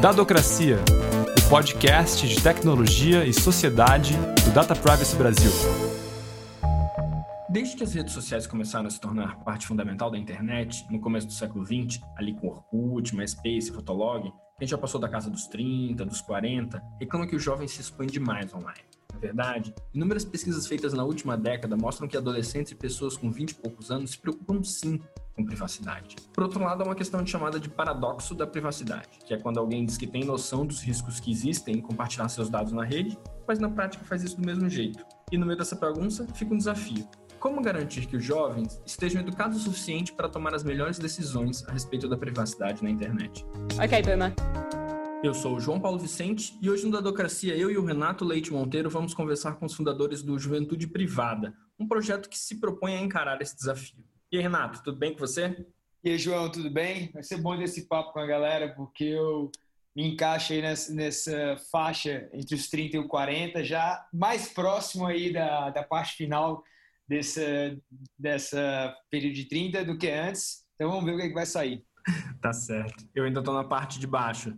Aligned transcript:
Dadocracia, 0.00 0.78
o 1.36 1.50
podcast 1.50 2.28
de 2.28 2.40
tecnologia 2.40 3.24
e 3.24 3.32
sociedade 3.32 4.14
do 4.44 4.54
Data 4.54 4.76
Privacy 4.76 5.16
Brasil. 5.16 5.50
Desde 7.50 7.76
que 7.76 7.82
as 7.82 7.94
redes 7.94 8.12
sociais 8.12 8.46
começaram 8.46 8.86
a 8.86 8.90
se 8.90 9.00
tornar 9.00 9.40
parte 9.40 9.66
fundamental 9.66 10.08
da 10.08 10.16
internet, 10.16 10.86
no 10.88 11.00
começo 11.00 11.26
do 11.26 11.32
século 11.32 11.66
XX, 11.66 12.00
ali 12.16 12.32
com 12.32 12.46
Orkut, 12.46 13.16
MySpace, 13.16 13.72
Fotolog, 13.72 14.32
gente 14.60 14.70
já 14.70 14.78
passou 14.78 15.00
da 15.00 15.08
casa 15.08 15.30
dos 15.30 15.46
30, 15.46 16.04
dos 16.04 16.20
40, 16.20 16.82
reclama 17.00 17.26
que 17.26 17.36
o 17.36 17.40
jovem 17.40 17.68
se 17.68 17.80
expõe 17.80 18.06
demais 18.06 18.52
online. 18.52 18.80
Na 19.12 19.18
verdade, 19.18 19.74
inúmeras 19.94 20.24
pesquisas 20.24 20.66
feitas 20.66 20.92
na 20.92 21.04
última 21.04 21.36
década 21.36 21.76
mostram 21.76 22.08
que 22.08 22.16
adolescentes 22.16 22.72
e 22.72 22.74
pessoas 22.74 23.16
com 23.16 23.30
20 23.30 23.50
e 23.50 23.54
poucos 23.54 23.90
anos 23.90 24.12
se 24.12 24.18
preocupam 24.18 24.62
sim 24.62 25.00
com 25.38 25.44
privacidade. 25.44 26.16
Por 26.32 26.42
outro 26.42 26.62
lado, 26.62 26.82
há 26.82 26.86
uma 26.86 26.94
questão 26.96 27.24
chamada 27.24 27.60
de 27.60 27.68
paradoxo 27.68 28.34
da 28.34 28.44
privacidade, 28.44 29.08
que 29.24 29.32
é 29.32 29.38
quando 29.38 29.58
alguém 29.58 29.84
diz 29.84 29.96
que 29.96 30.06
tem 30.06 30.24
noção 30.24 30.66
dos 30.66 30.82
riscos 30.82 31.20
que 31.20 31.30
existem 31.30 31.76
em 31.76 31.80
compartilhar 31.80 32.28
seus 32.28 32.50
dados 32.50 32.72
na 32.72 32.84
rede, 32.84 33.16
mas 33.46 33.60
na 33.60 33.70
prática 33.70 34.04
faz 34.04 34.24
isso 34.24 34.36
do 34.36 34.44
mesmo 34.44 34.68
jeito. 34.68 35.04
E 35.30 35.38
no 35.38 35.46
meio 35.46 35.56
dessa 35.56 35.76
bagunça 35.76 36.26
fica 36.34 36.52
um 36.52 36.58
desafio. 36.58 37.08
Como 37.38 37.62
garantir 37.62 38.06
que 38.06 38.16
os 38.16 38.24
jovens 38.24 38.82
estejam 38.84 39.22
educados 39.22 39.58
o 39.58 39.60
suficiente 39.60 40.12
para 40.12 40.28
tomar 40.28 40.54
as 40.56 40.64
melhores 40.64 40.98
decisões 40.98 41.64
a 41.68 41.72
respeito 41.72 42.08
da 42.08 42.16
privacidade 42.16 42.82
na 42.82 42.90
internet? 42.90 43.46
Ok, 43.80 44.02
Boomer. 44.02 44.34
Eu 45.22 45.32
sou 45.34 45.56
o 45.56 45.60
João 45.60 45.80
Paulo 45.80 45.98
Vicente 45.98 46.58
e 46.60 46.68
hoje 46.68 46.84
no 46.84 46.92
Dadocracia 46.92 47.56
eu 47.56 47.70
e 47.70 47.78
o 47.78 47.84
Renato 47.84 48.24
Leite 48.24 48.52
Monteiro 48.52 48.90
vamos 48.90 49.14
conversar 49.14 49.54
com 49.54 49.66
os 49.66 49.74
fundadores 49.74 50.20
do 50.20 50.36
Juventude 50.36 50.88
Privada, 50.88 51.54
um 51.78 51.86
projeto 51.86 52.28
que 52.28 52.38
se 52.38 52.56
propõe 52.56 52.96
a 52.96 53.00
encarar 53.00 53.40
esse 53.40 53.56
desafio. 53.56 54.04
E 54.30 54.36
aí, 54.36 54.42
Renato, 54.42 54.82
tudo 54.82 54.98
bem 54.98 55.12
com 55.12 55.20
você? 55.20 55.64
E 56.04 56.10
aí, 56.10 56.18
João, 56.18 56.50
tudo 56.52 56.68
bem? 56.70 57.10
Vai 57.12 57.22
ser 57.22 57.38
bom 57.38 57.56
desse 57.56 57.88
papo 57.88 58.12
com 58.12 58.20
a 58.20 58.26
galera, 58.26 58.74
porque 58.74 59.04
eu 59.04 59.50
me 59.96 60.06
encaixo 60.06 60.52
aí 60.52 60.60
nessa, 60.60 60.92
nessa, 60.92 61.56
faixa 61.72 62.28
entre 62.34 62.54
os 62.54 62.68
30 62.68 62.96
e 62.96 63.00
os 63.00 63.06
40, 63.06 63.64
já 63.64 64.06
mais 64.12 64.52
próximo 64.52 65.06
aí 65.06 65.32
da, 65.32 65.70
da 65.70 65.82
parte 65.82 66.14
final 66.14 66.62
dessa, 67.08 67.42
dessa 68.18 68.94
período 69.10 69.34
de 69.34 69.46
30 69.46 69.84
do 69.86 69.96
que 69.96 70.10
antes. 70.10 70.62
Então 70.74 70.90
vamos 70.90 71.06
ver 71.06 71.14
o 71.14 71.16
que, 71.16 71.22
é 71.22 71.28
que 71.28 71.34
vai 71.34 71.46
sair. 71.46 71.82
tá 72.42 72.52
certo. 72.52 73.08
Eu 73.14 73.24
ainda 73.24 73.40
estou 73.40 73.54
na 73.54 73.64
parte 73.64 73.98
de 73.98 74.06
baixo. 74.06 74.54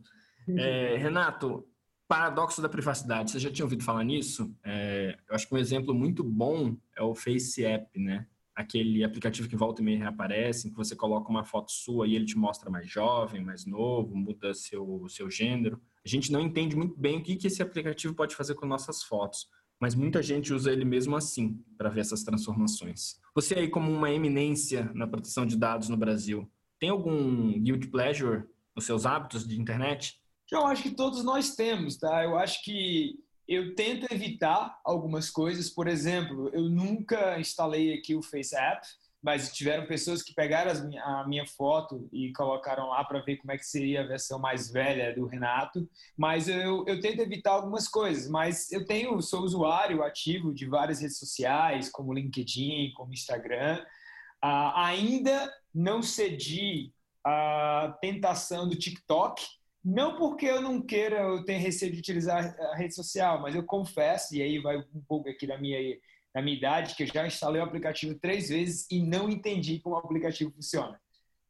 É, 0.48 0.96
Renato, 0.96 1.64
paradoxo 2.08 2.60
da 2.60 2.68
privacidade. 2.68 3.30
Você 3.30 3.38
já 3.38 3.52
tinha 3.52 3.64
ouvido 3.64 3.84
falar 3.84 4.02
nisso? 4.02 4.52
É, 4.64 5.16
eu 5.28 5.34
acho 5.36 5.46
que 5.46 5.54
um 5.54 5.58
exemplo 5.58 5.94
muito 5.94 6.24
bom 6.24 6.76
é 6.96 7.02
o 7.04 7.14
Face 7.14 7.64
App, 7.64 7.96
né? 8.00 8.26
Aquele 8.60 9.02
aplicativo 9.02 9.48
que 9.48 9.56
volta 9.56 9.80
e 9.80 9.84
meia 9.84 9.98
reaparece, 9.98 10.68
em 10.68 10.70
que 10.70 10.76
você 10.76 10.94
coloca 10.94 11.30
uma 11.30 11.44
foto 11.44 11.72
sua 11.72 12.06
e 12.06 12.14
ele 12.14 12.24
te 12.24 12.36
mostra 12.36 12.70
mais 12.70 12.88
jovem, 12.88 13.42
mais 13.42 13.64
novo, 13.66 14.14
muda 14.14 14.54
seu, 14.54 15.06
seu 15.08 15.30
gênero. 15.30 15.80
A 16.04 16.08
gente 16.08 16.30
não 16.30 16.40
entende 16.40 16.76
muito 16.76 16.98
bem 16.98 17.18
o 17.18 17.22
que, 17.22 17.36
que 17.36 17.46
esse 17.46 17.62
aplicativo 17.62 18.14
pode 18.14 18.36
fazer 18.36 18.54
com 18.54 18.66
nossas 18.66 19.02
fotos, 19.02 19.48
mas 19.80 19.94
muita 19.94 20.22
gente 20.22 20.52
usa 20.52 20.72
ele 20.72 20.84
mesmo 20.84 21.16
assim 21.16 21.62
para 21.76 21.88
ver 21.88 22.00
essas 22.00 22.22
transformações. 22.22 23.18
Você 23.34 23.54
aí 23.54 23.68
como 23.68 23.90
uma 23.90 24.10
eminência 24.10 24.90
na 24.94 25.06
proteção 25.06 25.46
de 25.46 25.56
dados 25.56 25.88
no 25.88 25.96
Brasil, 25.96 26.50
tem 26.78 26.90
algum 26.90 27.58
guilty 27.60 27.88
pleasure 27.88 28.44
nos 28.74 28.84
seus 28.84 29.06
hábitos 29.06 29.46
de 29.46 29.60
internet? 29.60 30.20
Eu 30.50 30.66
acho 30.66 30.82
que 30.82 30.90
todos 30.90 31.22
nós 31.24 31.54
temos, 31.54 31.96
tá? 31.96 32.24
Eu 32.24 32.36
acho 32.36 32.64
que 32.64 33.18
eu 33.50 33.74
tento 33.74 34.06
evitar 34.12 34.80
algumas 34.84 35.28
coisas. 35.28 35.68
Por 35.68 35.88
exemplo, 35.88 36.48
eu 36.52 36.62
nunca 36.70 37.36
instalei 37.40 37.92
aqui 37.92 38.14
o 38.14 38.22
Face 38.22 38.54
App, 38.54 38.86
mas 39.20 39.52
tiveram 39.52 39.86
pessoas 39.86 40.22
que 40.22 40.32
pegaram 40.32 40.70
a 41.02 41.26
minha 41.26 41.44
foto 41.44 42.08
e 42.12 42.32
colocaram 42.32 42.88
lá 42.90 43.04
para 43.04 43.18
ver 43.18 43.38
como 43.38 43.50
é 43.50 43.58
que 43.58 43.66
seria 43.66 44.02
a 44.02 44.06
versão 44.06 44.38
mais 44.38 44.70
velha 44.70 45.12
do 45.12 45.26
Renato. 45.26 45.90
Mas 46.16 46.48
eu, 46.48 46.84
eu 46.86 47.00
tento 47.00 47.20
evitar 47.20 47.50
algumas 47.50 47.88
coisas. 47.88 48.30
Mas 48.30 48.70
eu 48.70 48.86
tenho, 48.86 49.20
sou 49.20 49.42
usuário 49.42 50.04
ativo 50.04 50.54
de 50.54 50.64
várias 50.64 51.00
redes 51.00 51.18
sociais, 51.18 51.90
como 51.90 52.14
LinkedIn, 52.14 52.92
como 52.94 53.12
Instagram. 53.12 53.84
Uh, 54.44 54.72
ainda 54.76 55.52
não 55.74 56.02
cedi 56.02 56.94
a 57.24 57.98
tentação 58.00 58.68
do 58.68 58.76
TikTok, 58.76 59.44
não 59.84 60.16
porque 60.16 60.46
eu 60.46 60.60
não 60.60 60.80
queira, 60.80 61.20
eu 61.20 61.44
tenho 61.44 61.60
receio 61.60 61.92
de 61.92 61.98
utilizar 61.98 62.54
a 62.58 62.76
rede 62.76 62.94
social, 62.94 63.40
mas 63.40 63.54
eu 63.54 63.64
confesso, 63.64 64.34
e 64.34 64.42
aí 64.42 64.58
vai 64.58 64.78
um 64.78 65.02
pouco 65.08 65.28
aqui 65.28 65.46
da 65.46 65.58
minha, 65.58 65.78
da 66.34 66.42
minha 66.42 66.56
idade, 66.56 66.94
que 66.94 67.04
eu 67.04 67.06
já 67.06 67.26
instalei 67.26 67.60
o 67.60 67.64
aplicativo 67.64 68.18
três 68.18 68.48
vezes 68.50 68.86
e 68.90 69.02
não 69.02 69.28
entendi 69.28 69.80
como 69.80 69.96
o 69.96 69.98
aplicativo 69.98 70.52
funciona. 70.52 71.00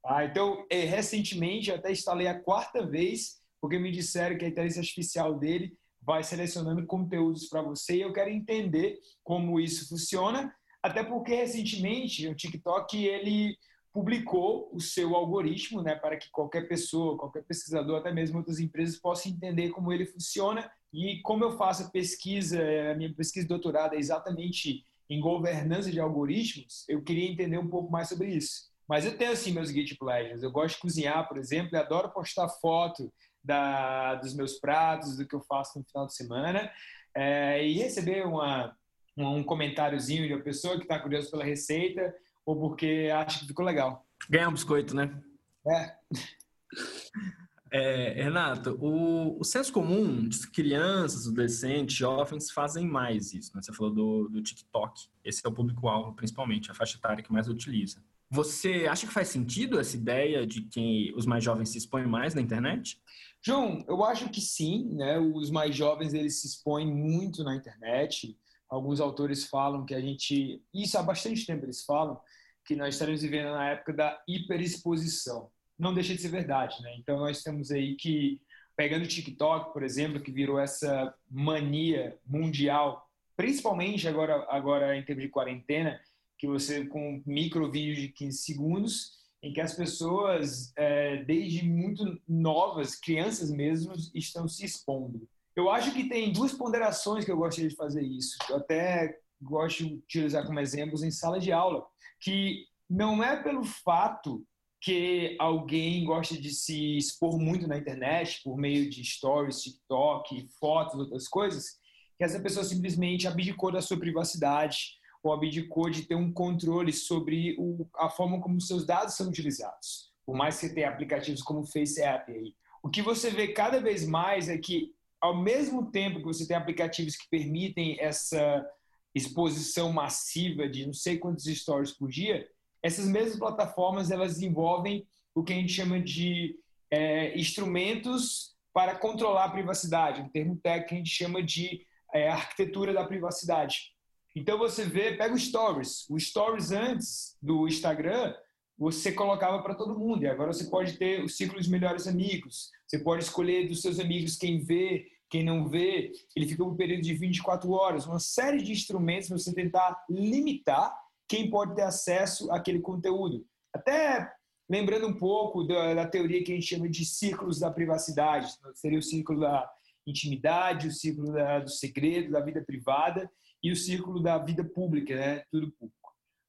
Ah, 0.05 0.25
então, 0.25 0.65
é, 0.71 0.85
recentemente, 0.85 1.71
eu 1.71 1.77
até 1.77 1.91
instalei 1.93 2.27
a 2.27 2.41
quarta 2.41 2.87
vez, 2.87 3.41
porque 3.61 3.79
me 3.79 3.91
disseram 3.91 4.39
que 4.39 4.45
a 4.45 4.49
inteligência 4.49 4.81
artificial 4.81 5.39
dele 5.39 5.77
vai 6.01 6.23
selecionando 6.25 6.87
conteúdos 6.87 7.49
para 7.49 7.61
você 7.61 7.97
e 7.97 8.01
eu 8.01 8.13
quero 8.13 8.31
entender 8.31 8.99
como 9.23 9.61
isso 9.61 9.89
funciona, 9.89 10.55
até 10.83 11.05
porque 11.05 11.35
recentemente 11.35 12.27
o 12.27 12.35
TikTok 12.35 13.05
ele 13.05 13.59
publicou 13.93 14.71
o 14.73 14.81
seu 14.81 15.15
algoritmo, 15.15 15.83
né, 15.83 15.95
para 15.95 16.17
que 16.17 16.31
qualquer 16.31 16.69
pessoa, 16.69 17.19
qualquer 17.19 17.43
pesquisador, 17.43 17.99
até 17.99 18.13
mesmo 18.13 18.39
outras 18.39 18.61
empresas 18.61 18.99
possam 18.99 19.33
entender 19.33 19.71
como 19.71 19.93
ele 19.93 20.07
funciona 20.07 20.71
e 20.93 21.21
como 21.23 21.45
eu 21.45 21.57
faço 21.57 21.85
a 21.85 21.91
pesquisa, 21.91 22.61
a 22.91 22.95
minha 22.95 23.13
pesquisa 23.13 23.45
de 23.45 23.49
doutorado 23.49 23.95
é 23.95 23.99
exatamente 23.99 24.85
em 25.09 25.21
governança 25.21 25.91
de 25.91 25.99
algoritmos, 25.99 26.85
eu 26.89 27.03
queria 27.03 27.29
entender 27.29 27.59
um 27.59 27.69
pouco 27.69 27.91
mais 27.91 28.09
sobre 28.09 28.29
isso. 28.29 28.71
Mas 28.89 29.05
eu 29.05 29.17
tenho 29.17 29.33
assim 29.33 29.53
meus 29.53 29.71
guilty 29.71 29.97
pleasures. 29.97 30.43
Eu 30.43 30.51
gosto 30.51 30.77
de 30.77 30.83
cozinhar, 30.83 31.29
por 31.29 31.37
exemplo, 31.37 31.71
e 31.73 31.77
adoro 31.77 32.11
postar 32.11 32.49
foto 32.49 33.13
da, 33.43 34.17
dos 34.17 34.35
meus 34.35 34.59
pratos, 34.59 35.17
do 35.17 35.27
que 35.27 35.35
eu 35.35 35.41
faço 35.41 35.79
no 35.79 35.85
final 35.85 36.07
de 36.07 36.15
semana, 36.15 36.71
é, 37.15 37.65
e 37.65 37.75
receber 37.75 38.27
uma, 38.27 38.77
um 39.17 39.43
comentáriozinho 39.43 40.27
de 40.27 40.35
uma 40.35 40.43
pessoa 40.43 40.77
que 40.77 40.83
está 40.83 40.99
curiosa 40.99 41.31
pela 41.31 41.45
receita 41.45 42.15
ou 42.45 42.59
porque 42.59 43.11
acha 43.15 43.41
que 43.41 43.47
ficou 43.47 43.65
legal. 43.65 44.07
Ganhar 44.29 44.49
um 44.49 44.53
biscoito, 44.53 44.95
né? 44.95 45.23
É. 45.67 45.97
é 47.73 48.23
Renato, 48.23 48.77
o, 48.81 49.39
o 49.41 49.45
senso 49.45 49.73
comum 49.73 50.29
que 50.29 50.51
crianças, 50.51 51.27
adolescentes, 51.27 51.97
jovens 51.97 52.51
fazem 52.51 52.87
mais 52.87 53.33
isso. 53.33 53.55
Né? 53.55 53.63
Você 53.63 53.73
falou 53.73 53.93
do, 53.93 54.29
do 54.29 54.43
TikTok. 54.43 55.09
Esse 55.25 55.47
é 55.47 55.49
o 55.49 55.53
público-alvo, 55.53 56.15
principalmente, 56.15 56.71
a 56.71 56.75
faixa 56.75 56.97
etária 56.97 57.23
que 57.23 57.33
mais 57.33 57.49
utiliza. 57.49 58.03
Você 58.33 58.87
acha 58.89 59.07
que 59.07 59.13
faz 59.13 59.29
sentido 59.29 59.81
essa 59.81 59.97
ideia 59.97 60.47
de 60.47 60.63
que 60.63 61.13
os 61.17 61.27
mais 61.27 61.43
jovens 61.43 61.71
se 61.71 61.79
expõem 61.79 62.07
mais 62.07 62.33
na 62.33 62.41
internet? 62.41 63.01
João, 63.43 63.85
eu 63.89 64.05
acho 64.05 64.29
que 64.29 64.41
sim, 64.41 64.95
né? 64.95 65.19
Os 65.19 65.51
mais 65.51 65.75
jovens 65.75 66.15
eles 66.15 66.41
se 66.41 66.47
expõem 66.47 66.87
muito 66.87 67.43
na 67.43 67.57
internet. 67.57 68.39
Alguns 68.71 69.01
autores 69.01 69.45
falam 69.47 69.85
que 69.85 69.95
a 69.95 70.01
gente, 70.01 70.63
isso 70.73 70.97
há 70.97 71.03
bastante 71.03 71.45
tempo 71.45 71.65
eles 71.65 71.85
falam, 71.85 72.21
que 72.65 72.77
nós 72.77 72.95
estaremos 72.95 73.23
vivendo 73.23 73.51
na 73.51 73.71
época 73.71 73.93
da 73.93 74.23
hiperexposição. 74.29 75.51
Não 75.77 75.93
deixa 75.93 76.15
de 76.15 76.23
ser 76.23 76.29
verdade, 76.29 76.81
né? 76.83 76.95
Então 76.99 77.19
nós 77.19 77.43
temos 77.43 77.73
aí 77.73 77.97
que, 77.97 78.41
pegando 78.77 79.05
o 79.05 79.09
TikTok, 79.09 79.73
por 79.73 79.83
exemplo, 79.83 80.21
que 80.21 80.31
virou 80.31 80.59
essa 80.59 81.13
mania 81.29 82.17
mundial, 82.25 83.11
principalmente 83.37 84.07
agora, 84.07 84.47
agora 84.49 84.97
em 84.97 85.05
termos 85.05 85.25
de 85.25 85.31
quarentena, 85.31 86.01
que 86.39 86.47
você 86.47 86.87
com 86.87 87.23
micro 87.27 87.71
vídeos 87.71 87.99
de 87.99 88.09
15 88.09 88.39
segundos, 88.39 89.21
em 89.43 89.53
que 89.53 89.61
as 89.61 89.75
pessoas, 89.75 90.73
é, 90.77 91.25
desde 91.25 91.65
muito 91.65 92.21
novas, 92.29 92.95
crianças 92.95 93.51
mesmo, 93.51 93.95
estão 94.15 94.47
se 94.47 94.65
expondo. 94.65 95.29
Eu 95.61 95.69
acho 95.69 95.93
que 95.93 96.09
tem 96.09 96.33
duas 96.33 96.55
ponderações 96.55 97.23
que 97.23 97.31
eu 97.31 97.37
gostaria 97.37 97.69
de 97.69 97.77
fazer 97.77 98.03
isso. 98.03 98.39
Eu 98.49 98.57
até 98.57 99.15
gosto 99.43 99.85
de 99.85 99.95
utilizar 99.95 100.47
como 100.47 100.59
exemplos 100.59 101.03
em 101.03 101.11
sala 101.11 101.39
de 101.39 101.53
aula, 101.53 101.85
que 102.19 102.65
não 102.89 103.23
é 103.23 103.43
pelo 103.43 103.63
fato 103.63 104.43
que 104.81 105.37
alguém 105.39 106.03
gosta 106.07 106.35
de 106.35 106.49
se 106.49 106.97
expor 106.97 107.39
muito 107.39 107.69
na 107.69 107.77
internet 107.77 108.41
por 108.43 108.57
meio 108.57 108.89
de 108.89 109.05
stories, 109.05 109.61
TikTok, 109.61 110.49
fotos, 110.59 110.99
outras 110.99 111.29
coisas, 111.29 111.79
que 112.17 112.25
essa 112.25 112.41
pessoa 112.41 112.65
simplesmente 112.65 113.29
abdicou 113.29 113.71
da 113.71 113.83
sua 113.83 113.99
privacidade 113.99 114.99
ou 115.23 115.31
abdicou 115.31 115.91
de 115.91 116.07
ter 116.07 116.15
um 116.15 116.33
controle 116.33 116.95
sobre 116.95 117.55
o, 117.59 117.87
a 117.97 118.09
forma 118.09 118.41
como 118.41 118.59
seus 118.63 118.87
dados 118.87 119.15
são 119.15 119.29
utilizados. 119.29 120.11
Por 120.25 120.35
mais 120.35 120.55
que 120.55 120.69
você 120.69 120.75
tenha 120.75 120.89
aplicativos 120.89 121.43
como 121.43 121.61
o 121.61 121.67
Face 121.67 122.01
App 122.01 122.33
aí. 122.33 122.55
O 122.83 122.89
que 122.89 123.03
você 123.03 123.31
vê 123.31 123.49
cada 123.49 123.79
vez 123.79 124.07
mais 124.07 124.49
é 124.49 124.57
que 124.57 124.95
ao 125.21 125.37
mesmo 125.37 125.91
tempo 125.91 126.19
que 126.19 126.25
você 126.25 126.47
tem 126.47 126.57
aplicativos 126.57 127.17
que 127.17 127.29
permitem 127.29 127.97
essa 128.01 128.67
exposição 129.15 129.93
massiva 129.93 130.69
de 130.69 130.87
não 130.87 130.95
sei 130.95 131.19
quantos 131.19 131.45
stories 131.45 131.93
por 131.93 132.09
dia, 132.09 132.49
essas 132.83 133.07
mesmas 133.07 133.39
plataformas 133.39 134.11
elas 134.11 134.35
desenvolvem 134.35 135.07
o 135.35 135.43
que 135.43 135.53
a 135.53 135.57
gente 135.57 135.73
chama 135.73 136.01
de 136.01 136.59
é, 136.91 137.39
instrumentos 137.39 138.57
para 138.73 138.95
controlar 138.95 139.45
a 139.45 139.51
privacidade, 139.51 140.23
um 140.23 140.29
termo 140.29 140.57
técnico 140.57 140.89
que 140.89 140.95
a 140.95 140.99
gente 140.99 141.11
chama 141.11 141.43
de 141.43 141.87
é, 142.13 142.29
arquitetura 142.31 142.93
da 142.93 143.05
privacidade. 143.05 143.93
Então 144.35 144.59
você 144.59 144.85
vê, 144.85 145.17
pega 145.17 145.35
o 145.35 145.39
Stories. 145.39 146.09
O 146.09 146.19
Stories 146.19 146.71
antes 146.71 147.37
do 147.43 147.67
Instagram 147.67 148.35
você 148.81 149.13
colocava 149.13 149.63
para 149.63 149.75
todo 149.75 149.99
mundo. 149.99 150.25
E 150.25 150.27
agora 150.27 150.55
você 150.55 150.65
pode 150.65 150.95
ter 150.95 151.23
o 151.23 151.29
ciclo 151.29 151.61
de 151.61 151.71
melhores 151.71 152.07
amigos. 152.07 152.71
Você 152.87 152.99
pode 152.99 153.25
escolher 153.25 153.69
dos 153.69 153.83
seus 153.83 154.01
amigos 154.01 154.39
quem 154.39 154.65
vê, 154.65 155.07
quem 155.29 155.45
não 155.45 155.69
vê. 155.69 156.11
Ele 156.35 156.49
fica 156.49 156.65
um 156.65 156.75
período 156.75 157.03
de 157.03 157.13
24 157.13 157.71
horas. 157.71 158.07
Uma 158.07 158.19
série 158.19 158.63
de 158.63 158.73
instrumentos 158.73 159.29
para 159.29 159.37
você 159.37 159.53
tentar 159.53 160.03
limitar 160.09 160.97
quem 161.29 161.51
pode 161.51 161.75
ter 161.75 161.83
acesso 161.83 162.51
àquele 162.51 162.81
conteúdo. 162.81 163.45
Até 163.71 164.33
lembrando 164.69 165.09
um 165.09 165.19
pouco 165.19 165.63
da, 165.63 165.93
da 165.93 166.07
teoria 166.07 166.43
que 166.43 166.51
a 166.51 166.55
gente 166.55 166.67
chama 166.67 166.89
de 166.89 167.05
círculos 167.05 167.61
da 167.61 167.71
privacidade. 167.71 168.51
Seria 168.75 168.99
o 168.99 169.03
círculo 169.03 169.41
da 169.41 169.71
intimidade, 170.07 170.89
o 170.89 170.93
círculo 170.93 171.35
da, 171.35 171.59
do 171.59 171.71
segredo, 171.71 172.33
da 172.33 172.41
vida 172.41 172.65
privada 172.65 173.31
e 173.63 173.71
o 173.71 173.77
círculo 173.77 174.23
da 174.23 174.39
vida 174.39 174.65
pública, 174.65 175.15
né? 175.15 175.45
Tudo 175.51 175.71
público. 175.73 176.01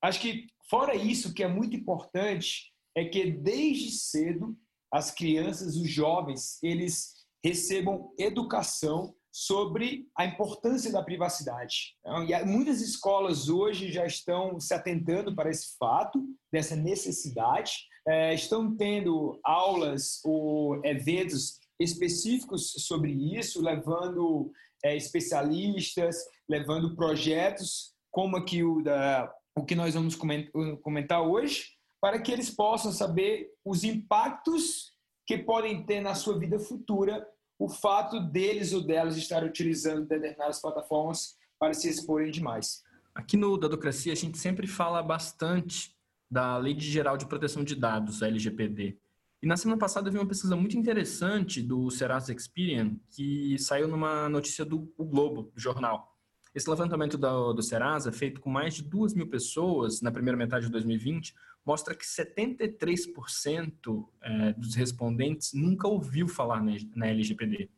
Acho 0.01 0.19
que, 0.19 0.47
fora 0.71 0.95
isso, 0.95 1.29
o 1.29 1.33
que 1.33 1.43
é 1.43 1.49
muito 1.49 1.75
importante 1.75 2.71
é 2.95 3.03
que 3.03 3.29
desde 3.29 3.91
cedo 3.91 4.57
as 4.89 5.11
crianças, 5.11 5.75
os 5.75 5.89
jovens, 5.89 6.57
eles 6.63 7.11
recebam 7.43 8.13
educação 8.17 9.13
sobre 9.33 10.07
a 10.17 10.25
importância 10.25 10.91
da 10.91 11.03
privacidade. 11.03 11.95
Então, 11.99 12.23
e 12.23 12.45
muitas 12.45 12.81
escolas 12.81 13.49
hoje 13.49 13.91
já 13.91 14.05
estão 14.05 14.59
se 14.59 14.73
atentando 14.73 15.35
para 15.35 15.49
esse 15.49 15.75
fato, 15.77 16.23
dessa 16.51 16.75
necessidade, 16.75 17.71
é, 18.07 18.33
estão 18.33 18.75
tendo 18.75 19.39
aulas 19.43 20.21
ou 20.23 20.83
eventos 20.85 21.59
específicos 21.79 22.73
sobre 22.85 23.11
isso, 23.11 23.61
levando 23.61 24.51
é, 24.83 24.95
especialistas, 24.95 26.15
levando 26.49 26.95
projetos 26.95 27.91
como 28.11 28.35
aqui 28.35 28.61
o, 28.63 28.81
da, 28.81 29.33
o 29.55 29.65
que 29.65 29.75
nós 29.75 29.93
vamos 29.93 30.15
comentar 30.15 31.21
hoje, 31.21 31.65
para 32.01 32.19
que 32.19 32.31
eles 32.31 32.49
possam 32.49 32.91
saber 32.91 33.51
os 33.63 33.83
impactos 33.83 34.93
que 35.27 35.37
podem 35.37 35.85
ter 35.85 36.01
na 36.01 36.15
sua 36.15 36.37
vida 36.37 36.59
futura 36.59 37.27
o 37.59 37.69
fato 37.69 38.19
deles 38.19 38.73
ou 38.73 38.81
delas 38.81 39.15
estarem 39.15 39.47
utilizando 39.47 40.07
determinadas 40.07 40.59
plataformas 40.59 41.35
para 41.59 41.73
se 41.75 41.87
exporem 41.87 42.31
demais. 42.31 42.81
Aqui 43.13 43.37
no 43.37 43.55
Dadocracia 43.55 44.13
a 44.13 44.15
gente 44.15 44.37
sempre 44.37 44.65
fala 44.65 45.03
bastante 45.03 45.95
da 46.29 46.57
Lei 46.57 46.79
Geral 46.79 47.17
de 47.17 47.27
Proteção 47.27 47.63
de 47.63 47.75
Dados, 47.75 48.23
a 48.23 48.27
LGPD. 48.27 48.97
E 49.43 49.47
na 49.47 49.57
semana 49.57 49.77
passada 49.77 50.07
eu 50.07 50.13
vi 50.13 50.17
uma 50.17 50.27
pesquisa 50.27 50.55
muito 50.55 50.77
interessante 50.77 51.61
do 51.61 51.91
Serasa 51.91 52.33
Experian, 52.33 52.95
que 53.09 53.57
saiu 53.59 53.87
numa 53.87 54.29
notícia 54.29 54.63
do 54.63 54.91
o 54.97 55.05
Globo, 55.05 55.51
do 55.53 55.59
jornal. 55.59 56.10
Esse 56.53 56.69
levantamento 56.69 57.17
do, 57.17 57.53
do 57.53 57.63
Serasa, 57.63 58.11
feito 58.11 58.41
com 58.41 58.49
mais 58.49 58.75
de 58.75 58.83
duas 58.83 59.13
mil 59.13 59.27
pessoas 59.27 60.01
na 60.01 60.11
primeira 60.11 60.37
metade 60.37 60.65
de 60.65 60.71
2020, 60.71 61.33
mostra 61.65 61.95
que 61.95 62.05
73% 62.05 64.05
é, 64.21 64.53
dos 64.53 64.75
respondentes 64.75 65.53
nunca 65.53 65.87
ouviu 65.87 66.27
falar 66.27 66.61
na 66.95 67.07
LGPD. 67.07 67.69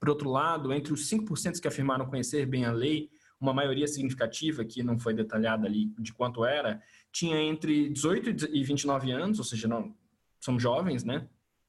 Por 0.00 0.08
outro 0.08 0.30
lado, 0.30 0.72
entre 0.72 0.92
os 0.92 1.08
5% 1.08 1.60
que 1.60 1.68
afirmaram 1.68 2.06
conhecer 2.06 2.46
bem 2.46 2.64
a 2.64 2.72
lei, 2.72 3.10
uma 3.40 3.52
maioria 3.52 3.86
significativa, 3.86 4.64
que 4.64 4.82
não 4.82 4.98
foi 4.98 5.12
detalhada 5.12 5.66
ali 5.66 5.92
de 5.98 6.12
quanto 6.12 6.44
era, 6.44 6.80
tinha 7.10 7.36
entre 7.36 7.90
18 7.90 8.46
e 8.52 8.64
29 8.64 9.10
anos, 9.10 9.38
ou 9.38 9.44
seja, 9.44 9.68
não, 9.68 9.94
são 10.40 10.58
jovens, 10.58 11.04
né? 11.04 11.28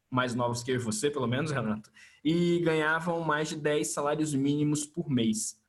Mais 0.10 0.36
novos 0.36 0.64
que 0.64 0.72
eu 0.72 0.76
e 0.76 0.80
você, 0.80 1.10
pelo 1.10 1.28
menos, 1.28 1.52
Renato, 1.52 1.92
e 2.24 2.60
ganhavam 2.60 3.20
mais 3.22 3.50
de 3.50 3.56
10 3.56 3.88
salários 3.88 4.34
mínimos 4.34 4.86
por 4.86 5.10
mês. 5.10 5.60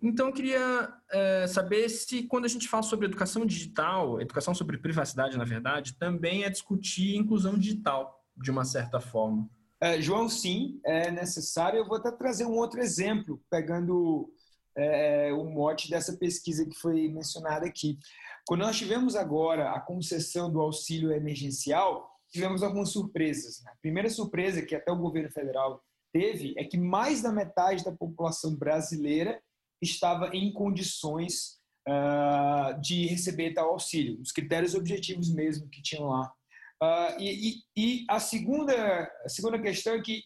Então, 0.00 0.28
eu 0.28 0.32
queria 0.32 0.92
é, 1.10 1.46
saber 1.46 1.88
se, 1.88 2.22
quando 2.24 2.44
a 2.44 2.48
gente 2.48 2.68
fala 2.68 2.82
sobre 2.82 3.06
educação 3.06 3.44
digital, 3.44 4.20
educação 4.20 4.54
sobre 4.54 4.78
privacidade, 4.78 5.36
na 5.36 5.44
verdade, 5.44 5.96
também 5.98 6.44
é 6.44 6.50
discutir 6.50 7.16
inclusão 7.16 7.58
digital, 7.58 8.24
de 8.36 8.50
uma 8.50 8.64
certa 8.64 9.00
forma. 9.00 9.48
É, 9.80 10.00
João, 10.00 10.28
sim, 10.28 10.80
é 10.84 11.10
necessário. 11.10 11.78
Eu 11.78 11.86
vou 11.86 11.96
até 11.98 12.10
trazer 12.12 12.46
um 12.46 12.56
outro 12.56 12.80
exemplo, 12.80 13.40
pegando 13.50 14.32
é, 14.76 15.32
o 15.32 15.44
mote 15.44 15.90
dessa 15.90 16.16
pesquisa 16.16 16.64
que 16.64 16.78
foi 16.78 17.08
mencionada 17.08 17.66
aqui. 17.66 17.98
Quando 18.46 18.60
nós 18.60 18.76
tivemos 18.76 19.16
agora 19.16 19.72
a 19.72 19.80
concessão 19.80 20.50
do 20.50 20.60
auxílio 20.60 21.12
emergencial, 21.12 22.08
tivemos 22.30 22.62
algumas 22.62 22.90
surpresas. 22.90 23.62
Né? 23.64 23.72
A 23.72 23.80
primeira 23.80 24.08
surpresa 24.08 24.62
que 24.62 24.74
até 24.74 24.90
o 24.92 24.98
governo 24.98 25.30
federal 25.30 25.82
teve 26.12 26.54
é 26.56 26.64
que 26.64 26.78
mais 26.78 27.20
da 27.20 27.32
metade 27.32 27.84
da 27.84 27.92
população 27.92 28.54
brasileira 28.54 29.40
estava 29.80 30.34
em 30.34 30.52
condições 30.52 31.58
uh, 31.88 32.80
de 32.80 33.06
receber 33.06 33.54
tal 33.54 33.70
auxílio, 33.70 34.20
os 34.20 34.32
critérios 34.32 34.74
objetivos 34.74 35.32
mesmo 35.32 35.68
que 35.68 35.82
tinham 35.82 36.08
lá. 36.08 36.32
Uh, 36.82 37.20
e, 37.20 37.48
e, 37.48 37.62
e, 37.76 38.06
a 38.08 38.20
segunda, 38.20 39.10
a 39.24 39.28
segunda 39.28 39.58
questão 39.60 39.94
é 39.94 40.02
que 40.02 40.24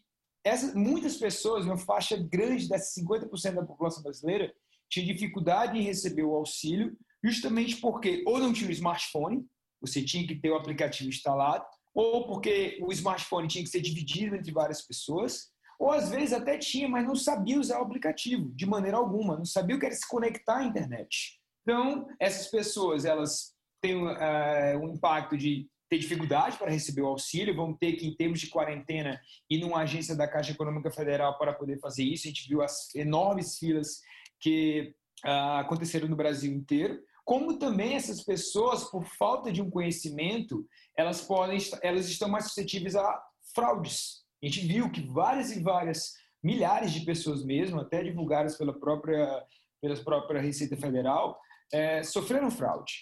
muitas 0.74 1.16
pessoas, 1.16 1.64
uma 1.64 1.78
faixa 1.78 2.16
grande 2.16 2.68
dessas 2.68 2.94
50% 3.02 3.54
da 3.54 3.64
população 3.64 4.02
brasileira, 4.02 4.52
tinha 4.90 5.06
dificuldade 5.06 5.78
em 5.78 5.82
receber 5.82 6.24
o 6.24 6.34
auxílio, 6.34 6.96
justamente 7.24 7.76
porque 7.76 8.22
ou 8.26 8.38
não 8.38 8.52
tinha 8.52 8.68
o 8.68 8.72
smartphone, 8.72 9.46
você 9.80 10.02
tinha 10.02 10.26
que 10.26 10.34
ter 10.34 10.50
o 10.50 10.56
aplicativo 10.56 11.08
instalado, 11.08 11.64
ou 11.94 12.26
porque 12.26 12.78
o 12.82 12.92
smartphone 12.92 13.48
tinha 13.48 13.64
que 13.64 13.70
ser 13.70 13.80
dividido 13.80 14.36
entre 14.36 14.52
várias 14.52 14.82
pessoas, 14.82 15.51
ou 15.82 15.90
às 15.90 16.10
vezes 16.10 16.32
até 16.32 16.56
tinha, 16.56 16.88
mas 16.88 17.04
não 17.04 17.16
sabia 17.16 17.58
usar 17.58 17.80
o 17.80 17.82
aplicativo 17.82 18.52
de 18.54 18.64
maneira 18.64 18.96
alguma, 18.96 19.36
não 19.36 19.44
sabia 19.44 19.74
o 19.74 19.80
que 19.80 19.86
era 19.86 19.94
se 19.96 20.06
conectar 20.06 20.58
à 20.58 20.64
internet. 20.64 21.40
Então, 21.62 22.06
essas 22.20 22.46
pessoas, 22.46 23.04
elas 23.04 23.52
têm 23.80 23.96
uh, 23.96 24.78
um 24.80 24.94
impacto 24.94 25.36
de 25.36 25.68
ter 25.90 25.98
dificuldade 25.98 26.56
para 26.56 26.70
receber 26.70 27.02
o 27.02 27.08
auxílio, 27.08 27.56
vão 27.56 27.74
ter 27.74 27.94
que, 27.94 28.06
em 28.06 28.14
termos 28.14 28.38
de 28.38 28.46
quarentena, 28.46 29.20
ir 29.50 29.58
numa 29.58 29.80
agência 29.80 30.14
da 30.14 30.28
Caixa 30.28 30.52
Econômica 30.52 30.88
Federal 30.92 31.36
para 31.36 31.52
poder 31.52 31.80
fazer 31.80 32.04
isso. 32.04 32.28
A 32.28 32.30
gente 32.30 32.48
viu 32.48 32.62
as 32.62 32.94
enormes 32.94 33.58
filas 33.58 34.00
que 34.38 34.94
uh, 35.26 35.58
aconteceram 35.58 36.06
no 36.06 36.14
Brasil 36.14 36.52
inteiro 36.52 37.02
como 37.24 37.58
também 37.58 37.94
essas 37.94 38.22
pessoas, 38.22 38.84
por 38.84 39.04
falta 39.04 39.52
de 39.52 39.62
um 39.62 39.70
conhecimento, 39.70 40.66
elas 40.96 41.20
podem, 41.20 41.58
elas 41.80 42.08
estão 42.08 42.28
mais 42.28 42.46
suscetíveis 42.46 42.96
a 42.96 43.22
fraudes. 43.54 44.21
A 44.42 44.46
gente 44.46 44.66
viu 44.66 44.90
que 44.90 45.00
várias 45.00 45.50
e 45.52 45.62
várias 45.62 46.14
milhares 46.42 46.92
de 46.92 47.04
pessoas 47.04 47.44
mesmo, 47.44 47.80
até 47.80 48.02
divulgadas 48.02 48.56
pela 48.56 48.78
própria 48.78 49.44
pela 49.80 49.96
própria 49.96 50.40
Receita 50.40 50.76
Federal, 50.76 51.40
é, 51.72 52.04
sofreram 52.04 52.52
fraude. 52.52 52.92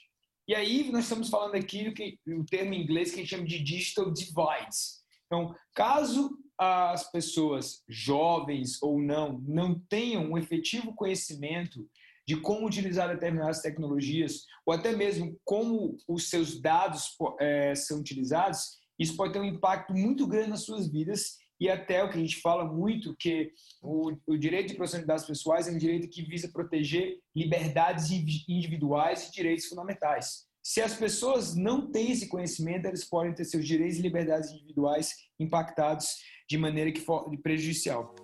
E 0.49 0.55
aí 0.55 0.91
nós 0.91 1.05
estamos 1.05 1.29
falando 1.29 1.55
aqui 1.55 1.85
do 1.85 1.93
que 1.93 2.19
o 2.27 2.45
termo 2.45 2.73
em 2.73 2.83
inglês 2.83 3.11
que 3.11 3.17
a 3.17 3.19
gente 3.19 3.29
chama 3.29 3.45
de 3.45 3.63
digital 3.63 4.11
divides. 4.11 5.01
Então, 5.27 5.55
caso 5.75 6.31
as 6.59 7.11
pessoas 7.11 7.83
jovens 7.89 8.83
ou 8.83 9.01
não 9.01 9.39
não 9.47 9.79
tenham 9.89 10.25
um 10.25 10.39
efetivo 10.39 10.95
conhecimento 10.95 11.87
de 12.27 12.37
como 12.37 12.67
utilizar 12.67 13.09
determinadas 13.09 13.61
tecnologias, 13.61 14.45
ou 14.65 14.75
até 14.75 14.93
mesmo 14.93 15.39
como 15.45 15.97
os 16.07 16.29
seus 16.29 16.61
dados 16.61 17.17
é, 17.41 17.75
são 17.75 17.99
utilizados, 17.99 18.80
isso 19.01 19.17
pode 19.17 19.33
ter 19.33 19.41
um 19.41 19.45
impacto 19.45 19.95
muito 19.95 20.27
grande 20.27 20.51
nas 20.51 20.63
suas 20.63 20.87
vidas 20.87 21.39
e 21.59 21.71
até 21.71 22.05
o 22.05 22.11
que 22.11 22.19
a 22.19 22.21
gente 22.21 22.37
fala 22.41 22.67
muito, 22.67 23.17
que 23.19 23.51
o, 23.83 24.13
o 24.27 24.37
direito 24.37 24.69
de 24.69 24.75
proteção 24.75 25.01
de 25.01 25.07
dados 25.07 25.25
pessoais 25.25 25.67
é 25.67 25.73
um 25.73 25.79
direito 25.79 26.09
que 26.09 26.23
visa 26.23 26.51
proteger 26.53 27.19
liberdades 27.35 28.11
individuais 28.47 29.27
e 29.27 29.33
direitos 29.33 29.65
fundamentais. 29.67 30.45
Se 30.63 30.83
as 30.83 30.95
pessoas 30.95 31.57
não 31.57 31.91
têm 31.91 32.13
esse 32.13 32.29
conhecimento, 32.29 32.85
eles 32.85 33.09
podem 33.09 33.33
ter 33.33 33.47
seus 33.47 33.67
direitos 33.67 33.99
e 33.99 34.03
liberdades 34.03 34.51
individuais 34.51 35.15
impactados 35.39 36.17
de 36.47 36.59
maneira 36.59 36.93
que 36.93 37.01
for 37.01 37.31
prejudicial. 37.39 38.15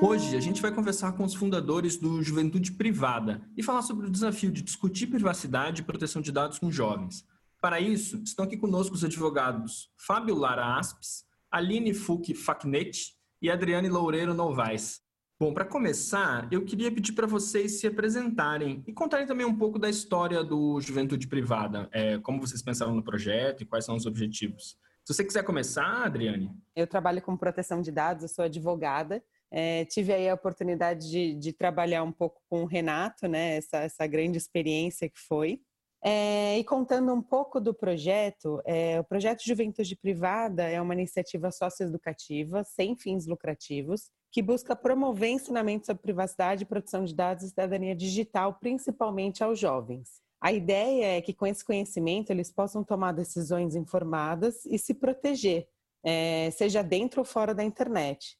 Hoje 0.00 0.34
a 0.34 0.40
gente 0.40 0.62
vai 0.62 0.72
conversar 0.72 1.12
com 1.12 1.24
os 1.24 1.34
fundadores 1.34 1.98
do 1.98 2.22
Juventude 2.22 2.72
Privada 2.72 3.42
e 3.54 3.62
falar 3.62 3.82
sobre 3.82 4.06
o 4.06 4.10
desafio 4.10 4.50
de 4.50 4.62
discutir 4.62 5.08
privacidade 5.08 5.82
e 5.82 5.84
proteção 5.84 6.22
de 6.22 6.32
dados 6.32 6.58
com 6.58 6.70
jovens. 6.70 7.26
Para 7.60 7.80
isso, 7.80 8.22
estão 8.22 8.44
aqui 8.44 8.56
conosco 8.56 8.94
os 8.94 9.04
advogados 9.04 9.90
Fábio 9.96 10.36
Lara 10.36 10.78
Aspes, 10.78 11.24
Aline 11.50 11.92
Fuc 11.92 12.32
Facnet 12.34 13.16
e 13.42 13.50
Adriane 13.50 13.88
Loureiro 13.88 14.32
Novaes. 14.32 15.00
Bom, 15.40 15.52
para 15.52 15.64
começar, 15.64 16.48
eu 16.52 16.64
queria 16.64 16.90
pedir 16.90 17.12
para 17.12 17.26
vocês 17.26 17.80
se 17.80 17.86
apresentarem 17.86 18.82
e 18.86 18.92
contarem 18.92 19.26
também 19.26 19.46
um 19.46 19.56
pouco 19.56 19.78
da 19.78 19.88
história 19.88 20.42
do 20.42 20.80
Juventude 20.80 21.28
Privada, 21.28 21.88
é, 21.92 22.18
como 22.18 22.40
vocês 22.40 22.62
pensaram 22.62 22.94
no 22.94 23.02
projeto 23.02 23.62
e 23.62 23.66
quais 23.66 23.84
são 23.84 23.96
os 23.96 24.06
objetivos. 24.06 24.76
Se 25.04 25.14
você 25.14 25.24
quiser 25.24 25.42
começar, 25.42 26.04
Adriane. 26.04 26.50
Eu 26.74 26.86
trabalho 26.86 27.22
com 27.22 27.36
proteção 27.36 27.80
de 27.80 27.90
dados, 27.90 28.24
eu 28.24 28.28
sou 28.28 28.44
advogada 28.44 29.22
é, 29.50 29.84
tive 29.86 30.12
aí 30.12 30.28
a 30.28 30.34
oportunidade 30.34 31.10
de, 31.10 31.34
de, 31.34 31.52
trabalhar 31.52 32.02
um 32.02 32.12
pouco 32.12 32.42
com 32.48 32.62
o 32.62 32.66
Renato, 32.66 33.26
né? 33.26 33.56
Essa, 33.56 33.78
essa 33.78 34.06
grande 34.06 34.36
experiência 34.36 35.08
que 35.08 35.18
foi. 35.18 35.60
É, 36.02 36.56
e 36.58 36.64
contando 36.64 37.12
um 37.12 37.20
pouco 37.20 37.60
do 37.60 37.74
projeto, 37.74 38.62
é, 38.64 39.00
o 39.00 39.04
projeto 39.04 39.42
Juventude 39.44 39.96
Privada 39.96 40.62
é 40.62 40.80
uma 40.80 40.94
iniciativa 40.94 41.50
socioeducativa 41.50 42.62
sem 42.62 42.96
fins 42.96 43.26
lucrativos 43.26 44.10
que 44.30 44.40
busca 44.40 44.76
promover 44.76 45.30
ensinamentos 45.30 45.86
sobre 45.86 46.02
privacidade, 46.02 46.64
proteção 46.64 47.04
de 47.04 47.14
dados 47.14 47.42
e 47.44 47.48
cidadania 47.48 47.96
digital, 47.96 48.58
principalmente 48.60 49.42
aos 49.42 49.58
jovens. 49.58 50.20
A 50.40 50.52
ideia 50.52 51.16
é 51.18 51.20
que 51.20 51.34
com 51.34 51.46
esse 51.46 51.64
conhecimento 51.64 52.30
eles 52.30 52.52
possam 52.52 52.84
tomar 52.84 53.12
decisões 53.12 53.74
informadas 53.74 54.64
e 54.66 54.78
se 54.78 54.94
proteger, 54.94 55.66
é, 56.04 56.50
seja 56.52 56.82
dentro 56.82 57.22
ou 57.22 57.24
fora 57.24 57.52
da 57.54 57.64
internet. 57.64 58.36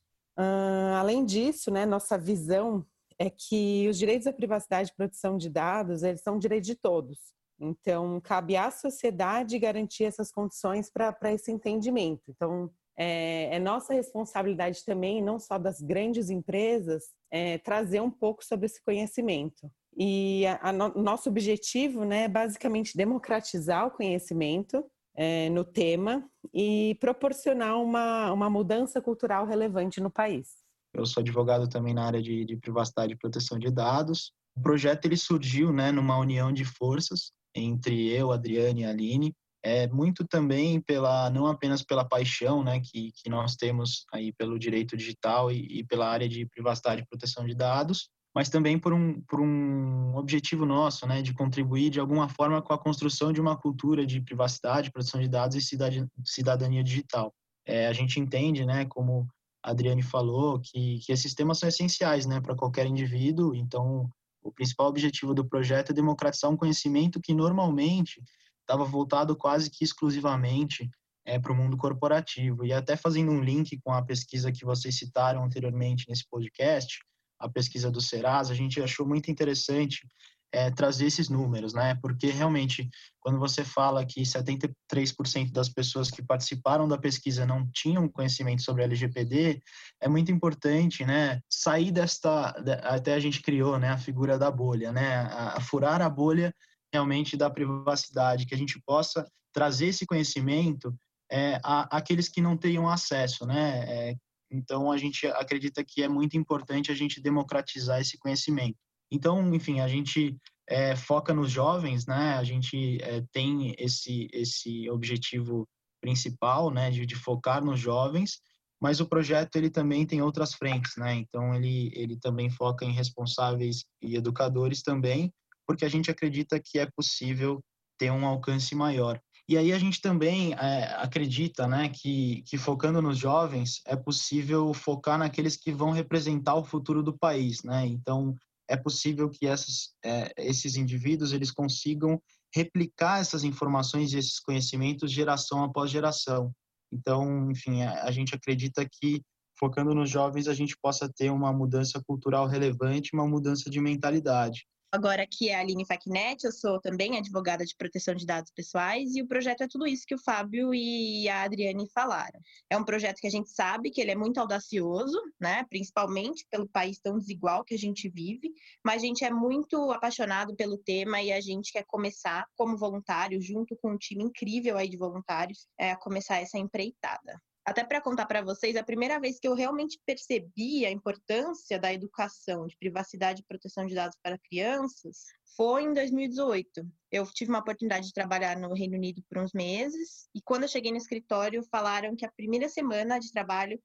Além 0.96 1.24
disso, 1.24 1.68
né, 1.68 1.84
nossa 1.84 2.16
visão 2.16 2.86
é 3.18 3.28
que 3.28 3.88
os 3.88 3.98
direitos 3.98 4.28
à 4.28 4.32
privacidade 4.32 4.90
e 4.90 4.96
proteção 4.96 5.36
de 5.36 5.50
dados 5.50 6.04
eles 6.04 6.20
são 6.20 6.38
direitos 6.38 6.68
de 6.68 6.76
todos. 6.76 7.18
Então, 7.60 8.20
cabe 8.20 8.56
à 8.56 8.70
sociedade 8.70 9.58
garantir 9.58 10.04
essas 10.04 10.30
condições 10.30 10.90
para 10.90 11.32
esse 11.32 11.50
entendimento. 11.50 12.22
Então, 12.28 12.70
é, 12.96 13.54
é, 13.54 13.58
nossa 13.58 13.94
responsabilidade 13.94 14.84
também, 14.84 15.22
não 15.22 15.38
só 15.38 15.56
das 15.56 15.80
grandes 15.80 16.30
empresas, 16.30 17.04
é, 17.30 17.58
trazer 17.58 18.00
um 18.00 18.10
pouco 18.10 18.44
sobre 18.44 18.66
esse 18.66 18.82
conhecimento. 18.84 19.70
E 19.96 20.44
a, 20.46 20.68
a 20.68 20.72
no, 20.72 20.88
nosso 20.94 21.28
objetivo 21.28 22.04
né, 22.04 22.24
é 22.24 22.28
basicamente 22.28 22.96
democratizar 22.96 23.86
o 23.86 23.90
conhecimento 23.90 24.84
é, 25.16 25.48
no 25.50 25.64
tema 25.64 26.28
e 26.52 26.96
proporcionar 27.00 27.80
uma, 27.80 28.32
uma 28.32 28.50
mudança 28.50 29.00
cultural 29.00 29.46
relevante 29.46 30.00
no 30.00 30.10
país. 30.10 30.56
Eu 30.94 31.06
sou 31.06 31.20
advogado 31.20 31.68
também 31.68 31.94
na 31.94 32.04
área 32.04 32.22
de, 32.22 32.44
de 32.44 32.56
privacidade 32.56 33.12
e 33.12 33.16
proteção 33.16 33.58
de 33.58 33.70
dados. 33.70 34.32
O 34.56 34.62
projeto 34.62 35.04
ele 35.04 35.16
surgiu 35.16 35.72
né, 35.72 35.92
numa 35.92 36.18
união 36.18 36.52
de 36.52 36.64
forças 36.64 37.32
entre 37.54 38.08
eu, 38.10 38.32
Adriane 38.32 38.82
e 38.82 38.84
Aline, 38.84 39.34
é 39.62 39.88
muito 39.88 40.26
também 40.26 40.80
pela 40.80 41.28
não 41.30 41.46
apenas 41.46 41.82
pela 41.82 42.04
paixão 42.04 42.62
né 42.62 42.80
que, 42.80 43.10
que 43.12 43.28
nós 43.28 43.56
temos 43.56 44.06
aí 44.12 44.32
pelo 44.32 44.56
direito 44.58 44.96
digital 44.96 45.50
e, 45.50 45.80
e 45.80 45.84
pela 45.84 46.08
área 46.08 46.28
de 46.28 46.46
privacidade 46.46 47.02
e 47.02 47.06
proteção 47.06 47.44
de 47.44 47.56
dados 47.56 48.08
mas 48.34 48.48
também 48.48 48.78
por 48.78 48.92
um, 48.92 49.20
por 49.22 49.40
um 49.40 50.14
objetivo 50.16 50.64
nosso, 50.64 51.06
né, 51.08 51.22
de 51.22 51.34
contribuir 51.34 51.90
de 51.90 51.98
alguma 51.98 52.28
forma 52.28 52.62
com 52.62 52.72
a 52.72 52.78
construção 52.78 53.32
de 53.32 53.40
uma 53.40 53.56
cultura 53.56 54.06
de 54.06 54.20
privacidade, 54.20 54.92
proteção 54.92 55.20
de 55.20 55.28
dados 55.28 55.56
e 55.56 55.78
cidadania 56.24 56.84
digital. 56.84 57.34
É, 57.66 57.88
a 57.88 57.92
gente 57.92 58.20
entende, 58.20 58.64
né, 58.64 58.84
como 58.84 59.26
a 59.60 59.70
Adriane 59.70 60.02
falou, 60.02 60.60
que, 60.60 61.00
que 61.00 61.12
esses 61.12 61.34
temas 61.34 61.58
são 61.58 61.68
essenciais, 61.68 62.26
né, 62.26 62.40
para 62.40 62.54
qualquer 62.54 62.86
indivíduo. 62.86 63.54
Então, 63.54 64.08
o 64.48 64.52
principal 64.52 64.88
objetivo 64.88 65.34
do 65.34 65.46
projeto 65.46 65.90
é 65.90 65.94
democratizar 65.94 66.50
um 66.50 66.56
conhecimento 66.56 67.20
que 67.20 67.34
normalmente 67.34 68.22
estava 68.60 68.84
voltado 68.84 69.36
quase 69.36 69.70
que 69.70 69.84
exclusivamente 69.84 70.90
é, 71.24 71.38
para 71.38 71.52
o 71.52 71.54
mundo 71.54 71.76
corporativo. 71.76 72.64
E 72.64 72.72
até 72.72 72.96
fazendo 72.96 73.30
um 73.30 73.42
link 73.42 73.78
com 73.84 73.92
a 73.92 74.02
pesquisa 74.02 74.50
que 74.50 74.64
vocês 74.64 74.96
citaram 74.96 75.44
anteriormente 75.44 76.06
nesse 76.08 76.26
podcast, 76.28 76.98
a 77.38 77.48
pesquisa 77.48 77.90
do 77.90 78.00
Serasa, 78.00 78.52
a 78.52 78.56
gente 78.56 78.82
achou 78.82 79.06
muito 79.06 79.30
interessante 79.30 80.06
é, 80.52 80.70
trazer 80.70 81.06
esses 81.06 81.28
números, 81.28 81.74
né? 81.74 81.94
Porque 82.00 82.28
realmente, 82.28 82.88
quando 83.20 83.38
você 83.38 83.64
fala 83.64 84.04
que 84.04 84.22
73% 84.22 85.52
das 85.52 85.68
pessoas 85.68 86.10
que 86.10 86.22
participaram 86.22 86.88
da 86.88 86.96
pesquisa 86.96 87.44
não 87.44 87.68
tinham 87.72 88.08
conhecimento 88.08 88.62
sobre 88.62 88.82
LGPD, 88.82 89.60
é 90.00 90.08
muito 90.08 90.32
importante, 90.32 91.04
né? 91.04 91.40
Sair 91.50 91.90
desta, 91.90 92.50
até 92.82 93.14
a 93.14 93.20
gente 93.20 93.42
criou, 93.42 93.78
né? 93.78 93.90
A 93.90 93.98
figura 93.98 94.38
da 94.38 94.50
bolha, 94.50 94.92
né? 94.92 95.16
A, 95.16 95.56
a 95.56 95.60
furar 95.60 96.00
a 96.00 96.08
bolha 96.08 96.54
realmente 96.92 97.36
da 97.36 97.50
privacidade, 97.50 98.46
que 98.46 98.54
a 98.54 98.58
gente 98.58 98.80
possa 98.86 99.26
trazer 99.52 99.88
esse 99.88 100.06
conhecimento 100.06 100.94
é, 101.30 101.60
a, 101.62 101.96
aqueles 101.96 102.28
que 102.28 102.40
não 102.40 102.56
teriam 102.56 102.88
acesso, 102.88 103.46
né? 103.46 103.84
É, 103.86 104.16
então, 104.50 104.90
a 104.90 104.96
gente 104.96 105.26
acredita 105.26 105.84
que 105.84 106.02
é 106.02 106.08
muito 106.08 106.36
importante 106.36 106.90
a 106.90 106.94
gente 106.94 107.20
democratizar 107.20 108.00
esse 108.00 108.16
conhecimento. 108.16 108.78
Então, 109.10 109.54
enfim, 109.54 109.80
a 109.80 109.88
gente 109.88 110.36
é, 110.68 110.94
foca 110.94 111.32
nos 111.32 111.50
jovens, 111.50 112.06
né? 112.06 112.34
A 112.34 112.44
gente 112.44 112.98
é, 113.02 113.22
tem 113.32 113.74
esse 113.78 114.28
esse 114.32 114.88
objetivo 114.90 115.66
principal, 116.00 116.70
né? 116.70 116.90
De, 116.90 117.06
de, 117.06 117.16
focar 117.16 117.64
nos 117.64 117.80
jovens, 117.80 118.40
mas 118.80 119.00
o 119.00 119.08
projeto 119.08 119.56
ele 119.56 119.70
também 119.70 120.06
tem 120.06 120.22
outras 120.22 120.54
frentes, 120.54 120.96
né? 120.96 121.14
Então, 121.14 121.54
ele 121.54 121.90
ele 121.94 122.16
também 122.18 122.50
foca 122.50 122.84
em 122.84 122.92
responsáveis 122.92 123.84
e 124.02 124.16
educadores 124.16 124.82
também, 124.82 125.32
porque 125.66 125.84
a 125.84 125.88
gente 125.88 126.10
acredita 126.10 126.60
que 126.60 126.78
é 126.78 126.86
possível 126.86 127.62
ter 127.98 128.10
um 128.12 128.26
alcance 128.26 128.74
maior. 128.74 129.20
E 129.48 129.56
aí 129.56 129.72
a 129.72 129.78
gente 129.78 130.02
também 130.02 130.52
é, 130.52 130.94
acredita 130.98 131.66
né, 131.66 131.88
que, 131.88 132.42
que 132.42 132.58
focando 132.58 133.00
nos 133.00 133.16
jovens 133.16 133.80
é 133.86 133.96
possível 133.96 134.74
focar 134.74 135.18
naqueles 135.18 135.56
que 135.56 135.72
vão 135.72 135.90
representar 135.90 136.54
o 136.54 136.64
futuro 136.64 137.02
do 137.02 137.16
país. 137.16 137.62
Né? 137.62 137.86
Então, 137.86 138.36
é 138.68 138.76
possível 138.76 139.28
que 139.30 139.46
essas, 139.46 139.94
é, 140.04 140.32
esses 140.36 140.76
indivíduos 140.76 141.32
eles 141.32 141.50
consigam 141.50 142.20
replicar 142.54 143.20
essas 143.20 143.44
informações 143.44 144.12
e 144.12 144.18
esses 144.18 144.38
conhecimentos 144.38 145.10
geração 145.10 145.64
após 145.64 145.90
geração. 145.90 146.52
Então, 146.92 147.50
enfim, 147.50 147.82
a, 147.82 148.04
a 148.04 148.10
gente 148.10 148.34
acredita 148.34 148.86
que 148.90 149.22
focando 149.58 149.94
nos 149.94 150.08
jovens 150.08 150.48
a 150.48 150.54
gente 150.54 150.76
possa 150.80 151.08
ter 151.08 151.30
uma 151.30 151.52
mudança 151.52 152.02
cultural 152.06 152.46
relevante, 152.46 153.10
uma 153.12 153.26
mudança 153.26 153.68
de 153.68 153.80
mentalidade. 153.80 154.66
Agora 154.90 155.22
aqui 155.22 155.50
é 155.50 155.54
a 155.54 155.60
Aline 155.60 155.84
Facnet, 155.84 156.42
eu 156.44 156.50
sou 156.50 156.80
também 156.80 157.18
advogada 157.18 157.62
de 157.62 157.76
proteção 157.76 158.14
de 158.14 158.24
dados 158.24 158.50
pessoais 158.50 159.14
e 159.14 159.20
o 159.20 159.28
projeto 159.28 159.60
é 159.60 159.68
tudo 159.68 159.86
isso 159.86 160.06
que 160.06 160.14
o 160.14 160.18
Fábio 160.18 160.74
e 160.74 161.28
a 161.28 161.42
Adriane 161.42 161.86
falaram. 161.92 162.40
É 162.70 162.76
um 162.78 162.82
projeto 162.82 163.20
que 163.20 163.26
a 163.26 163.30
gente 163.30 163.50
sabe 163.50 163.90
que 163.90 164.00
ele 164.00 164.12
é 164.12 164.14
muito 164.14 164.40
audacioso, 164.40 165.20
né, 165.38 165.62
principalmente 165.68 166.46
pelo 166.50 166.66
país 166.66 166.98
tão 167.00 167.18
desigual 167.18 167.64
que 167.64 167.74
a 167.74 167.78
gente 167.78 168.08
vive, 168.08 168.50
mas 168.82 169.02
a 169.02 169.06
gente 169.06 169.22
é 169.26 169.30
muito 169.30 169.90
apaixonado 169.90 170.56
pelo 170.56 170.78
tema 170.78 171.20
e 171.20 171.32
a 171.32 171.40
gente 171.40 171.70
quer 171.70 171.84
começar 171.84 172.46
como 172.56 172.78
voluntário, 172.78 173.42
junto 173.42 173.76
com 173.82 173.92
um 173.92 173.98
time 173.98 174.24
incrível 174.24 174.78
aí 174.78 174.88
de 174.88 174.96
voluntários, 174.96 175.68
é, 175.78 175.94
começar 175.96 176.36
essa 176.38 176.56
empreitada 176.56 177.38
até 177.68 177.84
para 177.84 178.00
contar 178.00 178.24
para 178.24 178.40
vocês, 178.40 178.76
a 178.76 178.82
primeira 178.82 179.20
vez 179.20 179.38
que 179.38 179.46
eu 179.46 179.54
realmente 179.54 180.00
percebi 180.06 180.86
a 180.86 180.90
importância 180.90 181.78
da 181.78 181.92
educação 181.92 182.66
de 182.66 182.74
privacidade 182.78 183.42
e 183.42 183.44
proteção 183.44 183.84
de 183.84 183.94
dados 183.94 184.16
para 184.22 184.38
crianças 184.38 185.26
foi 185.54 185.82
em 185.82 185.92
2018. 185.92 186.90
Eu 187.12 187.26
tive 187.26 187.50
uma 187.50 187.58
oportunidade 187.58 188.06
de 188.06 188.12
trabalhar 188.14 188.56
no 188.58 188.72
Reino 188.72 188.96
Unido 188.96 189.22
por 189.28 189.38
uns 189.38 189.52
meses 189.52 190.30
e 190.34 190.40
quando 190.40 190.62
eu 190.62 190.68
cheguei 190.68 190.90
no 190.90 190.96
escritório 190.96 191.62
falaram 191.70 192.16
que 192.16 192.24
a 192.24 192.32
primeira 192.32 192.70
semana 192.70 193.18
de 193.18 193.30
trabalho 193.30 193.78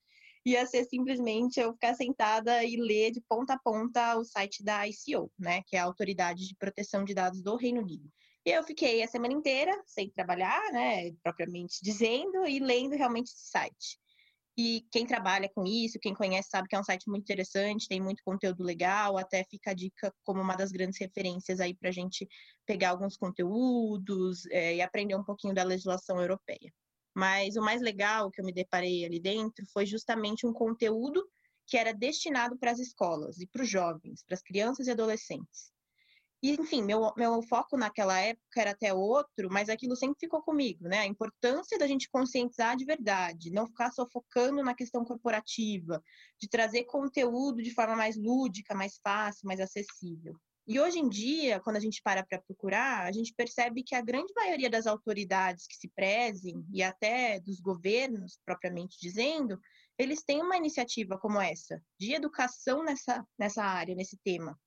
ia 0.45 0.65
ser 0.65 0.85
simplesmente 0.85 1.59
eu 1.59 1.73
ficar 1.73 1.93
sentada 1.93 2.63
e 2.63 2.77
ler 2.77 3.11
de 3.11 3.21
ponta 3.27 3.53
a 3.53 3.59
ponta 3.59 4.17
o 4.17 4.23
site 4.23 4.63
da 4.63 4.87
ICO, 4.87 5.29
né, 5.37 5.61
que 5.67 5.75
é 5.75 5.79
a 5.79 5.83
Autoridade 5.83 6.47
de 6.47 6.55
Proteção 6.55 7.03
de 7.03 7.13
Dados 7.13 7.41
do 7.41 7.57
Reino 7.57 7.81
Unido. 7.81 8.09
E 8.45 8.51
eu 8.51 8.63
fiquei 8.63 9.01
a 9.01 9.07
semana 9.07 9.33
inteira 9.33 9.71
sem 9.85 10.09
trabalhar, 10.09 10.61
né, 10.71 11.11
propriamente 11.23 11.79
dizendo, 11.81 12.45
e 12.45 12.59
lendo 12.59 12.95
realmente 12.95 13.27
esse 13.27 13.49
site. 13.49 13.97
E 14.55 14.85
quem 14.91 15.05
trabalha 15.05 15.49
com 15.49 15.65
isso, 15.65 15.97
quem 15.99 16.13
conhece, 16.13 16.49
sabe 16.51 16.67
que 16.67 16.75
é 16.75 16.79
um 16.79 16.83
site 16.83 17.09
muito 17.09 17.23
interessante, 17.23 17.87
tem 17.87 17.99
muito 17.99 18.21
conteúdo 18.23 18.63
legal, 18.63 19.17
até 19.17 19.43
fica 19.49 19.71
a 19.71 19.73
dica 19.73 20.13
como 20.23 20.41
uma 20.41 20.55
das 20.55 20.71
grandes 20.71 20.99
referências 20.99 21.59
aí 21.59 21.73
para 21.73 21.89
a 21.89 21.91
gente 21.91 22.27
pegar 22.65 22.91
alguns 22.91 23.17
conteúdos 23.17 24.45
é, 24.51 24.75
e 24.75 24.81
aprender 24.81 25.15
um 25.15 25.23
pouquinho 25.23 25.55
da 25.55 25.63
legislação 25.63 26.21
europeia. 26.21 26.71
Mas 27.15 27.55
o 27.55 27.61
mais 27.61 27.81
legal 27.81 28.29
que 28.29 28.41
eu 28.41 28.45
me 28.45 28.53
deparei 28.53 29.05
ali 29.05 29.19
dentro 29.19 29.65
foi 29.71 29.87
justamente 29.87 30.45
um 30.45 30.53
conteúdo 30.53 31.27
que 31.65 31.77
era 31.77 31.93
destinado 31.93 32.57
para 32.57 32.71
as 32.71 32.79
escolas 32.79 33.39
e 33.39 33.47
para 33.47 33.63
os 33.63 33.69
jovens, 33.69 34.23
para 34.23 34.35
as 34.35 34.41
crianças 34.43 34.85
e 34.85 34.91
adolescentes. 34.91 35.71
E, 36.43 36.51
enfim, 36.59 36.83
meu, 36.83 37.13
meu 37.15 37.41
foco 37.41 37.77
naquela 37.77 38.19
época 38.19 38.59
era 38.59 38.71
até 38.71 38.93
outro, 38.93 39.47
mas 39.49 39.69
aquilo 39.69 39.95
sempre 39.95 40.19
ficou 40.19 40.43
comigo, 40.43 40.89
né? 40.89 40.99
A 40.99 41.05
importância 41.05 41.77
da 41.79 41.87
gente 41.87 42.09
conscientizar 42.09 42.75
de 42.75 42.83
verdade, 42.83 43.49
não 43.49 43.65
ficar 43.65 43.91
só 43.91 44.05
focando 44.11 44.61
na 44.61 44.75
questão 44.75 45.05
corporativa, 45.05 46.03
de 46.37 46.49
trazer 46.49 46.83
conteúdo 46.83 47.63
de 47.63 47.73
forma 47.73 47.95
mais 47.95 48.17
lúdica, 48.17 48.75
mais 48.75 48.99
fácil, 49.01 49.47
mais 49.47 49.61
acessível. 49.61 50.35
E 50.67 50.81
hoje 50.81 50.99
em 50.99 51.07
dia, 51.07 51.61
quando 51.61 51.77
a 51.77 51.79
gente 51.79 52.01
para 52.03 52.25
para 52.25 52.41
procurar, 52.41 53.05
a 53.05 53.11
gente 53.13 53.33
percebe 53.33 53.81
que 53.81 53.95
a 53.95 54.01
grande 54.01 54.33
maioria 54.35 54.69
das 54.69 54.85
autoridades 54.85 55.65
que 55.65 55.77
se 55.77 55.87
prezem, 55.95 56.61
e 56.73 56.83
até 56.83 57.39
dos 57.39 57.61
governos, 57.61 58.37
propriamente 58.45 58.97
dizendo, 58.99 59.57
eles 59.97 60.23
têm 60.23 60.41
uma 60.41 60.57
iniciativa 60.57 61.17
como 61.17 61.39
essa, 61.39 61.81
de 61.97 62.13
educação 62.13 62.83
nessa, 62.83 63.25
nessa 63.39 63.63
área, 63.63 63.95
nesse 63.95 64.17
tema. 64.17 64.59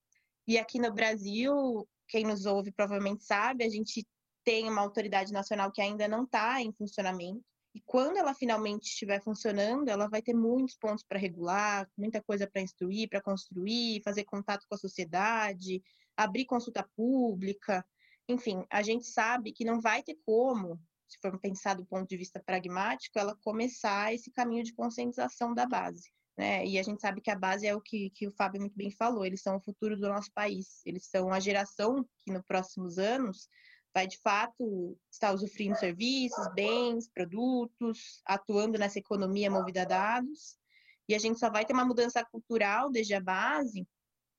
E 0.46 0.58
aqui 0.58 0.78
no 0.78 0.92
Brasil, 0.92 1.86
quem 2.08 2.24
nos 2.24 2.46
ouve 2.46 2.70
provavelmente 2.70 3.24
sabe, 3.24 3.64
a 3.64 3.68
gente 3.68 4.06
tem 4.44 4.68
uma 4.68 4.80
autoridade 4.80 5.32
nacional 5.32 5.72
que 5.72 5.82
ainda 5.82 6.06
não 6.06 6.22
está 6.22 6.62
em 6.62 6.72
funcionamento. 6.72 7.44
E 7.74 7.80
quando 7.84 8.16
ela 8.16 8.32
finalmente 8.32 8.84
estiver 8.84 9.20
funcionando, 9.22 9.88
ela 9.88 10.08
vai 10.08 10.22
ter 10.22 10.32
muitos 10.32 10.76
pontos 10.76 11.04
para 11.06 11.18
regular, 11.18 11.86
muita 11.98 12.22
coisa 12.22 12.48
para 12.48 12.62
instruir, 12.62 13.08
para 13.08 13.20
construir, 13.20 14.00
fazer 14.02 14.24
contato 14.24 14.64
com 14.68 14.74
a 14.76 14.78
sociedade, 14.78 15.82
abrir 16.16 16.46
consulta 16.46 16.88
pública. 16.96 17.84
Enfim, 18.28 18.64
a 18.70 18.82
gente 18.82 19.04
sabe 19.06 19.52
que 19.52 19.64
não 19.64 19.80
vai 19.80 20.02
ter 20.02 20.16
como, 20.24 20.80
se 21.06 21.18
for 21.20 21.38
pensar 21.38 21.74
do 21.74 21.84
ponto 21.84 22.08
de 22.08 22.16
vista 22.16 22.40
pragmático, 22.40 23.18
ela 23.18 23.36
começar 23.42 24.14
esse 24.14 24.30
caminho 24.30 24.64
de 24.64 24.72
conscientização 24.72 25.52
da 25.52 25.66
base. 25.66 26.10
Né? 26.36 26.66
E 26.66 26.78
a 26.78 26.82
gente 26.82 27.00
sabe 27.00 27.20
que 27.20 27.30
a 27.30 27.38
base 27.38 27.66
é 27.66 27.74
o 27.74 27.80
que, 27.80 28.10
que 28.10 28.28
o 28.28 28.32
Fábio 28.32 28.60
muito 28.60 28.76
bem 28.76 28.90
falou, 28.90 29.24
eles 29.24 29.42
são 29.42 29.56
o 29.56 29.60
futuro 29.60 29.96
do 29.96 30.08
nosso 30.08 30.30
país, 30.32 30.82
eles 30.84 31.06
são 31.06 31.32
a 31.32 31.40
geração 31.40 32.04
que 32.18 32.32
nos 32.32 32.42
próximos 32.44 32.98
anos 32.98 33.48
vai 33.94 34.06
de 34.06 34.18
fato 34.18 34.98
estar 35.10 35.32
usufruindo 35.32 35.78
serviços, 35.78 36.52
bens, 36.54 37.08
produtos, 37.08 38.20
atuando 38.26 38.78
nessa 38.78 38.98
economia 38.98 39.50
movida 39.50 39.82
a 39.82 39.86
dados. 39.86 40.58
E 41.08 41.14
a 41.14 41.18
gente 41.18 41.38
só 41.38 41.48
vai 41.48 41.64
ter 41.64 41.72
uma 41.72 41.84
mudança 41.84 42.22
cultural 42.22 42.90
desde 42.90 43.14
a 43.14 43.20
base 43.20 43.88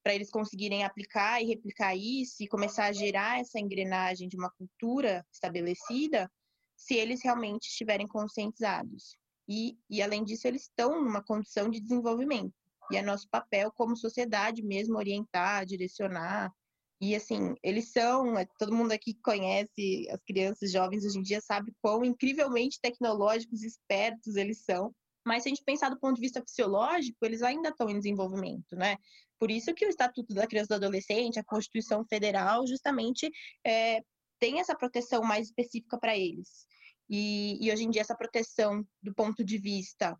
para 0.03 0.13
eles 0.13 0.29
conseguirem 0.29 0.83
aplicar 0.83 1.41
e 1.41 1.47
replicar 1.47 1.95
isso 1.95 2.43
e 2.43 2.47
começar 2.47 2.85
a 2.85 2.91
gerar 2.91 3.39
essa 3.39 3.59
engrenagem 3.59 4.29
de 4.29 4.37
uma 4.37 4.51
cultura 4.51 5.25
estabelecida, 5.33 6.31
se 6.75 6.93
eles 6.93 7.23
realmente 7.23 7.67
estiverem 7.67 8.07
conscientizados. 8.07 9.17
E, 9.47 9.77
e 9.89 10.01
além 10.01 10.23
disso, 10.23 10.47
eles 10.47 10.63
estão 10.63 11.01
numa 11.01 11.23
condição 11.23 11.69
de 11.69 11.79
desenvolvimento. 11.79 12.53
E 12.91 12.97
é 12.97 13.01
nosso 13.01 13.27
papel 13.29 13.71
como 13.71 13.95
sociedade 13.95 14.61
mesmo 14.63 14.97
orientar, 14.97 15.65
direcionar, 15.65 16.51
e 16.99 17.15
assim, 17.15 17.55
eles 17.61 17.91
são, 17.91 18.37
é, 18.37 18.45
todo 18.57 18.75
mundo 18.75 18.91
aqui 18.91 19.13
que 19.13 19.21
conhece 19.21 20.07
as 20.09 20.23
crianças 20.23 20.71
jovens 20.71 21.05
hoje 21.05 21.19
em 21.19 21.21
dia 21.21 21.39
sabe 21.39 21.71
quão 21.79 22.03
incrivelmente 22.03 22.81
tecnológicos 22.81 23.61
espertos 23.63 24.35
eles 24.35 24.63
são. 24.63 24.93
Mas 25.23 25.43
se 25.43 25.49
a 25.49 25.51
gente 25.51 25.63
pensar 25.63 25.89
do 25.89 25.99
ponto 25.99 26.15
de 26.15 26.21
vista 26.21 26.41
fisiológico, 26.41 27.23
eles 27.23 27.43
ainda 27.43 27.69
estão 27.69 27.89
em 27.89 27.97
desenvolvimento, 27.97 28.75
né? 28.75 28.97
Por 29.37 29.51
isso 29.51 29.73
que 29.75 29.85
o 29.85 29.89
Estatuto 29.89 30.33
da 30.33 30.47
Criança 30.47 30.73
e 30.73 30.79
do 30.79 30.85
Adolescente, 30.85 31.37
a 31.37 31.43
Constituição 31.43 32.03
Federal, 32.05 32.65
justamente 32.65 33.29
é, 33.63 34.01
tem 34.39 34.59
essa 34.59 34.75
proteção 34.75 35.21
mais 35.21 35.47
específica 35.47 35.99
para 35.99 36.17
eles. 36.17 36.65
E, 37.09 37.57
e 37.61 37.71
hoje 37.71 37.83
em 37.83 37.89
dia 37.89 38.01
essa 38.01 38.15
proteção 38.15 38.85
do 39.01 39.13
ponto 39.13 39.43
de 39.43 39.57
vista 39.57 40.17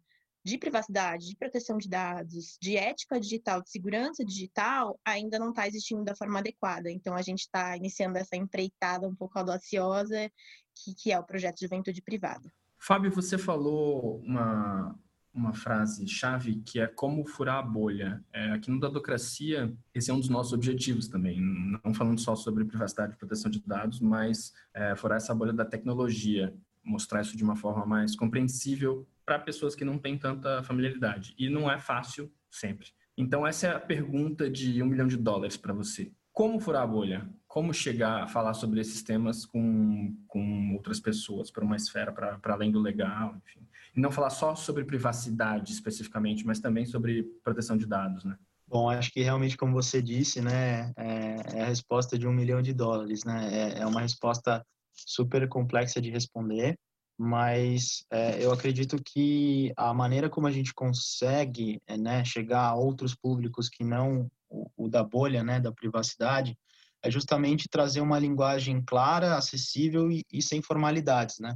de 0.48 0.58
privacidade, 0.58 1.28
de 1.28 1.36
proteção 1.36 1.78
de 1.78 1.90
dados, 1.90 2.58
de 2.62 2.78
ética 2.78 3.20
digital, 3.20 3.62
de 3.62 3.70
segurança 3.70 4.24
digital, 4.24 4.98
ainda 5.04 5.38
não 5.38 5.50
está 5.50 5.68
existindo 5.68 6.06
da 6.06 6.16
forma 6.16 6.40
adequada. 6.40 6.90
Então, 6.90 7.16
a 7.16 7.22
gente 7.22 7.42
está 7.42 7.76
iniciando 7.76 8.18
essa 8.18 8.38
empreitada 8.38 9.06
um 9.06 9.14
pouco 9.14 9.38
audaciosa, 9.38 10.32
que, 10.74 10.96
que 10.96 11.12
é 11.12 11.20
o 11.20 11.24
projeto 11.24 11.56
de 11.56 11.66
Juventude 11.66 12.02
Privada. 12.02 12.50
Fábio, 12.78 13.12
você 13.12 13.38
falou 13.38 14.22
uma, 14.22 14.98
uma 15.34 15.54
frase 15.54 16.08
chave 16.08 16.62
que 16.66 16.80
é 16.80 16.88
como 16.88 17.26
furar 17.26 17.58
a 17.58 17.62
bolha. 17.62 18.24
É, 18.32 18.52
aqui 18.52 18.72
no 18.72 18.80
Dadocracia, 18.80 19.76
esse 19.94 20.10
é 20.10 20.14
um 20.14 20.20
dos 20.20 20.30
nossos 20.30 20.54
objetivos 20.54 21.10
também, 21.10 21.42
não 21.84 21.94
falando 21.94 22.22
só 22.22 22.36
sobre 22.36 22.64
privacidade 22.64 23.14
e 23.14 23.18
proteção 23.18 23.52
de 23.52 23.62
dados, 23.66 24.00
mas 24.00 24.54
é, 24.74 24.96
furar 24.96 25.18
essa 25.18 25.36
bolha 25.36 25.52
da 25.52 25.66
tecnologia, 25.66 26.56
mostrar 26.88 27.22
isso 27.22 27.36
de 27.36 27.44
uma 27.44 27.56
forma 27.56 27.86
mais 27.86 28.16
compreensível 28.16 29.08
para 29.26 29.40
pessoas 29.40 29.76
que 29.76 29.86
não 29.86 29.98
têm 29.98 30.18
tanta 30.18 30.64
familiaridade. 30.64 31.36
E 31.38 31.50
não 31.50 31.70
é 31.70 31.78
fácil 31.78 32.32
sempre. 32.50 32.88
Então, 33.18 33.46
essa 33.46 33.68
é 33.68 33.76
a 33.76 33.80
pergunta 33.80 34.50
de 34.50 34.82
um 34.82 34.86
milhão 34.86 35.08
de 35.08 35.18
dólares 35.18 35.58
para 35.58 35.74
você. 35.74 36.12
Como 36.32 36.60
furar 36.60 36.84
a 36.84 36.88
bolha? 36.88 37.28
Como 37.48 37.74
chegar 37.74 38.24
a 38.24 38.28
falar 38.28 38.54
sobre 38.54 38.80
esses 38.80 39.02
temas 39.02 39.44
com, 39.44 40.16
com 40.28 40.76
outras 40.76 41.00
pessoas, 41.00 41.50
para 41.50 41.66
uma 41.66 41.76
esfera 41.76 42.12
para 42.12 42.54
além 42.54 42.72
do 42.72 42.80
legal, 42.80 43.36
enfim. 43.38 43.68
E 43.96 44.00
não 44.00 44.12
falar 44.12 44.30
só 44.30 44.54
sobre 44.56 44.86
privacidade 44.86 45.74
especificamente, 45.74 46.46
mas 46.46 46.60
também 46.60 46.86
sobre 46.86 47.24
proteção 47.44 47.76
de 47.76 47.88
dados, 47.88 48.24
né? 48.24 48.38
Bom, 48.68 48.90
acho 48.90 49.12
que 49.12 49.22
realmente, 49.22 49.58
como 49.58 49.74
você 49.74 50.02
disse, 50.02 50.42
né, 50.42 50.92
é, 50.98 51.38
é 51.56 51.62
a 51.64 51.68
resposta 51.68 52.20
de 52.20 52.28
um 52.28 52.34
milhão 52.34 52.62
de 52.62 52.74
dólares, 52.74 53.24
né? 53.24 53.50
É, 53.52 53.80
é 53.80 53.86
uma 53.86 54.02
resposta 54.02 54.64
super 55.06 55.48
complexa 55.48 56.02
de 56.02 56.10
responder 56.10 56.78
mas 57.18 58.06
é, 58.12 58.44
eu 58.44 58.52
acredito 58.52 59.02
que 59.04 59.74
a 59.76 59.92
maneira 59.92 60.30
como 60.30 60.46
a 60.46 60.52
gente 60.52 60.72
consegue 60.74 61.82
é, 61.88 61.98
né, 61.98 62.24
chegar 62.24 62.68
a 62.68 62.76
outros 62.76 63.16
públicos 63.16 63.68
que 63.68 63.84
não 63.84 64.30
o, 64.50 64.70
o, 64.78 64.88
da 64.88 65.04
bolha, 65.04 65.44
né, 65.44 65.60
da 65.60 65.72
privacidade, 65.72 66.56
é 67.04 67.10
justamente 67.10 67.68
trazer 67.70 68.02
uma 68.02 68.20
linguagem 68.20 68.84
clara, 68.86 69.36
acessível 69.36 70.12
e, 70.12 70.24
e 70.32 70.42
sem 70.42 70.62
formalidades, 70.62 71.40
né? 71.40 71.56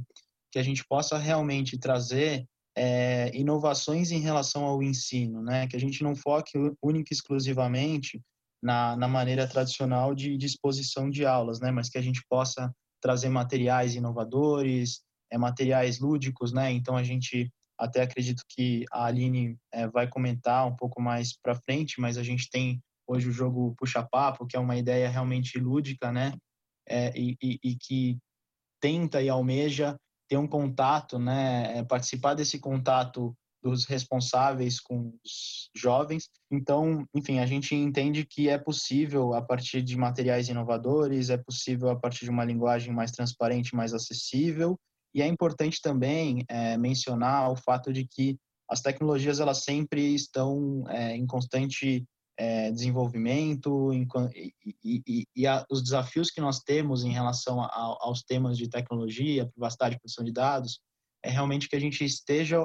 Que 0.50 0.58
a 0.58 0.62
gente 0.62 0.84
possa 0.84 1.18
realmente 1.18 1.78
trazer 1.78 2.46
é, 2.76 3.30
inovações 3.34 4.10
em 4.10 4.20
relação 4.20 4.64
ao 4.64 4.82
ensino, 4.82 5.42
né? 5.42 5.66
Que 5.66 5.76
a 5.76 5.80
gente 5.80 6.02
não 6.02 6.14
foque 6.14 6.52
única 6.82 7.12
e 7.12 7.14
exclusivamente 7.14 8.20
na, 8.62 8.96
na 8.96 9.08
maneira 9.08 9.46
tradicional 9.48 10.14
de 10.14 10.36
disposição 10.36 11.10
de 11.10 11.26
aulas, 11.26 11.60
né? 11.60 11.70
Mas 11.70 11.88
que 11.88 11.98
a 11.98 12.02
gente 12.02 12.22
possa 12.28 12.72
trazer 13.02 13.28
materiais 13.28 13.94
inovadores, 13.94 15.02
é, 15.30 15.36
materiais 15.36 15.98
lúdicos, 15.98 16.52
né? 16.52 16.70
Então 16.70 16.96
a 16.96 17.02
gente 17.02 17.50
até 17.78 18.02
acredito 18.02 18.44
que 18.48 18.84
a 18.92 19.06
Aline 19.06 19.58
é, 19.72 19.88
vai 19.88 20.08
comentar 20.08 20.66
um 20.66 20.76
pouco 20.76 21.02
mais 21.02 21.36
para 21.36 21.56
frente, 21.56 22.00
mas 22.00 22.16
a 22.16 22.22
gente 22.22 22.48
tem 22.48 22.80
hoje 23.06 23.28
o 23.28 23.32
jogo 23.32 23.74
Puxa 23.76 24.02
Papo, 24.02 24.46
que 24.46 24.56
é 24.56 24.60
uma 24.60 24.76
ideia 24.76 25.08
realmente 25.08 25.58
lúdica, 25.58 26.12
né? 26.12 26.32
É, 26.88 27.12
e, 27.18 27.36
e, 27.42 27.58
e, 27.62 27.76
que 27.76 28.18
tenta 28.80 29.20
e 29.22 29.28
almeja 29.28 29.96
ter 30.28 30.36
um 30.36 30.46
contato, 30.46 31.18
né? 31.18 31.78
É, 31.78 31.84
participar 31.84 32.34
desse 32.34 32.58
contato 32.58 33.34
dos 33.62 33.84
responsáveis 33.84 34.80
com 34.80 35.14
os 35.24 35.70
jovens. 35.76 36.28
Então, 36.50 37.06
enfim, 37.14 37.38
a 37.38 37.46
gente 37.46 37.74
entende 37.74 38.26
que 38.26 38.48
é 38.48 38.58
possível 38.58 39.34
a 39.34 39.42
partir 39.42 39.82
de 39.82 39.96
materiais 39.96 40.48
inovadores, 40.48 41.30
é 41.30 41.36
possível 41.36 41.90
a 41.90 41.96
partir 41.96 42.24
de 42.24 42.30
uma 42.30 42.44
linguagem 42.44 42.92
mais 42.92 43.12
transparente, 43.12 43.74
mais 43.74 43.94
acessível 43.94 44.78
e 45.14 45.20
é 45.20 45.26
importante 45.26 45.80
também 45.80 46.44
é, 46.48 46.76
mencionar 46.76 47.50
o 47.50 47.56
fato 47.56 47.92
de 47.92 48.06
que 48.06 48.38
as 48.68 48.80
tecnologias 48.80 49.40
elas 49.40 49.58
sempre 49.58 50.14
estão 50.14 50.84
é, 50.88 51.14
em 51.14 51.26
constante 51.26 52.04
é, 52.38 52.70
desenvolvimento 52.70 53.92
em, 53.92 54.06
e, 54.34 55.02
e, 55.06 55.26
e 55.36 55.46
a, 55.46 55.64
os 55.70 55.82
desafios 55.82 56.30
que 56.30 56.40
nós 56.40 56.60
temos 56.60 57.04
em 57.04 57.12
relação 57.12 57.60
a, 57.60 57.68
aos 58.00 58.22
temas 58.22 58.56
de 58.56 58.68
tecnologia, 58.68 59.46
privacidade 59.46 59.98
proteção 59.98 60.24
de 60.24 60.32
dados, 60.32 60.80
é 61.24 61.30
realmente 61.30 61.68
que 61.68 61.76
a 61.76 61.80
gente 61.80 62.04
esteja 62.04 62.58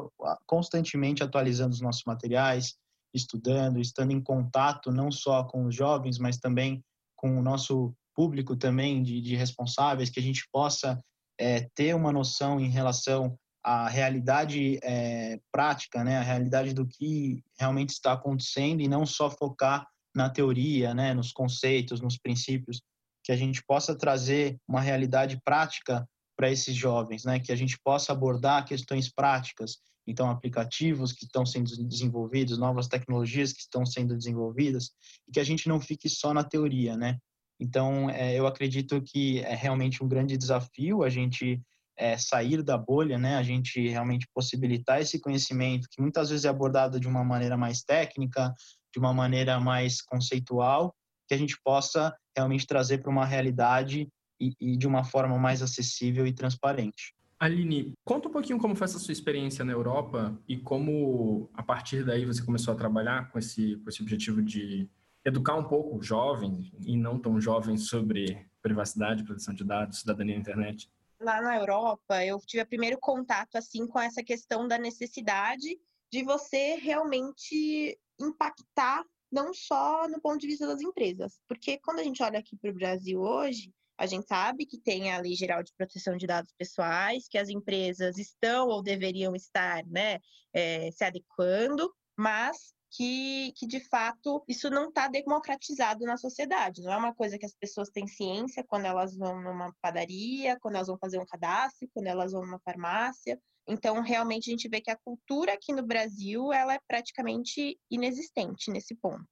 constantemente 0.45 1.23
atualizando 1.23 1.73
os 1.73 1.81
nossos 1.81 2.03
materiais, 2.05 2.75
estudando, 3.13 3.79
estando 3.79 4.11
em 4.11 4.21
contato 4.21 4.91
não 4.91 5.11
só 5.11 5.43
com 5.43 5.65
os 5.65 5.75
jovens, 5.75 6.17
mas 6.17 6.37
também 6.37 6.83
com 7.15 7.37
o 7.37 7.41
nosso 7.41 7.93
público 8.15 8.55
também 8.55 9.03
de, 9.03 9.21
de 9.21 9.35
responsáveis, 9.35 10.09
que 10.09 10.19
a 10.19 10.23
gente 10.23 10.47
possa 10.51 10.99
é, 11.39 11.69
ter 11.75 11.95
uma 11.95 12.11
noção 12.11 12.59
em 12.59 12.69
relação 12.69 13.37
à 13.63 13.87
realidade 13.87 14.79
é, 14.81 15.39
prática, 15.51 16.03
né, 16.03 16.17
a 16.17 16.23
realidade 16.23 16.73
do 16.73 16.87
que 16.87 17.43
realmente 17.59 17.91
está 17.91 18.13
acontecendo 18.13 18.81
e 18.81 18.87
não 18.87 19.05
só 19.05 19.29
focar 19.29 19.87
na 20.15 20.29
teoria, 20.29 20.95
né, 20.95 21.13
nos 21.13 21.31
conceitos, 21.31 22.01
nos 22.01 22.17
princípios, 22.17 22.81
que 23.23 23.31
a 23.31 23.35
gente 23.35 23.63
possa 23.63 23.95
trazer 23.95 24.57
uma 24.67 24.81
realidade 24.81 25.39
prática 25.43 26.07
para 26.37 26.51
esses 26.51 26.75
jovens, 26.75 27.25
né, 27.25 27.39
que 27.39 27.51
a 27.51 27.55
gente 27.55 27.77
possa 27.83 28.13
abordar 28.13 28.65
questões 28.65 29.11
práticas, 29.11 29.79
então 30.05 30.29
aplicativos 30.29 31.11
que 31.11 31.25
estão 31.25 31.45
sendo 31.45 31.69
desenvolvidos, 31.85 32.57
novas 32.57 32.87
tecnologias 32.87 33.51
que 33.51 33.61
estão 33.61 33.85
sendo 33.85 34.15
desenvolvidas, 34.15 34.91
e 35.27 35.31
que 35.33 35.39
a 35.39 35.43
gente 35.43 35.67
não 35.67 35.81
fique 35.81 36.07
só 36.07 36.33
na 36.33 36.43
teoria, 36.43 36.95
né, 36.95 37.17
então, 37.59 38.09
é, 38.09 38.35
eu 38.35 38.45
acredito 38.45 39.01
que 39.01 39.39
é 39.39 39.55
realmente 39.55 40.03
um 40.03 40.07
grande 40.07 40.37
desafio 40.37 41.03
a 41.03 41.09
gente 41.09 41.61
é, 41.97 42.17
sair 42.17 42.61
da 42.61 42.77
bolha, 42.77 43.17
né? 43.17 43.35
A 43.37 43.43
gente 43.43 43.87
realmente 43.89 44.27
possibilitar 44.33 45.01
esse 45.01 45.19
conhecimento 45.19 45.87
que 45.89 46.01
muitas 46.01 46.29
vezes 46.29 46.45
é 46.45 46.49
abordado 46.49 46.99
de 46.99 47.07
uma 47.07 47.23
maneira 47.23 47.57
mais 47.57 47.81
técnica, 47.81 48.53
de 48.93 48.99
uma 48.99 49.13
maneira 49.13 49.59
mais 49.59 50.01
conceitual, 50.01 50.95
que 51.27 51.33
a 51.33 51.37
gente 51.37 51.57
possa 51.63 52.15
realmente 52.35 52.67
trazer 52.67 52.99
para 52.99 53.11
uma 53.11 53.25
realidade 53.25 54.07
e, 54.39 54.55
e, 54.59 54.77
de 54.77 54.87
uma 54.87 55.03
forma 55.03 55.37
mais 55.37 55.61
acessível 55.61 56.25
e 56.25 56.33
transparente. 56.33 57.15
Aline, 57.39 57.93
conta 58.03 58.27
um 58.27 58.31
pouquinho 58.31 58.57
como 58.57 58.75
foi 58.75 58.85
essa 58.85 58.97
sua 58.97 59.11
experiência 59.11 59.63
na 59.63 59.71
Europa 59.71 60.35
e 60.47 60.57
como, 60.57 61.49
a 61.53 61.61
partir 61.61 62.03
daí, 62.03 62.25
você 62.25 62.43
começou 62.43 62.73
a 62.73 62.77
trabalhar 62.77 63.31
com 63.31 63.37
esse, 63.37 63.75
com 63.77 63.89
esse 63.89 64.01
objetivo 64.01 64.41
de 64.41 64.89
educar 65.23 65.55
um 65.55 65.63
pouco 65.63 66.01
jovens 66.01 66.71
e 66.79 66.97
não 66.97 67.19
tão 67.19 67.39
jovens 67.39 67.87
sobre 67.87 68.47
privacidade, 68.61 69.23
proteção 69.23 69.53
de 69.53 69.63
dados, 69.63 69.99
cidadania 69.99 70.35
na 70.35 70.41
internet? 70.41 70.89
Lá 71.19 71.41
na 71.41 71.57
Europa, 71.57 72.23
eu 72.23 72.39
tive 72.39 72.63
o 72.63 72.67
primeiro 72.67 72.97
contato 72.99 73.55
assim 73.55 73.85
com 73.87 73.99
essa 73.99 74.23
questão 74.23 74.67
da 74.67 74.77
necessidade 74.77 75.77
de 76.11 76.23
você 76.23 76.75
realmente 76.75 77.99
impactar 78.19 79.03
não 79.31 79.53
só 79.53 80.07
no 80.07 80.21
ponto 80.21 80.39
de 80.39 80.47
vista 80.47 80.67
das 80.67 80.81
empresas, 80.81 81.39
porque 81.47 81.79
quando 81.79 81.99
a 81.99 82.03
gente 82.03 82.21
olha 82.23 82.39
aqui 82.39 82.55
para 82.55 82.71
o 82.71 82.73
Brasil 82.73 83.19
hoje, 83.19 83.73
a 83.97 84.05
gente 84.05 84.27
sabe 84.27 84.65
que 84.65 84.79
tem 84.79 85.11
a 85.11 85.19
Lei 85.19 85.33
Geral 85.33 85.63
de 85.63 85.73
Proteção 85.75 86.15
de 86.15 86.27
Dados 86.27 86.53
Pessoais, 86.57 87.27
que 87.27 87.37
as 87.37 87.49
empresas 87.49 88.17
estão 88.17 88.67
ou 88.67 88.83
deveriam 88.83 89.35
estar 89.35 89.83
né, 89.87 90.19
é, 90.53 90.91
se 90.91 91.03
adequando, 91.03 91.91
mas 92.15 92.75
que, 92.91 93.51
que 93.55 93.67
de 93.67 93.79
fato 93.89 94.43
isso 94.47 94.69
não 94.69 94.89
está 94.89 95.07
democratizado 95.07 96.05
na 96.05 96.15
sociedade. 96.15 96.81
Não 96.83 96.93
é 96.93 96.97
uma 96.97 97.13
coisa 97.13 97.37
que 97.37 97.45
as 97.45 97.55
pessoas 97.55 97.89
têm 97.89 98.07
ciência 98.07 98.63
quando 98.67 98.85
elas 98.85 99.17
vão 99.17 99.41
numa 99.41 99.73
padaria, 99.81 100.57
quando 100.59 100.75
elas 100.75 100.87
vão 100.87 100.97
fazer 100.97 101.19
um 101.19 101.25
cadastro, 101.25 101.89
quando 101.93 102.07
elas 102.07 102.31
vão 102.31 102.45
numa 102.45 102.59
farmácia. 102.59 103.39
Então, 103.67 104.01
realmente, 104.01 104.49
a 104.49 104.51
gente 104.51 104.69
vê 104.69 104.79
que 104.79 104.91
a 104.91 104.97
cultura 104.97 105.53
aqui 105.53 105.73
no 105.73 105.85
Brasil 105.85 106.53
ela 106.53 106.73
é 106.73 106.79
praticamente 106.87 107.77
inexistente 107.91 108.71
nesse 108.71 108.95
ponto. 108.95 109.27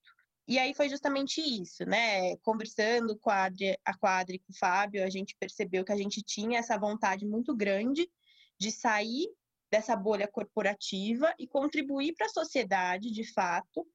E 0.48 0.60
aí 0.60 0.76
foi 0.76 0.90
justamente 0.90 1.42
isso, 1.42 1.84
né? 1.86 2.36
Conversando 2.38 3.18
com 3.18 3.32
a 3.32 3.46
Adri, 3.46 3.78
a 3.84 3.98
com 3.98 4.52
o 4.52 4.58
Fábio, 4.60 5.04
a 5.04 5.10
gente 5.10 5.36
percebeu 5.40 5.84
que 5.84 5.92
a 5.92 5.98
gente 5.98 6.22
tinha 6.22 6.60
essa 6.60 6.78
vontade 6.78 7.26
muito 7.26 7.56
grande 7.56 8.08
de 8.60 8.72
sair 8.72 9.28
dessa 9.72 9.96
bolha 9.96 10.28
corporativa 10.28 11.34
e 11.40 11.48
contribuir 11.48 12.14
para 12.14 12.28
a 12.28 12.30
sociedade, 12.30 13.12
de 13.12 13.24
fato, 13.34 13.88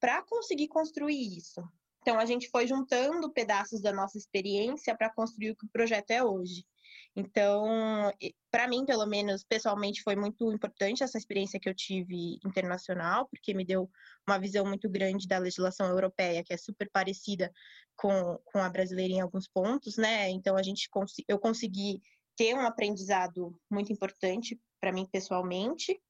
para 0.00 0.22
conseguir 0.22 0.68
construir 0.68 1.36
isso. 1.36 1.62
Então, 2.00 2.18
a 2.18 2.24
gente 2.24 2.48
foi 2.48 2.66
juntando 2.66 3.30
pedaços 3.30 3.82
da 3.82 3.92
nossa 3.92 4.16
experiência 4.16 4.96
para 4.96 5.12
construir 5.12 5.50
o 5.50 5.56
que 5.56 5.66
o 5.66 5.70
projeto 5.70 6.10
é 6.10 6.24
hoje. 6.24 6.64
Então, 7.18 8.12
para 8.48 8.68
mim, 8.68 8.86
pelo 8.86 9.04
menos, 9.04 9.42
pessoalmente, 9.42 10.04
foi 10.04 10.14
muito 10.14 10.52
importante 10.52 11.02
essa 11.02 11.18
experiência 11.18 11.58
que 11.58 11.68
eu 11.68 11.74
tive 11.74 12.38
internacional, 12.46 13.26
porque 13.28 13.52
me 13.52 13.64
deu 13.64 13.90
uma 14.24 14.38
visão 14.38 14.64
muito 14.64 14.88
grande 14.88 15.26
da 15.26 15.36
legislação 15.36 15.88
europeia, 15.88 16.44
que 16.44 16.54
é 16.54 16.56
super 16.56 16.88
parecida 16.92 17.52
com, 17.96 18.38
com 18.44 18.60
a 18.60 18.70
brasileira 18.70 19.14
em 19.14 19.20
alguns 19.20 19.48
pontos, 19.48 19.96
né? 19.96 20.30
Então, 20.30 20.56
a 20.56 20.62
gente, 20.62 20.88
eu 21.26 21.40
consegui 21.40 22.00
ter 22.36 22.54
um 22.54 22.60
aprendizado 22.60 23.52
muito 23.68 23.92
importante 23.92 24.56
para 24.80 24.92
mim 24.92 25.04
pessoalmente 25.10 26.00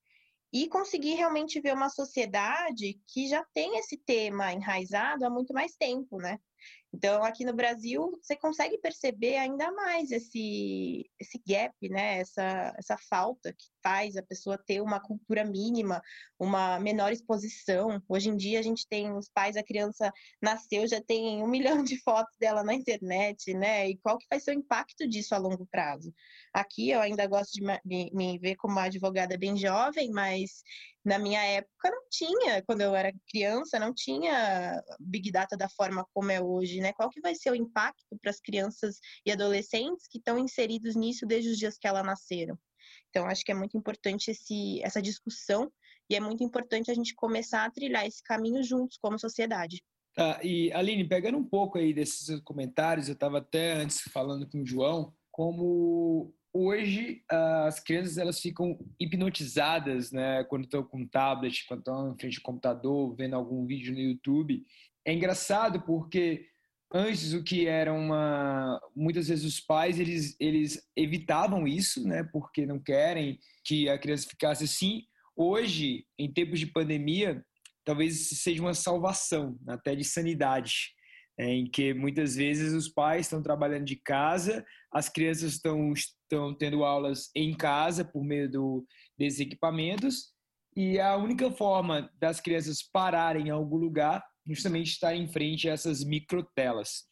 e 0.52 0.68
conseguir 0.68 1.14
realmente 1.14 1.58
ver 1.58 1.72
uma 1.72 1.88
sociedade 1.88 3.00
que 3.06 3.28
já 3.28 3.42
tem 3.54 3.78
esse 3.78 3.96
tema 3.96 4.52
enraizado 4.52 5.24
há 5.24 5.30
muito 5.30 5.54
mais 5.54 5.74
tempo, 5.74 6.18
né? 6.18 6.38
Então, 6.92 7.22
aqui 7.22 7.44
no 7.44 7.52
Brasil, 7.52 8.18
você 8.22 8.34
consegue 8.34 8.78
perceber 8.78 9.36
ainda 9.36 9.70
mais 9.72 10.10
esse, 10.10 11.08
esse 11.20 11.40
gap, 11.46 11.74
né? 11.88 12.18
essa, 12.18 12.74
essa 12.78 12.96
falta 13.10 13.52
que 13.52 13.66
faz 13.82 14.16
a 14.16 14.22
pessoa 14.22 14.56
ter 14.56 14.80
uma 14.80 14.98
cultura 14.98 15.44
mínima, 15.44 16.02
uma 16.38 16.80
menor 16.80 17.12
exposição. 17.12 18.02
Hoje 18.08 18.30
em 18.30 18.36
dia, 18.36 18.58
a 18.58 18.62
gente 18.62 18.86
tem 18.88 19.12
os 19.12 19.28
pais, 19.28 19.56
a 19.56 19.62
criança 19.62 20.10
nasceu, 20.40 20.86
já 20.86 21.00
tem 21.00 21.42
um 21.42 21.46
milhão 21.48 21.82
de 21.82 22.00
fotos 22.02 22.36
dela 22.38 22.64
na 22.64 22.74
internet, 22.74 23.52
né? 23.52 23.90
E 23.90 23.98
qual 23.98 24.16
que 24.16 24.26
vai 24.30 24.40
ser 24.40 24.52
o 24.52 24.58
impacto 24.58 25.06
disso 25.06 25.34
a 25.34 25.38
longo 25.38 25.66
prazo? 25.66 26.12
Aqui, 26.54 26.90
eu 26.90 27.00
ainda 27.00 27.26
gosto 27.26 27.52
de 27.52 27.62
me, 27.84 28.10
me 28.14 28.38
ver 28.38 28.56
como 28.56 28.72
uma 28.72 28.84
advogada 28.84 29.36
bem 29.36 29.56
jovem, 29.56 30.10
mas 30.10 30.62
na 31.08 31.18
minha 31.18 31.42
época 31.42 31.90
não 31.90 32.02
tinha, 32.10 32.62
quando 32.66 32.82
eu 32.82 32.94
era 32.94 33.12
criança, 33.30 33.78
não 33.78 33.94
tinha 33.94 34.82
Big 35.00 35.32
Data 35.32 35.56
da 35.56 35.68
forma 35.68 36.06
como 36.12 36.30
é 36.30 36.40
hoje, 36.40 36.80
né? 36.80 36.92
Qual 36.92 37.08
que 37.08 37.20
vai 37.20 37.34
ser 37.34 37.50
o 37.50 37.54
impacto 37.54 38.16
para 38.20 38.30
as 38.30 38.38
crianças 38.38 39.00
e 39.24 39.32
adolescentes 39.32 40.06
que 40.06 40.18
estão 40.18 40.38
inseridos 40.38 40.94
nisso 40.94 41.26
desde 41.26 41.50
os 41.50 41.58
dias 41.58 41.78
que 41.78 41.88
elas 41.88 42.04
nasceram? 42.04 42.58
Então, 43.08 43.26
acho 43.26 43.42
que 43.42 43.50
é 43.50 43.54
muito 43.54 43.76
importante 43.76 44.30
esse, 44.30 44.82
essa 44.82 45.00
discussão 45.00 45.72
e 46.10 46.14
é 46.14 46.20
muito 46.20 46.44
importante 46.44 46.90
a 46.90 46.94
gente 46.94 47.14
começar 47.14 47.64
a 47.64 47.70
trilhar 47.70 48.06
esse 48.06 48.22
caminho 48.22 48.62
juntos 48.62 48.98
como 49.00 49.18
sociedade. 49.18 49.82
Tá, 50.14 50.40
e 50.42 50.70
Aline, 50.72 51.08
pegando 51.08 51.38
um 51.38 51.44
pouco 51.44 51.78
aí 51.78 51.94
desses 51.94 52.40
comentários, 52.40 53.08
eu 53.08 53.14
estava 53.14 53.38
até 53.38 53.72
antes 53.72 54.00
falando 54.12 54.46
com 54.48 54.60
o 54.60 54.66
João, 54.66 55.14
como 55.30 56.34
hoje 56.58 57.22
as 57.30 57.78
crianças 57.78 58.18
elas 58.18 58.40
ficam 58.40 58.78
hipnotizadas, 58.98 60.10
né, 60.10 60.42
quando 60.44 60.64
estão 60.64 60.82
com 60.82 61.06
tablet, 61.06 61.64
quando 61.66 61.80
estão 61.80 62.12
em 62.12 62.18
frente 62.18 62.38
ao 62.38 62.42
computador, 62.42 63.14
vendo 63.14 63.34
algum 63.34 63.64
vídeo 63.64 63.92
no 63.92 64.00
YouTube. 64.00 64.64
É 65.06 65.12
engraçado 65.12 65.82
porque 65.82 66.46
antes 66.92 67.32
o 67.32 67.44
que 67.44 67.66
era 67.66 67.92
uma 67.92 68.80
muitas 68.96 69.28
vezes 69.28 69.44
os 69.44 69.60
pais 69.60 70.00
eles 70.00 70.34
eles 70.40 70.82
evitavam 70.96 71.66
isso, 71.66 72.06
né, 72.06 72.24
porque 72.32 72.66
não 72.66 72.80
querem 72.80 73.38
que 73.64 73.88
a 73.88 73.98
criança 73.98 74.28
ficasse 74.28 74.64
assim. 74.64 75.04
Hoje, 75.36 76.04
em 76.18 76.32
tempos 76.32 76.58
de 76.58 76.66
pandemia, 76.66 77.44
talvez 77.84 78.30
seja 78.30 78.60
uma 78.60 78.74
salvação, 78.74 79.56
até 79.68 79.94
de 79.94 80.02
sanidade 80.02 80.98
é, 81.38 81.46
em 81.52 81.70
que 81.70 81.94
muitas 81.94 82.34
vezes 82.34 82.74
os 82.74 82.88
pais 82.88 83.26
estão 83.26 83.40
trabalhando 83.40 83.84
de 83.84 83.94
casa, 83.94 84.66
as 84.92 85.08
crianças 85.08 85.52
estão, 85.52 85.92
estão 86.28 86.54
tendo 86.54 86.84
aulas 86.84 87.30
em 87.34 87.56
casa 87.56 88.04
por 88.04 88.22
meio 88.22 88.50
do, 88.50 88.86
desses 89.18 89.40
equipamentos, 89.40 90.32
e 90.76 91.00
a 91.00 91.16
única 91.16 91.50
forma 91.50 92.10
das 92.20 92.40
crianças 92.40 92.82
pararem 92.82 93.48
em 93.48 93.50
algum 93.50 93.76
lugar 93.76 94.22
justamente 94.46 94.92
estar 94.92 95.14
em 95.14 95.26
frente 95.28 95.68
a 95.68 95.72
essas 95.72 96.04
microtelas. 96.04 97.04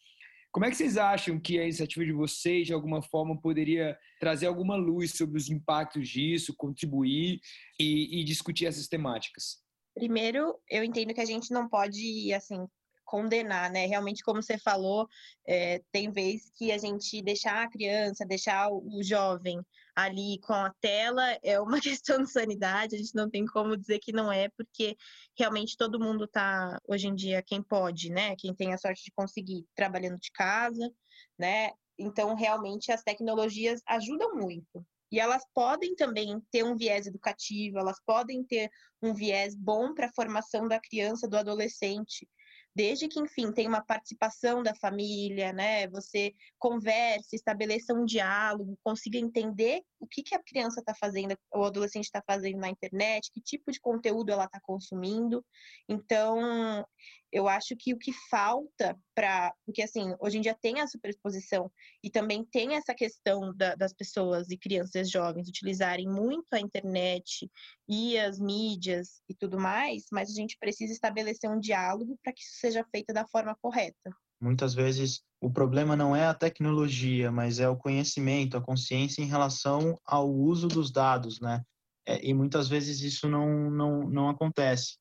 Como 0.53 0.65
é 0.65 0.71
que 0.71 0.77
vocês 0.77 0.97
acham 0.97 1.39
que 1.39 1.59
a 1.59 1.65
iniciativa 1.65 2.05
de 2.05 2.13
vocês, 2.13 2.67
de 2.67 2.73
alguma 2.73 3.03
forma, 3.03 3.39
poderia 3.39 3.99
trazer 4.19 4.47
alguma 4.47 4.75
luz 4.75 5.13
sobre 5.13 5.37
os 5.37 5.51
impactos 5.51 6.09
disso, 6.09 6.55
contribuir 6.57 7.41
e, 7.79 8.21
e 8.21 8.25
discutir 8.25 8.65
essas 8.65 8.89
temáticas? 8.89 9.59
Primeiro, 9.95 10.59
eu 10.71 10.83
entendo 10.83 11.13
que 11.13 11.21
a 11.21 11.27
gente 11.27 11.53
não 11.53 11.69
pode, 11.69 12.33
assim, 12.33 12.67
condenar, 13.07 13.71
né? 13.71 13.87
Realmente, 13.87 14.23
como 14.23 14.42
você 14.42 14.59
falou, 14.59 15.09
é, 15.47 15.81
tem 15.92 16.11
vez 16.11 16.51
que 16.55 16.73
a 16.73 16.79
gente 16.79 17.23
deixar 17.23 17.62
a 17.62 17.71
criança, 17.71 18.27
deixar 18.27 18.69
o 18.71 19.03
jovem 19.03 19.59
ali 19.97 20.38
com 20.42 20.53
a 20.53 20.71
tela 20.79 21.25
é 21.42 21.59
uma 21.59 21.81
questão 21.81 22.23
de 22.23 22.31
sanidade, 22.31 22.95
a 22.95 22.99
gente 22.99 23.14
não 23.14 23.31
tem 23.31 23.47
como 23.47 23.77
dizer 23.77 23.99
que 23.99 24.12
não 24.12 24.31
é, 24.31 24.51
porque 24.51 24.95
realmente 25.38 25.77
todo 25.77 25.99
mundo 25.99 26.25
está, 26.25 26.79
hoje 26.87 27.09
em 27.09 27.14
dia, 27.14 27.42
quem 27.42 27.62
pode, 27.62 28.11
né? 28.11 28.37
Quem 28.37 28.55
tem 28.55 28.75
a 28.75 28.79
sorte 28.79 29.05
de 29.05 29.12
conseguir 29.12 29.64
trabalhando 29.75 30.19
de 30.19 30.31
casa, 30.33 30.92
né? 31.38 31.71
Então, 31.99 32.35
realmente, 32.35 32.92
as 32.92 33.03
tecnologias 33.03 33.81
ajudam 33.87 34.35
muito. 34.35 34.85
E 35.11 35.19
elas 35.19 35.42
podem 35.55 35.95
também 35.95 36.38
ter 36.51 36.62
um 36.62 36.77
viés 36.77 37.07
educativo, 37.07 37.79
elas 37.79 37.99
podem 38.05 38.45
ter 38.45 38.69
um 39.01 39.14
viés 39.14 39.55
bom 39.55 39.95
para 39.95 40.07
a 40.07 40.12
formação 40.12 40.69
da 40.69 40.81
criança, 40.81 41.29
do 41.29 41.38
adolescente 41.38 42.29
desde 42.77 43.09
que, 43.09 43.19
enfim, 43.19 43.51
tenha 43.51 43.71
uma 43.71 43.81
participação 43.81 44.62
da 44.62 44.75
família, 44.75 45.51
né? 45.51 45.89
Você 45.89 46.35
converse, 46.59 47.35
estabeleça 47.35 47.95
um 47.95 48.05
diálogo, 48.05 48.79
consiga 48.85 49.19
entender 49.19 49.81
o 49.99 50.07
que, 50.07 50.23
que 50.23 50.35
a 50.35 50.43
criança 50.43 50.81
está 50.81 50.95
fazendo, 50.95 51.35
o 51.55 51.65
adolescente 51.65 52.05
está 52.05 52.23
fazendo 52.27 52.59
na 52.59 52.69
internet, 52.69 53.31
que 53.33 53.41
tipo 53.41 53.73
de 53.73 53.81
conteúdo 53.81 54.31
ela 54.31 54.45
está 54.45 54.61
consumindo. 54.61 55.43
Então, 55.89 56.87
eu 57.33 57.49
acho 57.49 57.77
que 57.77 57.93
o 57.93 57.99
que 57.99 58.12
falta 58.31 58.99
para. 59.15 59.53
Porque, 59.65 59.83
assim, 59.83 60.15
hoje 60.21 60.39
em 60.39 60.41
dia 60.41 60.57
tem 60.61 60.81
a 60.81 60.87
superexposição 60.87 61.71
e 62.03 62.11
também 62.11 62.45
tem 62.45 62.75
essa 62.75 62.95
questão 62.95 63.55
da, 63.55 63.75
das 63.75 63.93
pessoas 63.93 64.51
e 64.51 64.57
crianças 64.57 65.11
jovens 65.11 65.49
utilizarem 65.49 66.09
muito 66.09 66.53
a 66.55 66.61
internet 66.61 67.51
e 67.89 68.19
as 68.19 68.39
mídias 68.39 69.21
e 69.29 69.35
tudo 69.35 69.59
mais, 69.59 70.07
mas 70.12 70.31
a 70.31 70.35
gente 70.35 70.57
precisa 70.59 70.93
estabelecer 70.93 71.51
um 71.51 71.61
diálogo 71.61 72.19
para 72.23 72.33
que 72.33 72.43
isso 72.43 72.59
seja 72.59 72.85
feito 72.91 73.12
da 73.12 73.27
forma 73.27 73.57
correta. 73.61 74.11
Muitas 74.41 74.75
vezes 74.75 75.23
o 75.41 75.51
problema 75.51 75.97
não 75.97 76.15
é 76.15 76.27
a 76.27 76.35
tecnologia, 76.35 77.31
mas 77.31 77.59
é 77.59 77.69
o 77.69 77.77
conhecimento, 77.77 78.57
a 78.57 78.61
consciência 78.61 79.23
em 79.23 79.27
relação 79.27 79.99
ao 80.05 80.31
uso 80.31 80.69
dos 80.69 80.91
dados, 80.91 81.41
né? 81.41 81.62
É, 82.07 82.25
e 82.25 82.33
muitas 82.33 82.69
vezes 82.69 83.01
isso 83.01 83.29
não, 83.29 83.71
não, 83.71 84.09
não 84.09 84.29
acontece. 84.29 84.99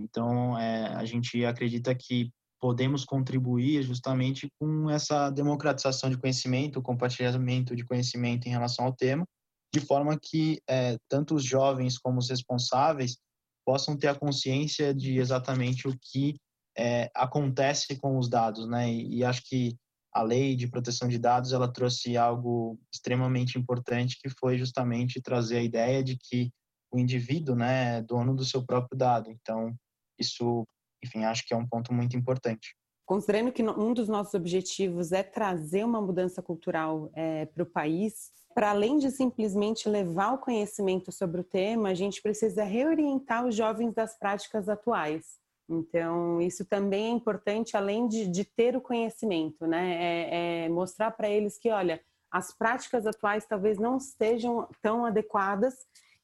Então, 0.00 0.58
é, 0.58 0.88
a 0.94 1.04
gente 1.04 1.44
acredita 1.44 1.94
que 1.94 2.30
podemos 2.60 3.04
contribuir 3.04 3.82
justamente 3.82 4.48
com 4.58 4.90
essa 4.90 5.30
democratização 5.30 6.10
de 6.10 6.18
conhecimento, 6.18 6.82
compartilhamento 6.82 7.74
de 7.74 7.84
conhecimento 7.84 8.46
em 8.46 8.50
relação 8.50 8.84
ao 8.84 8.92
tema, 8.92 9.24
de 9.72 9.80
forma 9.80 10.18
que 10.20 10.60
é, 10.68 10.96
tanto 11.08 11.34
os 11.34 11.44
jovens 11.44 11.96
como 11.96 12.18
os 12.18 12.28
responsáveis 12.28 13.16
possam 13.64 13.96
ter 13.96 14.08
a 14.08 14.14
consciência 14.14 14.92
de 14.92 15.18
exatamente 15.18 15.88
o 15.88 15.96
que 15.98 16.36
é, 16.76 17.10
acontece 17.14 17.96
com 17.96 18.18
os 18.18 18.28
dados, 18.28 18.68
né? 18.68 18.90
E, 18.90 19.18
e, 19.18 19.24
acho 19.24 19.42
que 19.44 19.76
a 20.12 20.22
lei 20.22 20.56
de 20.56 20.68
proteção 20.68 21.08
de 21.08 21.18
dados 21.18 21.52
ela 21.52 21.72
trouxe 21.72 22.16
algo 22.16 22.78
extremamente 22.92 23.58
importante 23.58 24.18
que 24.20 24.28
foi 24.28 24.58
justamente 24.58 25.20
trazer 25.20 25.58
a 25.58 25.62
ideia 25.62 26.02
de 26.02 26.16
que 26.16 26.50
o 26.92 26.98
indivíduo, 26.98 27.54
né, 27.54 27.98
é 27.98 28.02
dono 28.02 28.34
do 28.34 28.44
seu 28.44 28.64
próprio 28.64 28.98
dado. 28.98 29.30
Então, 29.30 29.72
isso, 30.20 30.66
enfim, 31.04 31.24
acho 31.24 31.46
que 31.46 31.54
é 31.54 31.56
um 31.56 31.66
ponto 31.66 31.92
muito 31.92 32.16
importante. 32.16 32.74
Considerando 33.06 33.50
que 33.50 33.62
um 33.62 33.92
dos 33.92 34.08
nossos 34.08 34.34
objetivos 34.34 35.10
é 35.10 35.22
trazer 35.22 35.84
uma 35.84 36.00
mudança 36.00 36.40
cultural 36.40 37.10
é, 37.14 37.46
para 37.46 37.64
o 37.64 37.66
país, 37.66 38.30
para 38.54 38.70
além 38.70 38.98
de 38.98 39.10
simplesmente 39.10 39.88
levar 39.88 40.34
o 40.34 40.38
conhecimento 40.38 41.10
sobre 41.10 41.40
o 41.40 41.44
tema, 41.44 41.88
a 41.88 41.94
gente 41.94 42.22
precisa 42.22 42.62
reorientar 42.62 43.46
os 43.46 43.54
jovens 43.54 43.92
das 43.94 44.16
práticas 44.18 44.68
atuais. 44.68 45.40
Então, 45.68 46.40
isso 46.40 46.64
também 46.64 47.06
é 47.06 47.10
importante, 47.10 47.76
além 47.76 48.08
de, 48.08 48.26
de 48.26 48.44
ter 48.44 48.76
o 48.76 48.80
conhecimento, 48.80 49.66
né? 49.66 49.94
É, 49.94 50.64
é 50.64 50.68
mostrar 50.68 51.12
para 51.12 51.28
eles 51.28 51.58
que, 51.58 51.70
olha, 51.70 52.00
as 52.30 52.52
práticas 52.56 53.06
atuais 53.06 53.46
talvez 53.46 53.78
não 53.78 53.96
estejam 53.96 54.68
tão 54.82 55.04
adequadas 55.04 55.74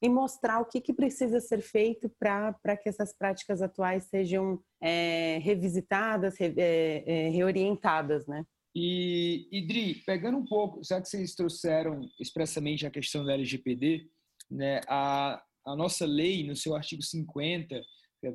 e 0.06 0.08
mostrar 0.08 0.60
o 0.60 0.64
que, 0.64 0.80
que 0.80 0.94
precisa 0.94 1.40
ser 1.40 1.60
feito 1.60 2.08
para 2.18 2.76
que 2.76 2.88
essas 2.88 3.12
práticas 3.12 3.60
atuais 3.60 4.04
sejam 4.04 4.62
é, 4.80 5.38
revisitadas, 5.42 6.38
re, 6.38 6.54
é, 6.56 7.02
é, 7.04 7.28
reorientadas, 7.28 8.24
né? 8.26 8.44
E, 8.74 9.48
Idri, 9.50 10.02
pegando 10.06 10.38
um 10.38 10.44
pouco, 10.44 10.80
já 10.84 11.00
que 11.00 11.08
vocês 11.08 11.34
trouxeram 11.34 12.08
expressamente 12.20 12.86
a 12.86 12.90
questão 12.90 13.24
da 13.24 13.32
LGPD, 13.32 14.08
né, 14.50 14.80
a, 14.86 15.42
a 15.66 15.74
nossa 15.74 16.06
lei, 16.06 16.46
no 16.46 16.54
seu 16.54 16.76
artigo 16.76 17.02
50, 17.02 17.82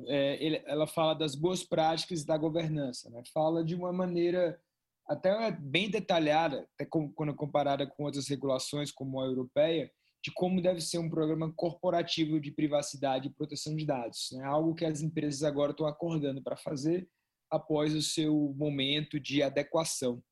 é, 0.08 0.62
ela 0.66 0.86
fala 0.86 1.14
das 1.14 1.34
boas 1.34 1.62
práticas 1.62 2.24
da 2.24 2.36
governança, 2.36 3.08
né? 3.08 3.22
fala 3.32 3.64
de 3.64 3.74
uma 3.74 3.92
maneira 3.92 4.60
até 5.08 5.50
bem 5.52 5.88
detalhada, 5.88 6.68
até 6.74 6.84
quando 6.84 7.34
comparada 7.34 7.86
com 7.86 8.04
outras 8.04 8.28
regulações, 8.28 8.90
como 8.90 9.20
a 9.20 9.26
europeia, 9.26 9.90
de 10.24 10.30
como 10.32 10.62
deve 10.62 10.80
ser 10.80 10.98
um 10.98 11.10
programa 11.10 11.52
corporativo 11.54 12.40
de 12.40 12.52
privacidade 12.52 13.28
e 13.28 13.32
proteção 13.32 13.74
de 13.74 13.84
dados. 13.84 14.28
Né? 14.32 14.44
Algo 14.44 14.74
que 14.74 14.84
as 14.84 15.02
empresas 15.02 15.42
agora 15.42 15.72
estão 15.72 15.86
acordando 15.86 16.42
para 16.42 16.56
fazer 16.56 17.08
após 17.50 17.94
o 17.94 18.02
seu 18.02 18.54
momento 18.56 19.18
de 19.18 19.42
adequação. 19.42 20.22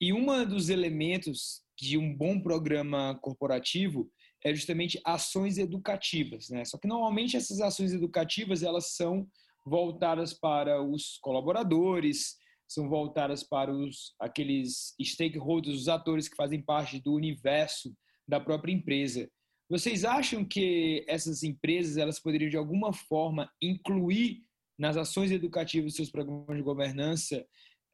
E 0.00 0.12
um 0.12 0.44
dos 0.46 0.68
elementos 0.68 1.62
de 1.78 1.98
um 1.98 2.14
bom 2.14 2.40
programa 2.40 3.18
corporativo 3.20 4.10
é 4.44 4.54
justamente 4.54 5.00
ações 5.04 5.58
educativas, 5.58 6.48
né? 6.48 6.64
Só 6.64 6.78
que 6.78 6.86
normalmente 6.86 7.36
essas 7.36 7.60
ações 7.60 7.92
educativas 7.92 8.62
elas 8.62 8.94
são 8.94 9.26
voltadas 9.64 10.32
para 10.32 10.82
os 10.82 11.18
colaboradores, 11.18 12.36
são 12.68 12.88
voltadas 12.88 13.42
para 13.42 13.72
os 13.72 14.14
aqueles 14.20 14.94
stakeholders, 15.02 15.80
os 15.80 15.88
atores 15.88 16.28
que 16.28 16.36
fazem 16.36 16.62
parte 16.62 17.00
do 17.00 17.12
universo 17.12 17.92
da 18.28 18.40
própria 18.40 18.72
empresa. 18.72 19.28
Vocês 19.68 20.04
acham 20.04 20.44
que 20.44 21.04
essas 21.08 21.42
empresas 21.42 21.96
elas 21.96 22.20
poderiam 22.20 22.48
de 22.48 22.56
alguma 22.56 22.92
forma 22.92 23.50
incluir 23.60 24.42
nas 24.78 24.96
ações 24.96 25.30
educativas 25.30 25.86
dos 25.86 25.96
seus 25.96 26.10
programas 26.10 26.56
de 26.56 26.62
governança 26.62 27.44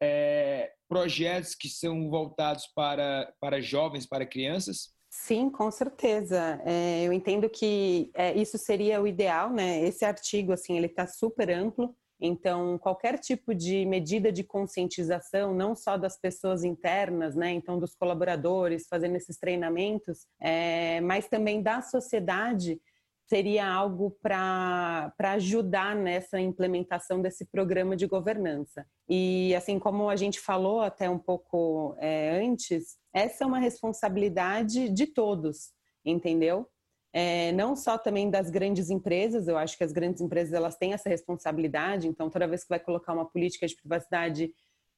é, 0.03 0.73
projetos 0.89 1.55
que 1.55 1.69
são 1.69 2.11
voltados 2.11 2.67
para, 2.75 3.33
para 3.41 3.61
jovens, 3.61 4.05
para 4.05 4.27
crianças? 4.27 4.93
Sim, 5.09 5.49
com 5.49 5.71
certeza. 5.71 6.61
É, 6.65 7.05
eu 7.05 7.13
entendo 7.13 7.49
que 7.49 8.11
é, 8.15 8.37
isso 8.37 8.59
seria 8.59 9.01
o 9.01 9.07
ideal, 9.07 9.53
né? 9.53 9.81
Esse 9.87 10.05
artigo, 10.05 10.53
assim, 10.53 10.77
ele 10.77 10.87
está 10.87 11.07
super 11.07 11.51
amplo. 11.51 11.95
Então, 12.25 12.79
qualquer 12.79 13.19
tipo 13.19 13.53
de 13.53 13.85
medida 13.85 14.31
de 14.31 14.45
conscientização, 14.45 15.53
não 15.53 15.75
só 15.75 15.97
das 15.97 16.17
pessoas 16.17 16.63
internas, 16.63 17.35
né? 17.35 17.51
Então, 17.51 17.81
dos 17.81 17.97
colaboradores 17.97 18.87
fazendo 18.89 19.17
esses 19.17 19.37
treinamentos, 19.37 20.25
é, 20.41 21.01
mas 21.01 21.27
também 21.27 21.61
da 21.61 21.83
sociedade, 21.83 22.81
seria 23.29 23.67
algo 23.67 24.11
para 24.23 25.13
ajudar 25.19 25.97
nessa 25.97 26.39
implementação 26.39 27.21
desse 27.21 27.45
programa 27.47 27.97
de 27.97 28.07
governança. 28.07 28.87
E 29.09 29.53
assim 29.57 29.79
como 29.79 30.09
a 30.09 30.17
gente 30.17 30.39
falou 30.39 30.81
até 30.81 31.11
um 31.11 31.19
pouco 31.19 31.97
é, 31.99 32.39
antes, 32.45 32.99
essa 33.13 33.43
é 33.43 33.47
uma 33.47 33.59
responsabilidade 33.59 34.91
de 34.91 35.07
todos, 35.07 35.73
entendeu? 36.05 36.69
É, 37.13 37.53
não 37.53 37.77
só 37.77 37.99
também 37.99 38.31
das 38.31 38.49
grandes 38.49 38.89
empresas, 38.89 39.47
eu 39.47 39.59
acho 39.59 39.77
que 39.77 39.85
as 39.85 39.93
grandes 39.93 40.21
empresas 40.23 40.55
elas 40.55 40.77
têm 40.77 40.95
essa 40.95 41.09
responsabilidade, 41.09 42.09
então 42.09 42.31
toda 42.31 42.49
vez 42.49 42.63
que 42.63 42.71
vai 42.71 42.81
colocar 42.81 43.13
uma 43.13 43.29
política 43.29 43.67
de 43.67 43.77
privacidade 43.77 44.53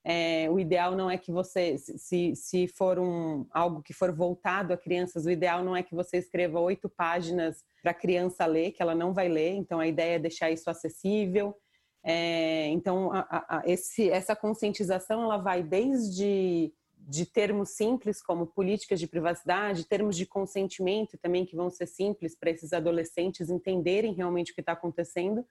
é, 0.06 0.50
o 0.50 0.60
ideal 0.60 0.94
não 0.94 1.10
é 1.10 1.16
que 1.16 1.32
você, 1.32 1.78
se, 1.78 2.36
se 2.36 2.68
for 2.68 2.98
um, 2.98 3.46
algo 3.50 3.82
que 3.82 3.94
for 3.94 4.12
voltado 4.12 4.74
a 4.74 4.76
crianças, 4.76 5.24
o 5.24 5.30
ideal 5.30 5.64
não 5.64 5.74
é 5.74 5.82
que 5.82 5.94
você 5.94 6.18
escreva 6.18 6.60
oito 6.60 6.90
páginas 6.90 7.64
para 7.82 7.92
a 7.92 7.94
criança 7.94 8.44
ler, 8.44 8.72
que 8.72 8.82
ela 8.82 8.94
não 8.94 9.14
vai 9.14 9.28
ler, 9.28 9.54
então 9.54 9.80
a 9.80 9.86
ideia 9.86 10.16
é 10.16 10.18
deixar 10.18 10.50
isso 10.50 10.68
acessível. 10.68 11.56
É, 12.04 12.66
então, 12.66 13.10
a, 13.14 13.24
a, 13.48 13.62
esse, 13.64 14.10
essa 14.10 14.36
conscientização 14.36 15.22
ela 15.22 15.38
vai 15.38 15.62
desde 15.62 16.70
de 17.06 17.26
termos 17.26 17.70
simples 17.70 18.22
como 18.22 18.46
políticas 18.46 18.98
de 18.98 19.06
privacidade, 19.06 19.86
termos 19.86 20.16
de 20.16 20.24
consentimento 20.24 21.18
também 21.18 21.44
que 21.44 21.56
vão 21.56 21.68
ser 21.70 21.86
simples 21.86 22.34
para 22.34 22.50
esses 22.50 22.72
adolescentes 22.72 23.50
entenderem 23.50 24.14
realmente 24.14 24.52
o 24.52 24.54
que 24.54 24.60
está 24.60 24.72
acontecendo, 24.72 25.44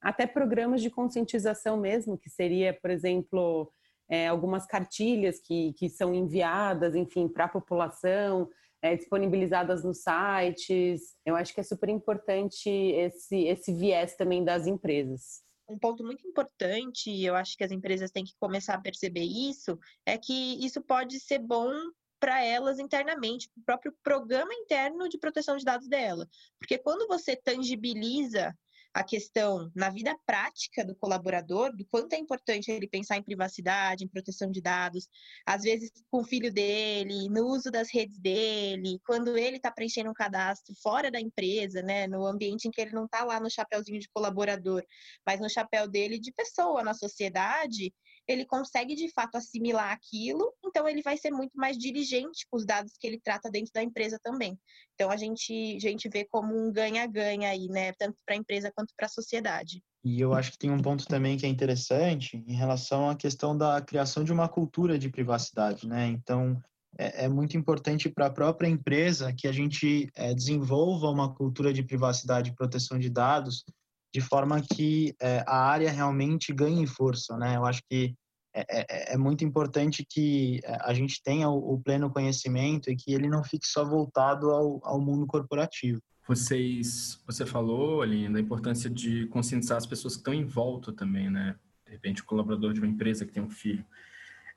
até 0.00 0.26
programas 0.26 0.80
de 0.80 0.90
conscientização 0.90 1.76
mesmo, 1.76 2.18
que 2.18 2.30
seria, 2.30 2.72
por 2.72 2.90
exemplo, 2.90 3.72
é, 4.08 4.28
algumas 4.28 4.66
cartilhas 4.66 5.40
que, 5.40 5.72
que 5.74 5.88
são 5.88 6.14
enviadas, 6.14 6.94
enfim, 6.94 7.28
para 7.28 7.44
a 7.44 7.48
população, 7.48 8.48
é, 8.80 8.96
disponibilizadas 8.96 9.84
nos 9.84 10.02
sites. 10.02 11.16
Eu 11.24 11.36
acho 11.36 11.54
que 11.54 11.60
é 11.60 11.64
super 11.64 11.88
importante 11.88 12.68
esse, 12.68 13.44
esse 13.44 13.72
viés 13.72 14.14
também 14.16 14.44
das 14.44 14.66
empresas. 14.66 15.42
Um 15.68 15.78
ponto 15.78 16.04
muito 16.04 16.26
importante, 16.26 17.10
e 17.10 17.24
eu 17.24 17.34
acho 17.34 17.56
que 17.56 17.64
as 17.64 17.70
empresas 17.70 18.10
têm 18.10 18.24
que 18.24 18.34
começar 18.38 18.74
a 18.74 18.80
perceber 18.80 19.24
isso, 19.24 19.78
é 20.04 20.18
que 20.18 20.64
isso 20.64 20.82
pode 20.82 21.18
ser 21.20 21.38
bom 21.38 21.72
para 22.20 22.44
elas 22.44 22.78
internamente, 22.78 23.48
para 23.48 23.60
o 23.60 23.64
próprio 23.64 23.96
programa 24.02 24.54
interno 24.54 25.08
de 25.08 25.18
proteção 25.18 25.56
de 25.56 25.64
dados 25.64 25.88
dela. 25.88 26.28
Porque 26.58 26.78
quando 26.78 27.08
você 27.08 27.34
tangibiliza 27.34 28.56
a 28.94 29.02
questão 29.02 29.70
na 29.74 29.88
vida 29.88 30.16
prática 30.26 30.84
do 30.84 30.94
colaborador, 30.94 31.74
do 31.74 31.86
quanto 31.86 32.12
é 32.12 32.18
importante 32.18 32.70
ele 32.70 32.86
pensar 32.86 33.16
em 33.16 33.22
privacidade, 33.22 34.04
em 34.04 34.08
proteção 34.08 34.50
de 34.50 34.60
dados, 34.60 35.08
às 35.46 35.62
vezes 35.62 35.90
com 36.10 36.20
o 36.20 36.24
filho 36.24 36.52
dele, 36.52 37.28
no 37.28 37.46
uso 37.46 37.70
das 37.70 37.92
redes 37.92 38.18
dele, 38.18 39.00
quando 39.06 39.36
ele 39.36 39.56
está 39.56 39.70
preenchendo 39.70 40.10
um 40.10 40.14
cadastro 40.14 40.74
fora 40.82 41.10
da 41.10 41.20
empresa, 41.20 41.82
né, 41.82 42.06
no 42.06 42.26
ambiente 42.26 42.68
em 42.68 42.70
que 42.70 42.80
ele 42.80 42.92
não 42.92 43.06
está 43.06 43.24
lá 43.24 43.40
no 43.40 43.50
chapéuzinho 43.50 43.98
de 43.98 44.08
colaborador, 44.10 44.84
mas 45.26 45.40
no 45.40 45.48
chapéu 45.48 45.88
dele 45.88 46.18
de 46.18 46.32
pessoa 46.32 46.82
na 46.82 46.92
sociedade, 46.92 47.94
ele 48.26 48.44
consegue 48.44 48.94
de 48.94 49.10
fato 49.12 49.36
assimilar 49.36 49.92
aquilo, 49.92 50.52
então 50.64 50.88
ele 50.88 51.02
vai 51.02 51.16
ser 51.16 51.30
muito 51.30 51.52
mais 51.54 51.76
diligente 51.76 52.46
com 52.50 52.56
os 52.56 52.64
dados 52.64 52.92
que 52.98 53.06
ele 53.06 53.20
trata 53.20 53.50
dentro 53.50 53.72
da 53.74 53.82
empresa 53.82 54.18
também. 54.22 54.58
Então 54.94 55.10
a 55.10 55.16
gente, 55.16 55.76
a 55.76 55.80
gente 55.80 56.08
vê 56.08 56.24
como 56.24 56.56
um 56.56 56.72
ganha-ganha 56.72 57.50
aí, 57.50 57.68
né? 57.68 57.92
Tanto 57.92 58.16
para 58.24 58.34
a 58.34 58.38
empresa 58.38 58.72
quanto 58.74 58.94
para 58.96 59.06
a 59.06 59.10
sociedade. 59.10 59.82
E 60.04 60.20
eu 60.20 60.34
acho 60.34 60.52
que 60.52 60.58
tem 60.58 60.70
um 60.70 60.80
ponto 60.80 61.06
também 61.06 61.36
que 61.36 61.46
é 61.46 61.48
interessante 61.48 62.42
em 62.46 62.54
relação 62.54 63.08
à 63.08 63.14
questão 63.14 63.56
da 63.56 63.80
criação 63.80 64.24
de 64.24 64.32
uma 64.32 64.48
cultura 64.48 64.98
de 64.98 65.08
privacidade, 65.08 65.86
né? 65.86 66.08
Então, 66.08 66.60
é, 66.98 67.24
é 67.24 67.28
muito 67.28 67.56
importante 67.56 68.08
para 68.08 68.26
a 68.26 68.32
própria 68.32 68.68
empresa 68.68 69.32
que 69.32 69.46
a 69.46 69.52
gente 69.52 70.10
é, 70.14 70.34
desenvolva 70.34 71.08
uma 71.08 71.32
cultura 71.32 71.72
de 71.72 71.82
privacidade 71.82 72.50
e 72.50 72.54
proteção 72.54 72.98
de 72.98 73.08
dados 73.08 73.64
de 74.12 74.20
forma 74.20 74.60
que 74.60 75.14
é, 75.20 75.42
a 75.46 75.56
área 75.56 75.90
realmente 75.90 76.52
ganhe 76.52 76.86
força, 76.86 77.36
né? 77.36 77.56
Eu 77.56 77.64
acho 77.64 77.82
que 77.88 78.14
é, 78.54 78.66
é, 78.68 79.14
é, 79.14 79.16
muito 79.16 79.44
importante 79.44 80.04
que 80.08 80.60
é, 80.62 80.76
a 80.82 80.92
gente 80.92 81.22
tenha 81.22 81.48
o, 81.48 81.74
o, 81.74 81.80
pleno 81.80 82.10
conhecimento 82.10 82.90
e 82.90 82.96
que 82.96 83.14
ele 83.14 83.26
não 83.26 83.42
fique 83.42 83.66
só 83.66 83.82
voltado 83.82 84.50
ao, 84.50 84.80
ao 84.84 85.00
mundo 85.00 85.26
corporativo. 85.26 86.00
Vocês, 86.28 87.22
você 87.26 87.46
falou, 87.46 88.02
Aline, 88.02 88.32
da 88.32 88.40
importância 88.40 88.90
de 88.90 89.26
conscientizar 89.28 89.78
as 89.78 89.86
pessoas 89.86 90.14
que 90.14 90.20
estão 90.20 90.34
em 90.34 90.44
volta 90.44 90.92
também, 90.92 91.30
né? 91.30 91.56
De 91.86 91.92
repente, 91.92 92.20
o 92.20 92.26
colaborador 92.26 92.74
de 92.74 92.80
uma 92.80 92.88
empresa 92.88 93.24
que 93.24 93.32
tem 93.32 93.42
um 93.42 93.50
filho. 93.50 93.84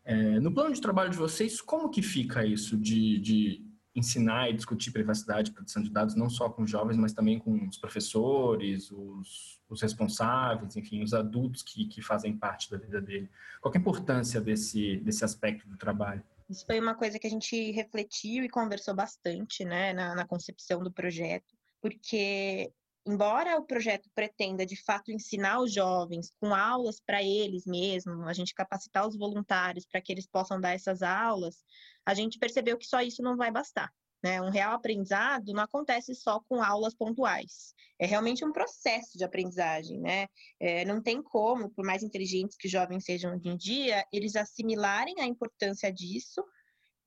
É, 0.03 0.39
no 0.39 0.53
plano 0.53 0.73
de 0.73 0.81
trabalho 0.81 1.09
de 1.09 1.17
vocês, 1.17 1.61
como 1.61 1.89
que 1.89 2.01
fica 2.01 2.45
isso 2.45 2.77
de, 2.77 3.17
de 3.19 3.65
ensinar 3.95 4.49
e 4.49 4.53
discutir 4.53 4.91
privacidade 4.91 5.49
e 5.49 5.53
proteção 5.53 5.81
de 5.81 5.89
dados, 5.89 6.15
não 6.15 6.29
só 6.29 6.49
com 6.49 6.67
jovens, 6.67 6.97
mas 6.97 7.13
também 7.13 7.39
com 7.39 7.67
os 7.67 7.77
professores, 7.77 8.91
os, 8.91 9.59
os 9.69 9.81
responsáveis, 9.81 10.75
enfim, 10.75 11.01
os 11.01 11.13
adultos 11.13 11.63
que, 11.63 11.85
que 11.85 12.01
fazem 12.01 12.35
parte 12.35 12.69
da 12.69 12.77
vida 12.77 13.01
dele. 13.01 13.29
Qual 13.61 13.73
é 13.73 13.77
a 13.77 13.79
importância 13.79 14.41
desse, 14.41 14.97
desse 14.97 15.23
aspecto 15.23 15.67
do 15.67 15.77
trabalho? 15.77 16.21
Isso 16.49 16.65
foi 16.65 16.79
uma 16.79 16.93
coisa 16.93 17.17
que 17.17 17.25
a 17.25 17.29
gente 17.29 17.71
refletiu 17.71 18.43
e 18.43 18.49
conversou 18.49 18.93
bastante 18.93 19.63
né, 19.63 19.93
na, 19.93 20.13
na 20.13 20.25
concepção 20.27 20.83
do 20.83 20.91
projeto, 20.91 21.55
porque 21.81 22.71
embora 23.05 23.57
o 23.57 23.65
projeto 23.65 24.09
pretenda 24.15 24.65
de 24.65 24.75
fato 24.75 25.11
ensinar 25.11 25.59
os 25.59 25.73
jovens 25.73 26.31
com 26.39 26.53
aulas 26.53 26.99
para 26.99 27.21
eles 27.21 27.65
mesmos, 27.65 28.27
a 28.27 28.33
gente 28.33 28.53
capacitar 28.53 29.07
os 29.07 29.17
voluntários 29.17 29.85
para 29.85 30.01
que 30.01 30.11
eles 30.11 30.25
possam 30.25 30.59
dar 30.59 30.73
essas 30.73 31.01
aulas, 31.01 31.63
a 32.05 32.13
gente 32.13 32.39
percebeu 32.39 32.77
que 32.77 32.85
só 32.85 33.01
isso 33.01 33.21
não 33.21 33.37
vai 33.37 33.51
bastar. 33.51 33.91
Né? 34.23 34.41
Um 34.41 34.49
real 34.49 34.73
aprendizado 34.73 35.53
não 35.53 35.61
acontece 35.61 36.15
só 36.15 36.39
com 36.49 36.63
aulas 36.63 36.95
pontuais. 36.95 37.75
É 37.99 38.07
realmente 38.07 38.43
um 38.43 38.51
processo 38.51 39.17
de 39.17 39.23
aprendizagem. 39.23 39.99
Né? 39.99 40.27
É, 40.59 40.83
não 40.83 41.01
tem 41.01 41.21
como, 41.21 41.69
por 41.69 41.85
mais 41.85 42.01
inteligentes 42.01 42.57
que 42.57 42.67
jovens 42.67 43.05
sejam 43.05 43.35
hoje 43.35 43.47
em 43.47 43.55
dia, 43.55 44.03
eles 44.11 44.35
assimilarem 44.35 45.19
a 45.19 45.25
importância 45.25 45.93
disso 45.93 46.43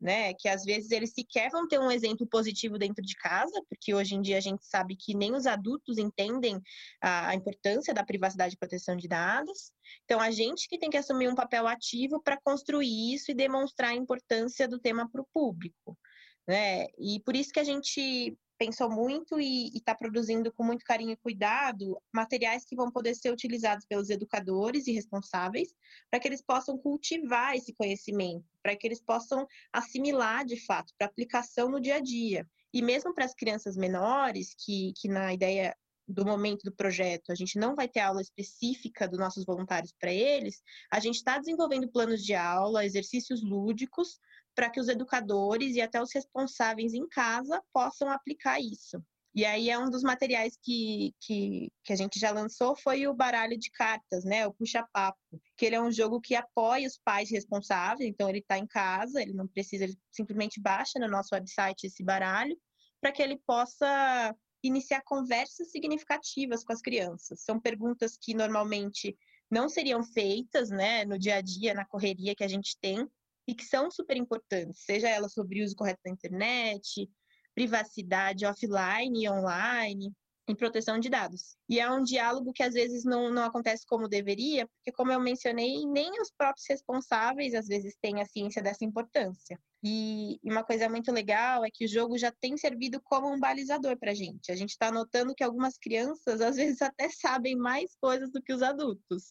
né? 0.00 0.32
Que 0.34 0.48
às 0.48 0.64
vezes 0.64 0.90
eles 0.90 1.12
sequer 1.12 1.50
vão 1.50 1.66
ter 1.66 1.78
um 1.78 1.90
exemplo 1.90 2.26
positivo 2.26 2.78
dentro 2.78 3.02
de 3.02 3.14
casa, 3.16 3.60
porque 3.68 3.94
hoje 3.94 4.14
em 4.14 4.22
dia 4.22 4.38
a 4.38 4.40
gente 4.40 4.64
sabe 4.64 4.96
que 4.96 5.14
nem 5.14 5.34
os 5.34 5.46
adultos 5.46 5.98
entendem 5.98 6.60
a, 7.02 7.34
importância 7.34 7.92
da 7.92 8.04
privacidade 8.04 8.54
e 8.54 8.58
proteção 8.58 8.96
de 8.96 9.08
dados. 9.08 9.72
Então, 10.04 10.20
a 10.20 10.30
gente 10.30 10.68
que 10.68 10.78
tem 10.78 10.90
que 10.90 10.96
assumir 10.96 11.28
um 11.28 11.34
papel 11.34 11.66
ativo 11.66 12.20
para 12.22 12.40
construir 12.40 13.14
isso 13.14 13.30
e 13.30 13.34
demonstrar 13.34 13.90
a 13.90 13.94
importância 13.94 14.68
do 14.68 14.78
tema 14.78 15.08
para 15.10 15.20
o 15.20 15.28
público. 15.32 15.98
né? 16.46 16.86
E 16.98 17.20
por 17.24 17.34
isso 17.36 17.52
que 17.52 17.60
a 17.60 17.64
gente 17.64 18.36
pensou 18.58 18.90
muito 18.90 19.40
e 19.40 19.68
está 19.68 19.94
produzindo 19.94 20.52
com 20.52 20.64
muito 20.64 20.84
carinho 20.84 21.12
e 21.12 21.16
cuidado 21.16 21.96
materiais 22.12 22.64
que 22.64 22.74
vão 22.74 22.90
poder 22.90 23.14
ser 23.14 23.32
utilizados 23.32 23.86
pelos 23.86 24.10
educadores 24.10 24.86
e 24.86 24.92
responsáveis 24.92 25.68
para 26.10 26.18
que 26.18 26.26
eles 26.26 26.42
possam 26.42 26.76
cultivar 26.76 27.54
esse 27.54 27.72
conhecimento, 27.72 28.44
para 28.62 28.76
que 28.76 28.86
eles 28.86 29.00
possam 29.00 29.46
assimilar 29.72 30.44
de 30.44 30.62
fato 30.66 30.92
para 30.98 31.06
aplicação 31.06 31.70
no 31.70 31.80
dia 31.80 31.96
a 31.96 32.00
dia. 32.00 32.46
E 32.74 32.82
mesmo 32.82 33.14
para 33.14 33.24
as 33.24 33.34
crianças 33.34 33.76
menores, 33.76 34.54
que, 34.58 34.92
que 35.00 35.08
na 35.08 35.32
ideia 35.32 35.74
do 36.06 36.24
momento 36.24 36.62
do 36.62 36.72
projeto, 36.72 37.30
a 37.30 37.34
gente 37.34 37.58
não 37.58 37.74
vai 37.74 37.86
ter 37.86 38.00
aula 38.00 38.22
específica 38.22 39.06
dos 39.06 39.18
nossos 39.18 39.44
voluntários 39.44 39.92
para 40.00 40.12
eles, 40.12 40.62
a 40.90 40.98
gente 40.98 41.16
está 41.16 41.38
desenvolvendo 41.38 41.90
planos 41.90 42.24
de 42.24 42.34
aula, 42.34 42.84
exercícios 42.84 43.42
lúdicos, 43.42 44.18
para 44.58 44.68
que 44.68 44.80
os 44.80 44.88
educadores 44.88 45.76
e 45.76 45.80
até 45.80 46.02
os 46.02 46.12
responsáveis 46.12 46.92
em 46.92 47.06
casa 47.06 47.62
possam 47.72 48.10
aplicar 48.10 48.58
isso. 48.58 49.00
E 49.32 49.44
aí 49.44 49.70
é 49.70 49.78
um 49.78 49.88
dos 49.88 50.02
materiais 50.02 50.58
que, 50.60 51.14
que, 51.20 51.70
que, 51.84 51.92
a 51.92 51.96
gente 51.96 52.18
já 52.18 52.32
lançou 52.32 52.74
foi 52.74 53.06
o 53.06 53.14
baralho 53.14 53.56
de 53.56 53.70
cartas, 53.70 54.24
né? 54.24 54.48
O 54.48 54.52
puxa-papo, 54.52 55.16
que 55.56 55.64
ele 55.64 55.76
é 55.76 55.80
um 55.80 55.92
jogo 55.92 56.20
que 56.20 56.34
apoia 56.34 56.88
os 56.88 56.98
pais 56.98 57.30
responsáveis, 57.30 58.10
então 58.10 58.28
ele 58.28 58.40
está 58.40 58.58
em 58.58 58.66
casa, 58.66 59.22
ele 59.22 59.32
não 59.32 59.46
precisa, 59.46 59.84
ele 59.84 59.96
simplesmente 60.10 60.60
baixa 60.60 60.98
no 60.98 61.06
nosso 61.06 61.36
website 61.36 61.86
esse 61.86 62.02
baralho, 62.02 62.58
para 63.00 63.12
que 63.12 63.22
ele 63.22 63.40
possa 63.46 64.34
iniciar 64.60 65.02
conversas 65.02 65.70
significativas 65.70 66.64
com 66.64 66.72
as 66.72 66.82
crianças. 66.82 67.44
São 67.44 67.60
perguntas 67.60 68.18
que 68.20 68.34
normalmente 68.34 69.16
não 69.48 69.68
seriam 69.68 70.02
feitas, 70.02 70.68
né, 70.68 71.04
no 71.04 71.16
dia 71.16 71.36
a 71.36 71.40
dia, 71.40 71.74
na 71.74 71.84
correria 71.84 72.34
que 72.34 72.42
a 72.42 72.48
gente 72.48 72.76
tem, 72.80 73.08
e 73.48 73.54
que 73.54 73.64
são 73.64 73.90
super 73.90 74.16
importantes, 74.16 74.84
seja 74.84 75.08
ela 75.08 75.28
sobre 75.28 75.62
o 75.62 75.64
uso 75.64 75.74
correto 75.74 76.00
da 76.04 76.10
internet, 76.10 77.10
privacidade 77.54 78.44
offline 78.44 79.24
e 79.24 79.28
online, 79.28 80.12
em 80.46 80.54
proteção 80.54 80.98
de 80.98 81.08
dados. 81.08 81.56
E 81.68 81.80
é 81.80 81.90
um 81.90 82.02
diálogo 82.02 82.52
que 82.52 82.62
às 82.62 82.74
vezes 82.74 83.04
não, 83.04 83.30
não 83.30 83.44
acontece 83.44 83.86
como 83.86 84.08
deveria, 84.08 84.66
porque, 84.66 84.92
como 84.92 85.12
eu 85.12 85.20
mencionei, 85.20 85.86
nem 85.86 86.10
os 86.20 86.30
próprios 86.30 86.66
responsáveis 86.68 87.54
às 87.54 87.66
vezes 87.66 87.96
têm 88.00 88.20
a 88.20 88.26
ciência 88.26 88.62
dessa 88.62 88.84
importância. 88.84 89.58
E, 89.84 90.38
uma 90.42 90.64
coisa 90.64 90.88
muito 90.88 91.12
legal 91.12 91.64
é 91.64 91.68
que 91.72 91.84
o 91.84 91.88
jogo 91.88 92.18
já 92.18 92.32
tem 92.32 92.56
servido 92.56 93.00
como 93.02 93.32
um 93.32 93.38
balizador 93.38 93.98
para 93.98 94.10
a 94.10 94.14
gente. 94.14 94.50
A 94.50 94.56
gente 94.56 94.70
está 94.70 94.90
notando 94.90 95.34
que 95.34 95.44
algumas 95.44 95.76
crianças 95.76 96.40
às 96.40 96.56
vezes 96.56 96.80
até 96.82 97.08
sabem 97.10 97.56
mais 97.56 97.94
coisas 98.00 98.30
do 98.30 98.42
que 98.42 98.52
os 98.52 98.62
adultos. 98.62 99.30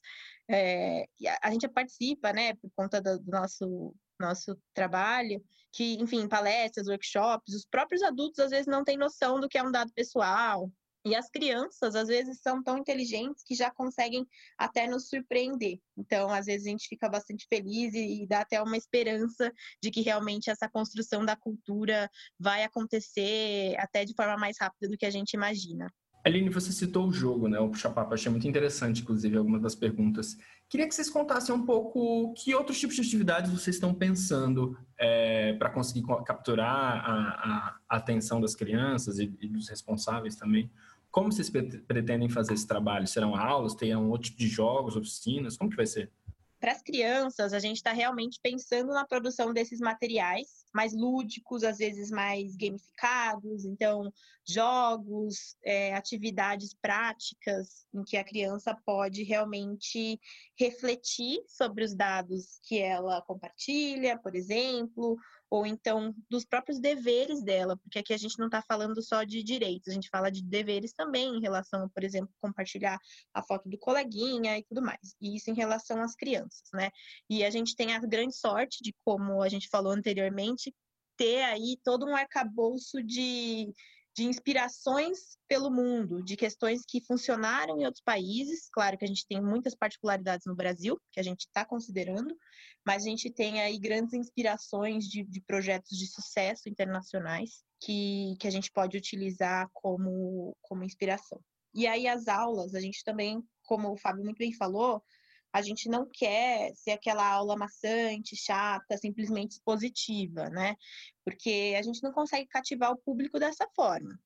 É, 0.50 1.06
a, 1.42 1.52
gente 1.52 1.68
participa, 1.68 2.32
né, 2.32 2.54
por 2.56 2.70
conta 2.76 3.02
do 3.02 3.22
nosso 3.26 3.94
nosso 4.20 4.58
trabalho, 4.74 5.44
que, 5.72 5.96
enfim, 5.96 6.28
palestras, 6.28 6.88
workshops, 6.88 7.54
os 7.54 7.66
próprios 7.66 8.02
adultos 8.02 8.40
às 8.40 8.52
vezes 8.52 8.68
não 8.68 8.84
têm 8.84 8.98
noção 8.98 9.40
do 9.40 9.50
que 9.50 9.58
é 9.58 9.64
um 9.64 9.72
dado 9.72 9.92
pessoal, 9.94 10.72
e 11.08 11.16
as 11.16 11.30
crianças, 11.30 11.96
às 11.96 12.10
vezes, 12.10 12.42
são 12.42 12.62
tão 12.62 12.78
inteligentes 12.78 13.42
que 13.42 13.56
já 13.56 13.72
conseguem 13.72 14.28
até 14.58 14.88
nos 14.88 15.08
surpreender. 15.08 15.80
Então, 15.96 16.30
às 16.30 16.48
vezes, 16.48 16.68
a 16.68 16.70
gente 16.70 16.88
fica 16.90 17.08
bastante 17.08 17.48
feliz 17.48 17.94
e, 17.94 18.24
e 18.24 18.28
dá 18.28 18.42
até 18.42 18.62
uma 18.62 18.76
esperança 18.76 19.50
de 19.82 19.90
que 19.90 20.02
realmente 20.02 20.50
essa 20.50 20.68
construção 20.68 21.24
da 21.24 21.38
cultura 21.38 22.12
vai 22.38 22.64
acontecer 22.64 23.74
até 23.80 24.04
de 24.04 24.14
forma 24.16 24.36
mais 24.36 24.58
rápida 24.60 24.90
do 24.92 24.98
que 24.98 25.06
a 25.06 25.10
gente 25.10 25.32
imagina. 25.32 25.90
Aline, 26.28 26.50
você 26.50 26.74
citou 26.74 27.08
o 27.08 27.14
jogo, 27.14 27.48
né? 27.48 27.58
O 27.58 27.70
Puxa-Papo. 27.70 28.14
Achei 28.14 28.30
muito 28.30 28.46
interessante, 28.46 29.02
inclusive, 29.02 29.38
algumas 29.38 29.62
das 29.62 29.76
perguntas. 29.76 30.38
Queria 30.68 30.86
que 30.86 30.94
vocês 30.94 31.10
contassem 31.10 31.56
um 31.56 31.66
pouco 31.66 32.34
que 32.34 32.54
outros 32.54 32.78
tipos 32.78 32.98
de 32.98 33.02
atividades 33.02 33.50
vocês 33.50 33.78
estão 33.78 33.94
pensando 33.94 34.78
é, 35.00 35.54
para 35.54 35.70
conseguir 35.70 36.06
capturar 36.26 36.70
a, 36.70 37.80
a, 37.90 37.98
atenção 37.98 38.42
das 38.42 38.56
crianças 38.56 39.20
e, 39.20 39.34
e 39.40 39.48
dos 39.48 39.70
responsáveis 39.70 40.36
também. 40.36 40.70
Como 41.10 41.32
vocês 41.32 41.50
pretendem 41.50 42.28
fazer 42.28 42.56
esse 42.56 42.68
trabalho? 42.68 43.08
Serão 43.08 43.34
aulas? 43.34 43.74
Terão 43.74 44.10
outro 44.10 44.28
tipo 44.28 44.40
de 44.40 44.50
jogos, 44.50 44.98
oficinas? 44.98 45.56
Como 45.56 45.70
que 45.70 45.78
vai 45.78 45.86
ser? 45.86 46.12
Para 46.60 46.72
as 46.72 46.82
crianças, 46.82 47.54
a 47.54 47.60
gente 47.60 47.78
está 47.78 47.94
realmente 47.94 48.40
pensando 48.42 48.94
na 48.94 49.06
produção 49.06 49.54
desses 49.54 49.80
materiais 49.80 50.66
mais 50.74 50.94
lúdicos, 50.94 51.64
às 51.64 51.78
vezes 51.78 52.10
mais 52.10 52.56
gamificados, 52.56 53.66
então 53.66 54.12
jogos, 54.48 55.56
é, 55.64 55.94
atividades 55.94 56.74
práticas 56.82 57.86
em 57.94 58.04
que 58.04 58.16
a 58.16 58.24
criança 58.24 58.76
pode 58.86 59.24
realmente 59.24 60.20
refletir 60.58 61.44
sobre 61.48 61.84
os 61.84 61.94
dados 61.94 62.60
que 62.64 62.80
ela 62.80 63.22
compartilha, 63.24 64.18
por 64.18 64.36
exemplo, 64.36 65.18
ou 65.50 65.66
então 65.66 66.14
dos 66.30 66.46
próprios 66.46 66.80
deveres 66.80 67.42
dela, 67.44 67.78
porque 67.78 68.00
aqui 68.00 68.14
a 68.14 68.18
gente 68.18 68.38
não 68.38 68.48
está 68.48 68.62
falando 68.62 69.02
só 69.02 69.24
de 69.24 69.44
direitos, 69.44 69.90
a 69.90 69.94
gente 69.94 70.10
fala 70.10 70.30
de 70.30 70.44
deveres 70.44 70.94
também 70.94 71.36
em 71.36 71.42
relação, 71.42 71.90
por 71.90 72.04
exemplo, 72.04 72.34
compartilhar 72.42 73.00
a 73.34 73.44
foto 73.44 73.70
do 73.70 73.78
coleguinha 73.78 74.58
e 74.58 74.64
tudo 74.64 74.82
mais. 74.82 75.16
E 75.22 75.36
isso 75.36 75.50
em 75.50 75.56
relação 75.56 76.02
às 76.02 76.16
crianças, 76.16 76.47
né? 76.74 76.92
E 77.30 77.44
a 77.44 77.50
gente 77.50 77.76
tem 77.76 77.94
a 77.94 78.00
grande 78.00 78.36
sorte 78.36 78.84
de, 78.84 78.94
como 79.04 79.42
a 79.42 79.50
gente 79.50 79.68
falou 79.70 79.92
anteriormente, 79.92 80.74
ter 81.16 81.44
aí 81.44 81.78
todo 81.84 82.06
um 82.06 82.16
arcabouço 82.16 83.02
de 83.04 83.74
de 84.18 84.24
inspirações 84.24 85.38
pelo 85.48 85.70
mundo, 85.70 86.24
de 86.24 86.36
questões 86.36 86.82
que 86.84 87.00
funcionaram 87.00 87.80
em 87.80 87.86
outros 87.86 88.02
países. 88.04 88.68
Claro 88.72 88.98
que 88.98 89.06
a 89.06 89.08
gente 89.08 89.28
tem 89.28 89.40
muitas 89.40 89.76
particularidades 89.76 90.48
no 90.48 90.56
Brasil, 90.56 91.00
que 91.12 91.20
a 91.20 91.24
gente 91.24 91.42
está 91.42 91.64
considerando, 91.64 92.36
mas 92.84 93.04
a 93.04 93.10
gente 93.10 93.30
tem 93.30 93.62
aí 93.62 93.78
grandes 93.78 94.16
inspirações 94.16 95.06
de, 95.06 95.24
de 95.24 95.40
projetos 95.42 95.96
de 95.96 96.08
sucesso 96.08 96.68
internacionais 96.68 97.64
que, 97.80 98.36
que 98.40 98.48
a 98.48 98.50
gente 98.50 98.72
pode 98.72 98.98
utilizar 98.98 99.70
como, 99.72 100.58
como 100.64 100.84
inspiração. 100.84 101.40
E 101.72 101.86
aí 101.86 102.08
as 102.08 102.28
aulas, 102.28 102.74
a 102.74 102.80
gente 102.80 103.04
também, 103.04 103.44
como 103.66 103.92
o 103.92 103.98
Fábio 103.98 104.24
muito 104.24 104.40
bem 104.40 104.52
falou, 104.52 105.04
a 105.58 105.62
gente 105.62 105.90
não 105.90 106.08
quer 106.12 106.74
ser 106.76 106.92
aquela 106.92 107.28
aula 107.28 107.56
maçante, 107.56 108.36
chata, 108.36 108.98
simplesmente 108.98 109.54
expositiva, 109.54 110.50
né? 110.50 110.76
Porque 111.26 111.76
a 111.78 111.82
gente 111.82 112.02
não 112.04 112.12
consegue 112.12 112.48
cativar 112.48 112.92
o 112.92 112.98
público 112.98 113.40
dessa 113.40 113.68
forma. 113.76 114.18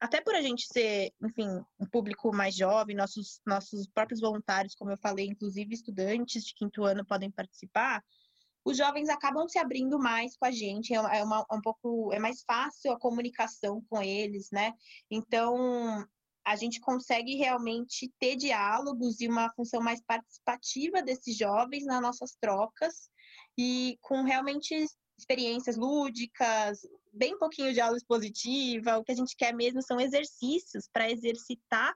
Até 0.00 0.20
por 0.20 0.34
a 0.34 0.42
gente 0.42 0.66
ser, 0.66 1.12
enfim, 1.22 1.48
um 1.78 1.86
público 1.86 2.34
mais 2.34 2.56
jovem, 2.56 2.96
nossos, 2.96 3.40
nossos 3.46 3.86
próprios 3.86 4.20
voluntários, 4.20 4.74
como 4.74 4.90
eu 4.90 4.98
falei, 4.98 5.26
inclusive 5.26 5.74
estudantes 5.74 6.42
de 6.44 6.54
quinto 6.54 6.84
ano 6.84 7.04
podem 7.04 7.30
participar, 7.30 8.02
os 8.64 8.76
jovens 8.76 9.08
acabam 9.08 9.46
se 9.48 9.58
abrindo 9.58 9.98
mais 9.98 10.36
com 10.36 10.46
a 10.46 10.50
gente, 10.50 10.94
é, 10.94 10.96
é 10.96 11.22
uma, 11.22 11.44
um 11.52 11.60
pouco, 11.60 12.12
é 12.12 12.18
mais 12.18 12.42
fácil 12.42 12.92
a 12.92 12.98
comunicação 12.98 13.82
com 13.88 14.02
eles, 14.02 14.50
né? 14.50 14.72
Então, 15.10 16.06
a 16.44 16.56
gente 16.56 16.80
consegue 16.80 17.36
realmente 17.36 18.12
ter 18.18 18.36
diálogos 18.36 19.20
e 19.20 19.28
uma 19.28 19.50
função 19.54 19.80
mais 19.80 20.00
participativa 20.02 21.02
desses 21.02 21.36
jovens 21.36 21.84
nas 21.84 22.02
nossas 22.02 22.36
trocas 22.40 23.10
e 23.56 23.96
com 24.00 24.22
realmente 24.22 24.74
experiências 25.16 25.76
lúdicas, 25.76 26.80
bem 27.12 27.38
pouquinho 27.38 27.72
de 27.72 27.80
aula 27.80 27.96
expositiva, 27.96 28.98
o 28.98 29.04
que 29.04 29.12
a 29.12 29.14
gente 29.14 29.36
quer 29.36 29.54
mesmo 29.54 29.82
são 29.82 30.00
exercícios 30.00 30.88
para 30.92 31.10
exercitar 31.10 31.94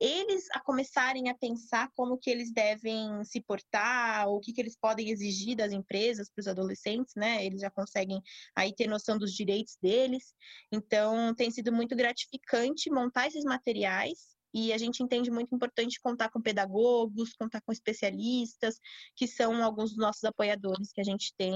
eles 0.00 0.46
a 0.52 0.60
começarem 0.60 1.28
a 1.28 1.34
pensar 1.34 1.90
como 1.96 2.18
que 2.18 2.30
eles 2.30 2.52
devem 2.52 3.24
se 3.24 3.40
portar, 3.40 4.28
o 4.28 4.40
que, 4.40 4.52
que 4.52 4.60
eles 4.60 4.76
podem 4.76 5.10
exigir 5.10 5.56
das 5.56 5.72
empresas 5.72 6.30
para 6.30 6.40
os 6.40 6.48
adolescentes, 6.48 7.14
né? 7.16 7.44
Eles 7.44 7.60
já 7.60 7.70
conseguem 7.70 8.20
aí 8.54 8.74
ter 8.74 8.86
noção 8.86 9.18
dos 9.18 9.32
direitos 9.32 9.76
deles. 9.82 10.34
Então, 10.72 11.34
tem 11.34 11.50
sido 11.50 11.72
muito 11.72 11.96
gratificante 11.96 12.90
montar 12.90 13.26
esses 13.26 13.44
materiais 13.44 14.38
e 14.54 14.72
a 14.72 14.78
gente 14.78 15.02
entende 15.02 15.30
muito 15.30 15.54
importante 15.54 16.00
contar 16.00 16.30
com 16.30 16.40
pedagogos, 16.40 17.34
contar 17.34 17.60
com 17.60 17.72
especialistas, 17.72 18.78
que 19.14 19.26
são 19.26 19.62
alguns 19.62 19.90
dos 19.90 19.98
nossos 19.98 20.24
apoiadores 20.24 20.90
que 20.92 21.00
a 21.00 21.04
gente 21.04 21.34
tem, 21.36 21.54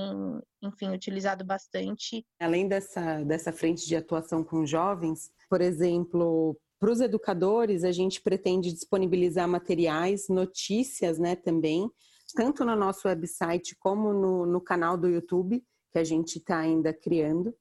enfim, 0.63 0.91
utilizado 0.91 1.45
bastante. 1.45 2.25
Além 2.39 2.69
dessa, 2.69 3.25
dessa 3.25 3.53
frente 3.53 3.87
de 3.87 3.97
atuação 3.97 4.45
com 4.45 4.67
jovens, 4.67 5.31
por 5.49 5.61
exemplo, 5.61 6.57
para 6.83 6.91
os 6.91 7.01
educadores, 7.01 7.85
a 7.85 7.93
gente 7.93 8.21
pretende 8.21 8.73
disponibilizar 8.73 9.47
materiais, 9.47 10.27
notícias 10.29 11.17
né, 11.17 11.37
também, 11.37 11.89
tanto 12.35 12.65
no 12.65 12.75
nosso 12.75 13.07
website 13.07 13.77
como 13.79 14.13
no, 14.13 14.45
no 14.45 14.61
canal 14.61 14.97
do 14.97 15.09
YouTube, 15.09 15.63
que 15.93 15.99
a 16.01 16.03
gente 16.03 16.39
está 16.39 16.59
ainda 16.59 16.93
criando. 16.93 17.55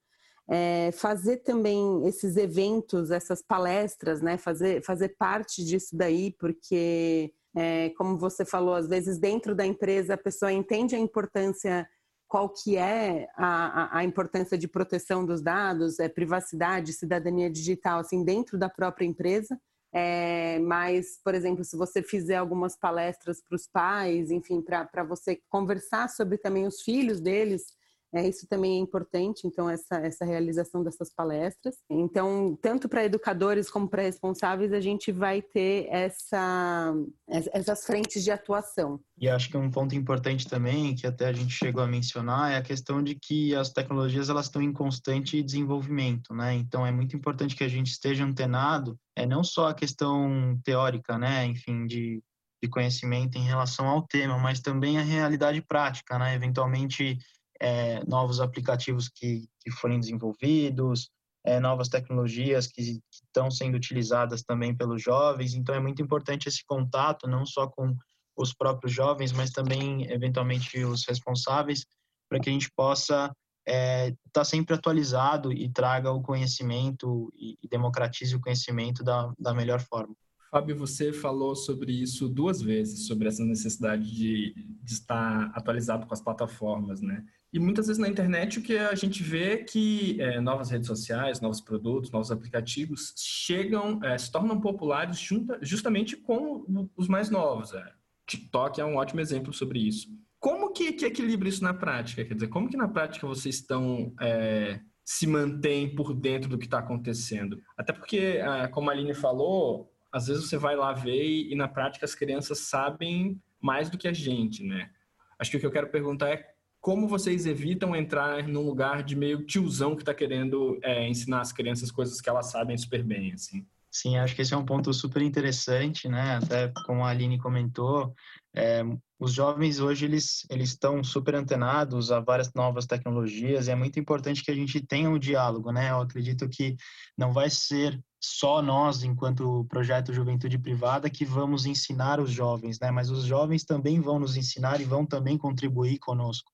É, 0.50 0.92
fazer 0.94 1.38
também 1.38 2.04
esses 2.08 2.36
eventos, 2.36 3.12
essas 3.12 3.44
palestras, 3.44 4.24
né, 4.24 4.40
fazer, 4.40 4.84
fazer 4.84 5.10
parte 5.10 5.64
disso 5.64 5.96
daí, 5.96 6.36
porque, 6.40 7.32
é, 7.56 7.92
como 7.92 8.18
você 8.18 8.44
falou, 8.44 8.74
às 8.74 8.88
vezes 8.88 9.20
dentro 9.20 9.54
da 9.54 9.68
empresa 9.68 10.16
a 10.16 10.18
pessoa 10.18 10.52
entende 10.52 10.96
a 10.96 11.00
importância 11.00 11.88
qual 12.32 12.48
que 12.48 12.78
é 12.78 13.28
a, 13.36 13.98
a, 13.98 14.06
importância 14.06 14.58
de 14.58 14.66
proteção 14.66 15.26
dos 15.26 15.42
dados, 15.42 16.00
é, 16.00 16.08
privacidade, 16.08 16.94
cidadania 16.94 17.50
digital, 17.50 18.00
assim, 18.00 18.24
dentro 18.24 18.58
da 18.58 18.70
própria 18.70 19.06
empresa. 19.06 19.60
É, 19.94 20.58
mas, 20.60 21.20
por 21.22 21.36
exemplo, 21.36 21.66
se 21.66 21.76
você 21.76 22.02
fizer 22.02 22.38
algumas 22.38 22.78
palestras 22.78 23.42
para 23.44 23.58
os 23.58 23.68
pais, 23.68 24.32
enfim, 24.32 24.62
para 24.62 25.04
você 25.04 25.42
conversar 25.50 26.10
sobre 26.10 26.38
também 26.38 26.66
os 26.66 26.82
filhos 26.82 27.20
deles, 27.20 27.66
É, 28.14 28.28
isso 28.28 28.46
também 28.48 28.74
é 28.74 28.80
importante, 28.80 29.48
então, 29.48 29.70
essa, 29.70 29.96
essa 29.96 30.26
realização 30.26 30.84
dessas 30.84 31.14
palestras. 31.14 31.76
Então, 31.90 32.58
tanto 32.62 32.90
para 32.90 33.06
educadores 33.06 33.70
como 33.70 33.88
para 33.88 34.02
responsáveis, 34.02 34.74
a 34.74 34.82
gente 34.82 35.12
vai 35.12 35.42
ter 35.42 35.88
essa, 35.90 36.94
essas 37.28 37.86
frentes 37.86 38.24
de 38.24 38.32
atuação. 38.32 39.00
E 39.18 39.30
acho 39.30 39.50
que 39.50 39.58
um 39.58 39.72
ponto 39.72 39.96
importante 39.96 40.48
também, 40.48 40.94
que 40.94 41.08
até 41.08 41.28
a 41.28 41.34
gente 41.34 41.54
chegou 41.54 41.82
a 41.82 41.88
mencionar, 41.88 42.52
é 42.52 42.58
a 42.58 42.62
questão 42.62 43.02
de 43.02 43.16
que 43.16 43.56
as 43.56 43.72
tecnologias 43.72 44.30
elas 44.30 44.48
estão 44.48 44.62
em 44.62 44.74
constante 44.74 45.42
desenvolvimento, 45.42 46.34
né? 46.34 46.54
Então, 46.56 46.86
é 46.86 46.92
muito 46.92 47.16
importante 47.16 47.56
que 47.56 47.64
a 47.64 47.70
gente 47.70 47.92
esteja 47.92 48.26
antenado, 48.26 48.98
é 49.16 49.26
não 49.26 49.44
só 49.44 49.70
a 49.70 49.74
questão 49.74 50.60
teórica, 50.66 51.18
né? 51.18 51.46
Enfim, 51.46 51.86
de 51.86 52.22
de 52.64 52.70
conhecimento 52.70 53.38
em 53.38 53.44
relação 53.44 53.88
ao 53.88 54.04
tema, 54.04 54.38
mas 54.38 54.60
também 54.60 55.00
a 55.00 55.02
realidade 55.02 55.62
prática, 55.62 56.20
né? 56.20 56.36
Eventualmente, 56.36 57.18
é, 57.62 58.04
novos 58.06 58.42
aplicativos 58.42 59.08
que, 59.08 59.48
que 59.60 59.70
forem 59.70 60.00
desenvolvidos, 60.00 61.12
é, 61.46 61.60
novas 61.60 61.88
tecnologias 61.88 62.66
que, 62.66 63.00
estão 63.12 63.52
sendo 63.52 63.76
utilizadas 63.76 64.42
também 64.42 64.76
pelos 64.76 65.02
jovens. 65.02 65.54
Então, 65.54 65.76
é 65.76 65.80
muito 65.80 66.02
importante 66.02 66.50
esse 66.50 66.66
contato, 66.66 67.28
não 67.28 67.46
só 67.46 67.68
com 67.68 67.96
os 68.36 68.54
próprios 68.54 68.92
jovens, 68.92 69.32
mas 69.32 69.52
também, 69.52 70.12
eventualmente, 70.12 70.84
os 70.84 71.06
responsáveis, 71.08 71.86
para 72.28 72.40
que 72.40 72.50
a 72.50 72.54
gente 72.54 72.72
possa 72.76 73.26
estar 73.26 73.36
é, 73.68 74.16
tá 74.34 74.44
sempre 74.44 74.74
atualizado 74.74 75.54
e 75.54 75.70
traga 75.70 76.12
o 76.12 76.22
conhecimento 76.22 77.32
e, 77.36 77.58
e 77.62 77.68
democratize 77.68 78.36
o 78.36 78.42
conhecimento 78.42 79.04
da, 79.04 79.32
da 79.38 79.54
melhor 79.54 79.80
forma. 79.82 80.16
Fábio, 80.50 80.76
você 80.76 81.14
falou 81.14 81.56
sobre 81.56 81.94
isso 81.94 82.28
duas 82.28 82.62
vezes, 82.62 83.08
sobre 83.08 83.28
essa 83.30 83.44
necessidade 83.46 84.04
de, 84.12 84.54
de, 84.84 84.94
estar 84.94 85.50
atualizado 85.56 86.06
com 86.06 86.14
as 86.14 86.20
plataformas, 86.20 87.02
né? 87.02 87.24
E 87.54 87.60
muitas 87.60 87.88
vezes 87.88 88.00
na 88.00 88.08
internet 88.08 88.60
o 88.60 88.62
que 88.62 88.78
a 88.78 88.96
gente 88.96 89.22
vê 89.22 89.54
é 89.54 89.58
que 89.58 90.22
é, 90.22 90.40
novas 90.40 90.70
redes 90.70 90.88
sociais, 90.88 91.42
novos 91.42 91.60
produtos, 91.60 92.10
novos 92.10 92.32
aplicativos 92.32 93.14
chegam, 93.18 94.02
é, 94.04 94.18
se 94.18 94.32
tornam 94.32 94.62
populares 94.62 95.20
junta, 95.20 95.60
justamente 95.62 96.16
com 96.16 96.90
os 96.96 97.10
mais 97.10 97.30
novos. 97.30 97.74
É. 97.74 97.84
TikTok 98.26 98.80
é 98.80 98.86
um 98.86 98.96
ótimo 98.96 99.20
exemplo 99.20 99.52
sobre 99.52 99.80
isso. 99.80 100.08
Como 100.40 100.72
que, 100.72 100.94
que 100.94 101.06
equilibra 101.06 101.50
isso 101.50 101.64
na 101.64 101.74
prática? 101.74 102.24
Quer 102.24 102.34
dizer, 102.34 102.48
como 102.48 102.70
que 102.70 102.78
na 102.78 102.88
prática 102.88 103.28
vocês 103.28 103.56
estão 103.56 104.14
é, 104.22 104.80
se 105.04 105.28
mantém 105.28 105.94
por 105.94 106.14
dentro 106.14 106.50
do 106.50 106.58
que 106.58 106.66
está 106.66 106.80
acontecendo? 106.80 107.62
Até 107.78 107.92
porque, 107.92 108.40
é, 108.40 108.68
como 108.70 108.90
a 108.90 108.94
Aline 108.94 109.14
falou, 109.14 109.92
às 110.12 110.28
vezes 110.28 110.48
você 110.48 110.58
vai 110.58 110.76
lá 110.76 110.94
ver 110.94 111.24
e, 111.24 111.52
e, 111.52 111.56
na 111.56 111.68
prática 111.68 112.06
as 112.06 112.16
crianças 112.16 112.60
sabem 112.60 113.40
mais 113.60 113.90
do 113.90 113.98
que 113.98 114.08
a 114.08 114.14
gente, 114.14 114.64
né? 114.64 114.90
Acho 115.38 115.52
que 115.52 115.58
o 115.58 115.60
que 115.60 115.66
eu 115.66 115.72
quero 115.72 115.90
perguntar 115.90 116.30
é 116.30 116.52
como 116.82 117.08
vocês 117.08 117.46
evitam 117.46 117.96
entrar 117.96 118.48
num 118.48 118.66
lugar 118.66 119.04
de 119.04 119.16
meio 119.16 119.46
tiozão 119.46 119.96
que 119.96 120.02
está 120.02 120.16
querendo 120.16 120.80
é, 120.82 121.08
ensinar 121.08 121.42
as 121.42 121.54
crianças 121.54 121.92
coisas 121.92 122.20
que 122.20 122.28
elas 122.28 122.48
sabem 122.48 122.76
super 122.76 123.04
bem, 123.04 123.32
assim. 123.34 123.66
Sim, 123.92 124.18
acho 124.18 124.34
que 124.34 124.42
esse 124.42 124.54
é 124.54 124.58
um 124.58 124.66
ponto 124.66 124.94
super 124.94 125.22
interessante, 125.22 126.08
né? 126.08 126.38
Até 126.38 126.72
como 126.86 127.04
a 127.04 127.10
Aline 127.10 127.38
comentou, 127.38 128.16
é, 128.56 128.84
os 129.20 129.34
jovens 129.34 129.80
hoje 129.80 130.06
eles 130.06 130.46
eles 130.50 130.70
estão 130.70 131.04
super 131.04 131.36
antenados 131.36 132.12
a 132.12 132.20
várias 132.22 132.52
novas 132.54 132.86
tecnologias 132.86 133.68
e 133.68 133.72
é 133.72 133.76
muito 133.76 134.00
importante 134.00 134.44
que 134.44 134.50
a 134.50 134.56
gente 134.56 134.80
tenha 134.82 135.10
um 135.10 135.20
diálogo, 135.20 135.72
né? 135.72 135.92
Eu 135.92 136.00
acredito 136.00 136.48
que 136.48 136.76
não 137.18 137.34
vai 137.34 137.50
ser 137.50 138.02
só 138.20 138.62
nós, 138.62 139.04
enquanto 139.04 139.66
projeto 139.66 140.14
Juventude 140.14 140.58
Privada, 140.58 141.10
que 141.10 141.26
vamos 141.26 141.66
ensinar 141.66 142.20
os 142.20 142.32
jovens, 142.32 142.80
né? 142.80 142.92
Mas 142.92 143.10
os 143.10 143.26
jovens 143.26 143.66
também 143.66 144.00
vão 144.00 144.18
nos 144.20 144.38
ensinar 144.38 144.80
e 144.80 144.86
vão 144.86 145.06
também 145.06 145.38
contribuir 145.38 146.00
conosco. 146.00 146.52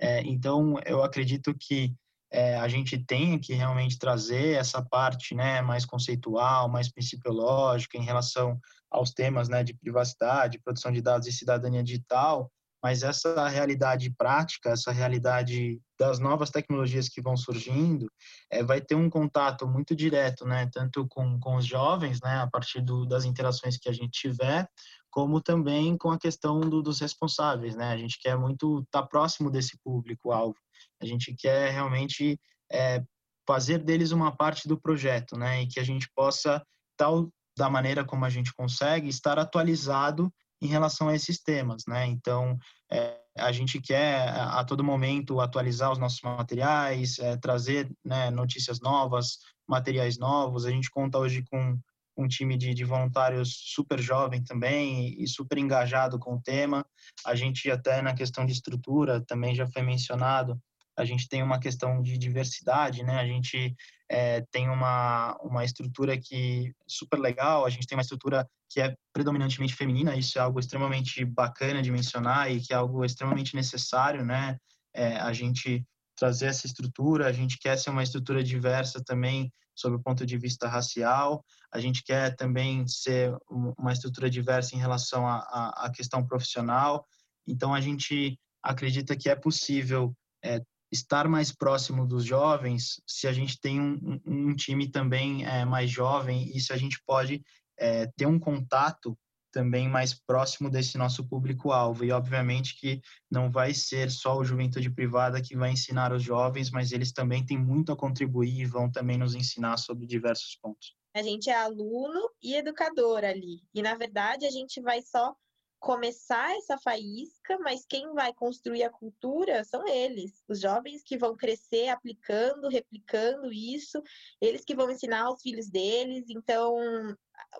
É, 0.00 0.20
então, 0.22 0.76
eu 0.86 1.02
acredito 1.02 1.54
que 1.54 1.94
é, 2.30 2.56
a 2.58 2.68
gente 2.68 2.98
tem 2.98 3.38
que 3.38 3.54
realmente 3.54 3.98
trazer 3.98 4.54
essa 4.56 4.82
parte, 4.82 5.34
né, 5.34 5.62
mais 5.62 5.84
conceitual, 5.84 6.68
mais 6.68 6.90
principiológica 6.90 7.96
em 7.96 8.04
relação 8.04 8.60
aos 8.90 9.12
temas, 9.12 9.48
né, 9.48 9.62
de 9.64 9.74
privacidade, 9.74 10.60
proteção 10.60 10.92
de 10.92 11.00
dados 11.00 11.26
e 11.26 11.32
cidadania 11.32 11.82
digital, 11.82 12.50
mas 12.82 13.02
essa 13.02 13.48
realidade 13.48 14.10
prática, 14.16 14.70
essa 14.70 14.92
realidade 14.92 15.80
das 15.98 16.18
novas 16.20 16.48
tecnologias 16.50 17.08
que 17.08 17.20
vão 17.20 17.36
surgindo, 17.36 18.06
é, 18.50 18.62
vai 18.62 18.80
ter 18.80 18.94
um 18.94 19.10
contato 19.10 19.66
muito 19.66 19.96
direto, 19.96 20.46
né, 20.46 20.68
tanto 20.72 21.06
com, 21.08 21.40
com 21.40 21.56
os 21.56 21.66
jovens, 21.66 22.20
né, 22.22 22.38
a 22.38 22.46
partir 22.46 22.80
do, 22.80 23.04
das 23.04 23.24
interações 23.24 23.76
que 23.76 23.88
a 23.88 23.92
gente 23.92 24.10
tiver, 24.10 24.68
como 25.10 25.40
também 25.40 25.96
com 25.96 26.10
a 26.10 26.18
questão 26.18 26.60
do, 26.60 26.82
dos 26.82 27.00
responsáveis, 27.00 27.74
né, 27.74 27.92
a 27.92 27.96
gente 27.96 28.18
quer 28.20 28.36
muito 28.36 28.80
estar 28.80 29.02
tá 29.02 29.06
próximo 29.06 29.50
desse 29.50 29.78
público-alvo, 29.82 30.56
a 31.00 31.06
gente 31.06 31.34
quer 31.34 31.70
realmente 31.72 32.38
é, 32.70 33.02
fazer 33.46 33.78
deles 33.78 34.12
uma 34.12 34.34
parte 34.34 34.68
do 34.68 34.80
projeto, 34.80 35.36
né, 35.36 35.62
e 35.62 35.66
que 35.66 35.80
a 35.80 35.84
gente 35.84 36.08
possa, 36.14 36.62
tal 36.96 37.28
da 37.56 37.68
maneira 37.68 38.04
como 38.04 38.24
a 38.24 38.30
gente 38.30 38.54
consegue, 38.54 39.08
estar 39.08 39.38
atualizado 39.38 40.32
em 40.62 40.66
relação 40.66 41.08
a 41.08 41.14
esses 41.14 41.40
temas, 41.40 41.84
né? 41.86 42.06
Então, 42.06 42.56
é, 42.90 43.18
a 43.36 43.52
gente 43.52 43.80
quer 43.80 44.28
a 44.30 44.64
todo 44.64 44.82
momento 44.82 45.40
atualizar 45.40 45.92
os 45.92 45.98
nossos 45.98 46.20
materiais, 46.22 47.18
é, 47.18 47.36
trazer 47.36 47.90
né, 48.04 48.30
notícias 48.30 48.80
novas, 48.80 49.38
materiais 49.68 50.18
novos. 50.18 50.64
A 50.64 50.70
gente 50.70 50.90
conta 50.90 51.18
hoje 51.18 51.44
com 51.50 51.78
um 52.18 52.26
time 52.26 52.56
de, 52.56 52.74
de, 52.74 52.84
voluntários 52.84 53.54
super 53.74 54.00
jovem 54.00 54.42
também 54.42 55.14
e 55.22 55.26
super 55.28 55.56
engajado 55.56 56.18
com 56.18 56.34
o 56.34 56.42
tema. 56.42 56.84
A 57.24 57.34
gente 57.34 57.70
até 57.70 58.02
na 58.02 58.12
questão 58.12 58.44
de 58.44 58.52
estrutura 58.52 59.24
também 59.24 59.54
já 59.54 59.66
foi 59.66 59.82
mencionado. 59.82 60.60
A 60.96 61.04
gente 61.04 61.28
tem 61.28 61.44
uma 61.44 61.60
questão 61.60 62.02
de 62.02 62.18
diversidade, 62.18 63.04
né? 63.04 63.20
A 63.20 63.24
gente 63.24 63.72
é, 64.10 64.40
tem 64.50 64.68
uma, 64.68 65.36
uma 65.40 65.64
estrutura 65.64 66.18
que 66.18 66.74
super 66.88 67.20
legal, 67.20 67.64
a 67.64 67.70
gente 67.70 67.86
tem 67.86 67.96
uma 67.96 68.02
estrutura 68.02 68.48
que 68.68 68.80
é 68.80 68.94
predominantemente 69.12 69.76
feminina, 69.76 70.16
isso 70.16 70.38
é 70.38 70.42
algo 70.42 70.58
extremamente 70.58 71.24
bacana 71.24 71.80
de 71.80 71.92
mencionar 71.92 72.50
e 72.50 72.60
que 72.60 72.72
é 72.72 72.76
algo 72.76 73.04
extremamente 73.04 73.54
necessário, 73.54 74.24
né? 74.24 74.58
É, 74.92 75.16
a 75.18 75.32
gente 75.32 75.86
trazer 76.18 76.46
essa 76.46 76.66
estrutura, 76.66 77.26
a 77.26 77.32
gente 77.32 77.58
quer 77.58 77.76
ser 77.78 77.90
uma 77.90 78.02
estrutura 78.02 78.42
diversa 78.42 79.02
também 79.04 79.52
sob 79.74 79.96
o 79.96 80.02
ponto 80.02 80.26
de 80.26 80.36
vista 80.36 80.66
racial, 80.66 81.44
a 81.72 81.78
gente 81.78 82.02
quer 82.02 82.34
também 82.34 82.86
ser 82.88 83.32
uma 83.78 83.92
estrutura 83.92 84.28
diversa 84.28 84.74
em 84.74 84.78
relação 84.78 85.24
à 85.26 85.90
questão 85.94 86.26
profissional, 86.26 87.06
então 87.46 87.72
a 87.72 87.80
gente 87.80 88.36
acredita 88.62 89.16
que 89.16 89.30
é 89.30 89.36
possível 89.36 90.12
é, 90.44 90.60
estar 90.90 91.28
mais 91.28 91.52
próximo 91.52 92.06
dos 92.06 92.24
jovens 92.24 93.00
se 93.06 93.28
a 93.28 93.32
gente 93.32 93.60
tem 93.60 93.80
um, 93.80 94.20
um 94.26 94.54
time 94.54 94.90
também 94.90 95.44
é, 95.46 95.64
mais 95.64 95.90
jovem 95.90 96.50
e 96.56 96.60
se 96.60 96.72
a 96.72 96.76
gente 96.76 97.00
pode 97.06 97.40
é, 97.78 98.06
ter 98.16 98.26
um 98.26 98.38
contato 98.38 99.16
também 99.52 99.88
mais 99.88 100.14
próximo 100.14 100.70
desse 100.70 100.96
nosso 100.98 101.26
público-alvo. 101.28 102.04
E, 102.04 102.12
obviamente, 102.12 102.78
que 102.78 103.00
não 103.30 103.50
vai 103.50 103.74
ser 103.74 104.10
só 104.10 104.36
o 104.36 104.44
Juventude 104.44 104.90
Privada 104.90 105.42
que 105.42 105.56
vai 105.56 105.72
ensinar 105.72 106.12
os 106.12 106.22
jovens, 106.22 106.70
mas 106.70 106.92
eles 106.92 107.12
também 107.12 107.44
têm 107.44 107.58
muito 107.58 107.92
a 107.92 107.96
contribuir 107.96 108.60
e 108.60 108.66
vão 108.66 108.90
também 108.90 109.18
nos 109.18 109.34
ensinar 109.34 109.76
sobre 109.76 110.06
diversos 110.06 110.56
pontos. 110.56 110.96
A 111.14 111.22
gente 111.22 111.50
é 111.50 111.56
aluno 111.56 112.30
e 112.42 112.54
educador 112.54 113.24
ali. 113.24 113.62
E, 113.74 113.82
na 113.82 113.94
verdade, 113.94 114.46
a 114.46 114.50
gente 114.50 114.80
vai 114.80 115.02
só 115.02 115.34
começar 115.78 116.56
essa 116.56 116.76
faísca, 116.78 117.58
mas 117.60 117.86
quem 117.88 118.12
vai 118.12 118.32
construir 118.34 118.82
a 118.82 118.90
cultura 118.90 119.62
são 119.64 119.86
eles, 119.86 120.42
os 120.48 120.60
jovens 120.60 121.02
que 121.02 121.16
vão 121.16 121.36
crescer 121.36 121.88
aplicando, 121.88 122.68
replicando 122.68 123.52
isso, 123.52 124.02
eles 124.40 124.64
que 124.64 124.74
vão 124.74 124.90
ensinar 124.90 125.22
aos 125.22 125.40
filhos 125.40 125.70
deles. 125.70 126.26
Então, 126.28 126.74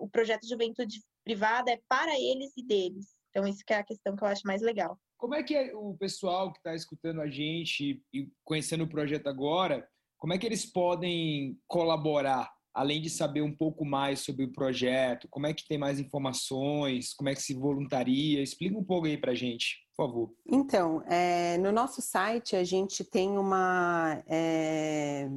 o 0.01 0.09
projeto 0.09 0.49
Juventude 0.49 1.01
Privada 1.29 1.71
é 1.71 1.79
para 1.87 2.19
eles 2.19 2.57
e 2.57 2.63
deles. 2.63 3.15
Então, 3.29 3.47
isso 3.47 3.63
que 3.63 3.75
é 3.75 3.77
a 3.77 3.85
questão 3.85 4.17
que 4.17 4.25
eu 4.25 4.29
acho 4.29 4.47
mais 4.47 4.63
legal. 4.63 4.99
Como 5.19 5.35
é 5.35 5.43
que 5.43 5.55
é 5.55 5.77
o 5.77 5.95
pessoal 5.95 6.51
que 6.51 6.59
está 6.59 6.75
escutando 6.75 7.21
a 7.21 7.29
gente 7.29 8.03
e 8.15 8.33
conhecendo 8.43 8.85
o 8.85 8.89
projeto 8.89 9.27
agora, 9.27 9.87
como 10.17 10.33
é 10.33 10.39
que 10.39 10.47
eles 10.47 10.65
podem 10.65 11.59
colaborar 11.67 12.51
além 12.73 13.03
de 13.03 13.11
saber 13.11 13.43
um 13.43 13.55
pouco 13.55 13.85
mais 13.85 14.21
sobre 14.21 14.45
o 14.45 14.53
projeto, 14.53 15.27
como 15.31 15.47
é 15.47 15.53
que 15.53 15.67
tem 15.67 15.77
mais 15.77 15.99
informações, 15.99 17.13
como 17.13 17.29
é 17.29 17.35
que 17.35 17.43
se 17.43 17.53
voluntaria? 17.53 18.41
Explica 18.41 18.79
um 18.79 18.85
pouco 18.85 19.07
aí 19.07 19.19
para 19.19 19.35
gente, 19.35 19.77
por 19.95 20.07
favor. 20.07 20.33
Então, 20.47 21.03
é, 21.03 21.59
no 21.59 21.73
nosso 21.73 22.01
site 22.01 22.55
a 22.57 22.63
gente 22.63 23.03
tem 23.05 23.37
uma, 23.37 24.23
é, 24.27 25.29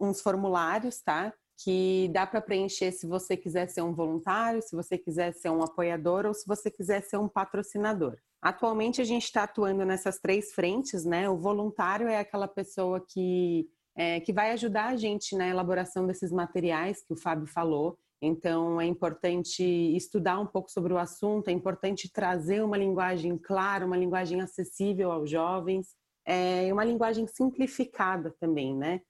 uns 0.00 0.20
formulários, 0.20 1.00
tá? 1.00 1.32
Que 1.62 2.08
dá 2.12 2.26
para 2.26 2.40
preencher 2.40 2.92
se 2.92 3.06
você 3.06 3.36
quiser 3.36 3.68
ser 3.68 3.82
um 3.82 3.94
voluntário, 3.94 4.62
se 4.62 4.74
você 4.74 4.96
quiser 4.98 5.32
ser 5.34 5.50
um 5.50 5.62
apoiador 5.62 6.26
ou 6.26 6.34
se 6.34 6.46
você 6.46 6.70
quiser 6.70 7.02
ser 7.02 7.18
um 7.18 7.28
patrocinador. 7.28 8.16
Atualmente 8.40 9.00
a 9.00 9.04
gente 9.04 9.24
está 9.24 9.44
atuando 9.44 9.84
nessas 9.84 10.18
três 10.18 10.52
frentes, 10.52 11.04
né? 11.04 11.28
O 11.28 11.36
voluntário 11.36 12.08
é 12.08 12.18
aquela 12.18 12.48
pessoa 12.48 13.00
que 13.06 13.68
é, 13.94 14.20
que 14.20 14.32
vai 14.32 14.52
ajudar 14.52 14.86
a 14.86 14.96
gente 14.96 15.36
na 15.36 15.46
elaboração 15.46 16.06
desses 16.06 16.32
materiais 16.32 17.04
que 17.04 17.12
o 17.12 17.16
Fábio 17.16 17.46
falou. 17.46 17.98
Então, 18.20 18.80
é 18.80 18.86
importante 18.86 19.62
estudar 19.96 20.38
um 20.38 20.46
pouco 20.46 20.70
sobre 20.70 20.92
o 20.92 20.98
assunto, 20.98 21.48
é 21.48 21.52
importante 21.52 22.10
trazer 22.10 22.62
uma 22.62 22.78
linguagem 22.78 23.36
clara, 23.36 23.84
uma 23.84 23.96
linguagem 23.96 24.40
acessível 24.40 25.12
aos 25.12 25.28
jovens. 25.28 25.88
é, 26.24 26.72
uma 26.72 26.84
linguagem 26.84 27.26
simplificada 27.26 28.34
também, 28.40 28.76
né? 28.76 29.00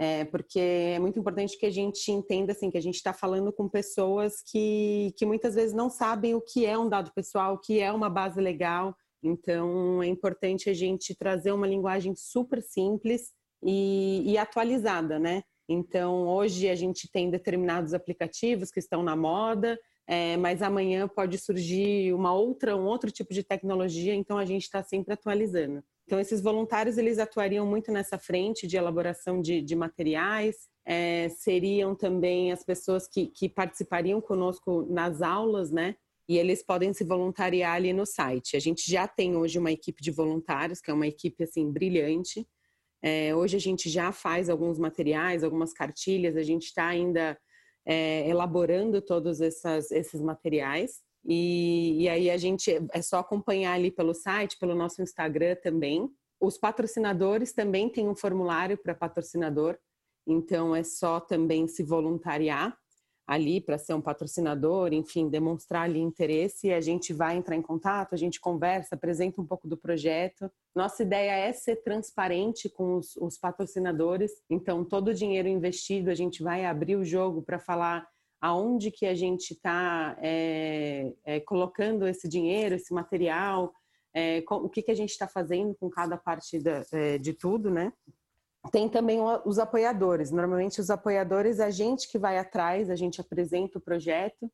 É, 0.00 0.24
porque 0.26 0.60
é 0.60 0.98
muito 1.00 1.18
importante 1.18 1.58
que 1.58 1.66
a 1.66 1.70
gente 1.70 2.12
entenda 2.12 2.52
assim 2.52 2.70
que 2.70 2.78
a 2.78 2.80
gente 2.80 2.94
está 2.94 3.12
falando 3.12 3.52
com 3.52 3.68
pessoas 3.68 4.40
que, 4.46 5.12
que 5.16 5.26
muitas 5.26 5.56
vezes 5.56 5.74
não 5.74 5.90
sabem 5.90 6.36
o 6.36 6.40
que 6.40 6.64
é 6.64 6.78
um 6.78 6.88
dado 6.88 7.10
pessoal, 7.12 7.54
o 7.54 7.58
que 7.58 7.80
é 7.80 7.90
uma 7.90 8.08
base 8.08 8.40
legal. 8.40 8.94
Então 9.20 10.00
é 10.00 10.06
importante 10.06 10.70
a 10.70 10.72
gente 10.72 11.16
trazer 11.16 11.50
uma 11.50 11.66
linguagem 11.66 12.14
super 12.14 12.62
simples 12.62 13.32
e, 13.60 14.22
e 14.24 14.38
atualizada, 14.38 15.18
né? 15.18 15.42
Então 15.68 16.28
hoje 16.28 16.68
a 16.68 16.76
gente 16.76 17.10
tem 17.10 17.28
determinados 17.28 17.92
aplicativos 17.92 18.70
que 18.70 18.78
estão 18.78 19.02
na 19.02 19.16
moda, 19.16 19.76
é, 20.06 20.36
mas 20.36 20.62
amanhã 20.62 21.08
pode 21.08 21.36
surgir 21.38 22.14
uma 22.14 22.32
outra, 22.32 22.76
um 22.76 22.84
outro 22.84 23.10
tipo 23.10 23.34
de 23.34 23.42
tecnologia. 23.42 24.14
Então 24.14 24.38
a 24.38 24.44
gente 24.44 24.62
está 24.62 24.80
sempre 24.84 25.12
atualizando. 25.12 25.82
Então, 26.08 26.18
esses 26.18 26.40
voluntários 26.40 26.96
eles 26.96 27.18
atuariam 27.18 27.66
muito 27.66 27.92
nessa 27.92 28.18
frente 28.18 28.66
de 28.66 28.78
elaboração 28.78 29.42
de, 29.42 29.60
de 29.60 29.76
materiais, 29.76 30.56
é, 30.86 31.28
seriam 31.28 31.94
também 31.94 32.50
as 32.50 32.64
pessoas 32.64 33.06
que, 33.06 33.26
que 33.26 33.46
participariam 33.46 34.18
conosco 34.18 34.86
nas 34.90 35.20
aulas, 35.20 35.70
né? 35.70 35.96
E 36.26 36.38
eles 36.38 36.62
podem 36.62 36.94
se 36.94 37.04
voluntariar 37.04 37.74
ali 37.74 37.92
no 37.92 38.06
site. 38.06 38.56
A 38.56 38.58
gente 38.58 38.90
já 38.90 39.06
tem 39.06 39.36
hoje 39.36 39.58
uma 39.58 39.70
equipe 39.70 40.02
de 40.02 40.10
voluntários, 40.10 40.80
que 40.80 40.90
é 40.90 40.94
uma 40.94 41.06
equipe 41.06 41.44
assim 41.44 41.70
brilhante. 41.70 42.48
É, 43.02 43.36
hoje 43.36 43.58
a 43.58 43.60
gente 43.60 43.90
já 43.90 44.10
faz 44.10 44.48
alguns 44.48 44.78
materiais, 44.78 45.44
algumas 45.44 45.74
cartilhas, 45.74 46.38
a 46.38 46.42
gente 46.42 46.68
está 46.68 46.86
ainda 46.86 47.38
é, 47.84 48.26
elaborando 48.26 49.02
todos 49.02 49.42
essas, 49.42 49.90
esses 49.90 50.22
materiais. 50.22 51.02
E, 51.30 52.04
e 52.04 52.08
aí 52.08 52.30
a 52.30 52.38
gente 52.38 52.70
é 52.90 53.02
só 53.02 53.18
acompanhar 53.18 53.74
ali 53.74 53.90
pelo 53.90 54.14
site, 54.14 54.58
pelo 54.58 54.74
nosso 54.74 55.02
Instagram 55.02 55.56
também. 55.62 56.08
Os 56.40 56.56
patrocinadores 56.56 57.52
também 57.52 57.90
têm 57.90 58.08
um 58.08 58.16
formulário 58.16 58.78
para 58.78 58.94
patrocinador, 58.94 59.76
então 60.26 60.74
é 60.74 60.82
só 60.82 61.20
também 61.20 61.68
se 61.68 61.82
voluntariar 61.82 62.74
ali 63.28 63.60
para 63.60 63.76
ser 63.76 63.92
um 63.92 64.00
patrocinador, 64.00 64.94
enfim, 64.94 65.28
demonstrar 65.28 65.82
ali 65.82 66.00
interesse, 66.00 66.72
a 66.72 66.80
gente 66.80 67.12
vai 67.12 67.36
entrar 67.36 67.54
em 67.56 67.60
contato, 67.60 68.14
a 68.14 68.16
gente 68.16 68.40
conversa, 68.40 68.94
apresenta 68.94 69.38
um 69.38 69.44
pouco 69.44 69.68
do 69.68 69.76
projeto. 69.76 70.50
Nossa 70.74 71.02
ideia 71.02 71.32
é 71.32 71.52
ser 71.52 71.76
transparente 71.82 72.70
com 72.70 72.96
os, 72.96 73.16
os 73.16 73.36
patrocinadores, 73.36 74.32
então 74.48 74.82
todo 74.82 75.08
o 75.08 75.14
dinheiro 75.14 75.46
investido 75.46 76.10
a 76.10 76.14
gente 76.14 76.42
vai 76.42 76.64
abrir 76.64 76.96
o 76.96 77.04
jogo 77.04 77.42
para 77.42 77.58
falar 77.58 78.08
aonde 78.40 78.90
que 78.90 79.06
a 79.06 79.14
gente 79.14 79.52
está 79.52 80.16
é, 80.20 81.12
é, 81.24 81.40
colocando 81.40 82.06
esse 82.06 82.28
dinheiro, 82.28 82.74
esse 82.74 82.92
material, 82.92 83.72
é, 84.14 84.42
com, 84.42 84.56
o 84.56 84.68
que, 84.68 84.82
que 84.82 84.90
a 84.90 84.94
gente 84.94 85.10
está 85.10 85.26
fazendo 85.26 85.74
com 85.74 85.90
cada 85.90 86.16
parte 86.16 86.58
da, 86.58 86.84
é, 86.92 87.18
de 87.18 87.32
tudo, 87.32 87.70
né? 87.70 87.92
Tem 88.72 88.88
também 88.88 89.20
os 89.44 89.58
apoiadores. 89.58 90.30
Normalmente 90.30 90.80
os 90.80 90.90
apoiadores, 90.90 91.60
a 91.60 91.70
gente 91.70 92.10
que 92.10 92.18
vai 92.18 92.38
atrás, 92.38 92.90
a 92.90 92.96
gente 92.96 93.20
apresenta 93.20 93.78
o 93.78 93.80
projeto 93.80 94.50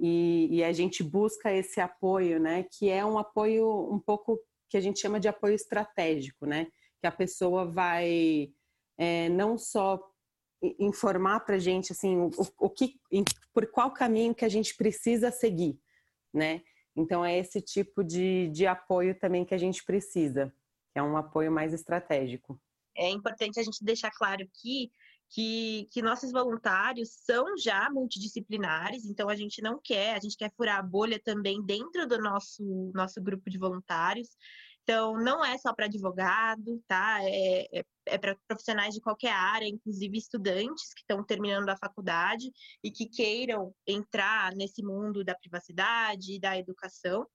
e, 0.00 0.48
e 0.50 0.64
a 0.64 0.72
gente 0.72 1.02
busca 1.02 1.52
esse 1.52 1.80
apoio, 1.80 2.38
né? 2.38 2.64
Que 2.70 2.90
é 2.90 3.04
um 3.04 3.18
apoio 3.18 3.92
um 3.92 3.98
pouco 3.98 4.38
que 4.68 4.76
a 4.76 4.80
gente 4.80 5.00
chama 5.00 5.18
de 5.18 5.28
apoio 5.28 5.54
estratégico, 5.54 6.46
né? 6.46 6.66
Que 7.00 7.06
a 7.06 7.12
pessoa 7.12 7.64
vai 7.64 8.52
é, 8.96 9.28
não 9.30 9.56
só 9.56 9.98
informar 10.78 11.40
para 11.40 11.58
gente 11.58 11.92
assim 11.92 12.16
o, 12.16 12.30
o 12.58 12.70
que 12.70 13.00
por 13.52 13.66
qual 13.70 13.92
caminho 13.92 14.34
que 14.34 14.44
a 14.44 14.48
gente 14.48 14.76
precisa 14.76 15.30
seguir, 15.30 15.78
né? 16.32 16.62
Então 16.96 17.24
é 17.24 17.38
esse 17.38 17.60
tipo 17.60 18.02
de, 18.02 18.48
de 18.48 18.66
apoio 18.66 19.14
também 19.18 19.44
que 19.44 19.54
a 19.54 19.58
gente 19.58 19.84
precisa, 19.84 20.52
que 20.92 20.98
é 20.98 21.02
um 21.02 21.16
apoio 21.16 21.50
mais 21.52 21.72
estratégico. 21.72 22.60
É 22.96 23.08
importante 23.08 23.60
a 23.60 23.62
gente 23.62 23.84
deixar 23.84 24.10
claro 24.10 24.42
aqui 24.42 24.90
que, 25.30 25.86
que 25.92 26.02
nossos 26.02 26.32
voluntários 26.32 27.10
são 27.10 27.56
já 27.56 27.88
multidisciplinares, 27.90 29.04
então 29.04 29.28
a 29.28 29.36
gente 29.36 29.62
não 29.62 29.78
quer, 29.82 30.16
a 30.16 30.20
gente 30.20 30.36
quer 30.36 30.50
furar 30.56 30.78
a 30.78 30.82
bolha 30.82 31.20
também 31.22 31.64
dentro 31.64 32.06
do 32.08 32.18
nosso, 32.18 32.90
nosso 32.94 33.22
grupo 33.22 33.48
de 33.48 33.58
voluntários. 33.58 34.28
Então, 34.88 35.22
não 35.22 35.44
é 35.44 35.58
só 35.58 35.74
para 35.74 35.84
advogado, 35.84 36.82
tá? 36.88 37.18
É, 37.20 37.80
é, 37.80 37.84
é 38.06 38.16
para 38.16 38.34
profissionais 38.48 38.94
de 38.94 39.02
qualquer 39.02 39.32
área, 39.32 39.68
inclusive 39.68 40.16
estudantes 40.16 40.94
que 40.94 41.02
estão 41.02 41.22
terminando 41.22 41.68
a 41.68 41.76
faculdade 41.76 42.50
e 42.82 42.90
que 42.90 43.04
queiram 43.04 43.74
entrar 43.86 44.54
nesse 44.54 44.82
mundo 44.82 45.22
da 45.22 45.34
privacidade 45.34 46.32
e 46.32 46.40
da 46.40 46.56
educação. 46.56 47.26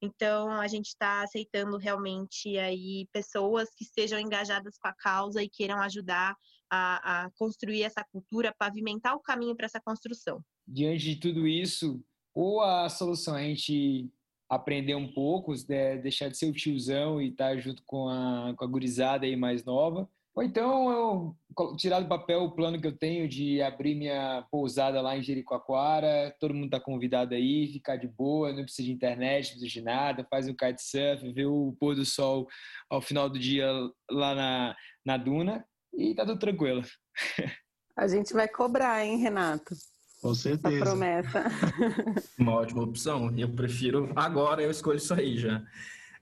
Então, 0.00 0.52
a 0.52 0.68
gente 0.68 0.86
está 0.86 1.22
aceitando 1.22 1.76
realmente 1.78 2.56
aí 2.56 3.08
pessoas 3.12 3.68
que 3.76 3.82
estejam 3.82 4.20
engajadas 4.20 4.78
com 4.78 4.86
a 4.86 4.94
causa 4.94 5.42
e 5.42 5.48
queiram 5.48 5.82
ajudar 5.82 6.36
a, 6.70 7.24
a 7.24 7.30
construir 7.32 7.82
essa 7.82 8.04
cultura, 8.12 8.54
pavimentar 8.56 9.16
o 9.16 9.20
caminho 9.20 9.56
para 9.56 9.66
essa 9.66 9.80
construção. 9.80 10.40
Diante 10.64 11.06
de 11.06 11.16
tudo 11.16 11.44
isso, 11.48 12.00
ou 12.32 12.60
a 12.60 12.88
solução 12.88 13.36
é 13.36 13.46
a 13.46 13.48
gente 13.48 14.08
aprender 14.50 14.96
um 14.96 15.06
pouco, 15.06 15.54
né, 15.68 15.96
deixar 15.98 16.28
de 16.28 16.36
ser 16.36 16.46
o 16.46 16.52
tiozão 16.52 17.22
e 17.22 17.28
estar 17.28 17.50
tá 17.50 17.56
junto 17.56 17.84
com 17.86 18.08
a, 18.08 18.52
com 18.56 18.64
a 18.64 18.68
gurizada 18.68 19.24
aí 19.24 19.36
mais 19.36 19.64
nova. 19.64 20.10
Ou 20.34 20.42
então 20.42 20.90
eu 20.90 21.76
tirar 21.76 22.00
do 22.00 22.08
papel 22.08 22.42
o 22.42 22.52
plano 22.52 22.80
que 22.80 22.86
eu 22.86 22.96
tenho 22.96 23.28
de 23.28 23.60
abrir 23.62 23.94
minha 23.94 24.46
pousada 24.50 25.00
lá 25.00 25.16
em 25.16 25.22
Jericoacoara, 25.22 26.34
todo 26.40 26.54
mundo 26.54 26.66
está 26.66 26.80
convidado 26.80 27.34
aí, 27.34 27.72
ficar 27.72 27.96
de 27.96 28.08
boa, 28.08 28.52
não 28.52 28.62
precisa 28.62 28.86
de 28.86 28.92
internet, 28.92 29.46
não 29.46 29.58
precisa 29.58 29.80
de 29.80 29.82
nada, 29.82 30.26
faz 30.30 30.48
um 30.48 30.54
kitesurf, 30.54 31.32
vê 31.32 31.44
o 31.46 31.76
pôr 31.78 31.94
do 31.94 32.04
sol 32.04 32.48
ao 32.88 33.00
final 33.00 33.28
do 33.28 33.38
dia 33.38 33.66
lá 34.10 34.34
na, 34.34 34.76
na 35.04 35.16
duna 35.16 35.64
e 35.92 36.14
tá 36.14 36.24
tudo 36.24 36.38
tranquilo. 36.38 36.82
A 37.96 38.06
gente 38.06 38.32
vai 38.32 38.48
cobrar, 38.48 39.04
hein, 39.04 39.18
Renato? 39.18 39.74
Com 40.20 40.34
certeza. 40.34 40.76
A 40.76 40.86
promessa. 40.86 41.44
Uma 42.38 42.54
ótima 42.54 42.82
opção. 42.82 43.32
Eu 43.36 43.48
prefiro. 43.48 44.12
Agora 44.14 44.62
eu 44.62 44.70
escolho 44.70 44.98
isso 44.98 45.14
aí 45.14 45.38
já. 45.38 45.62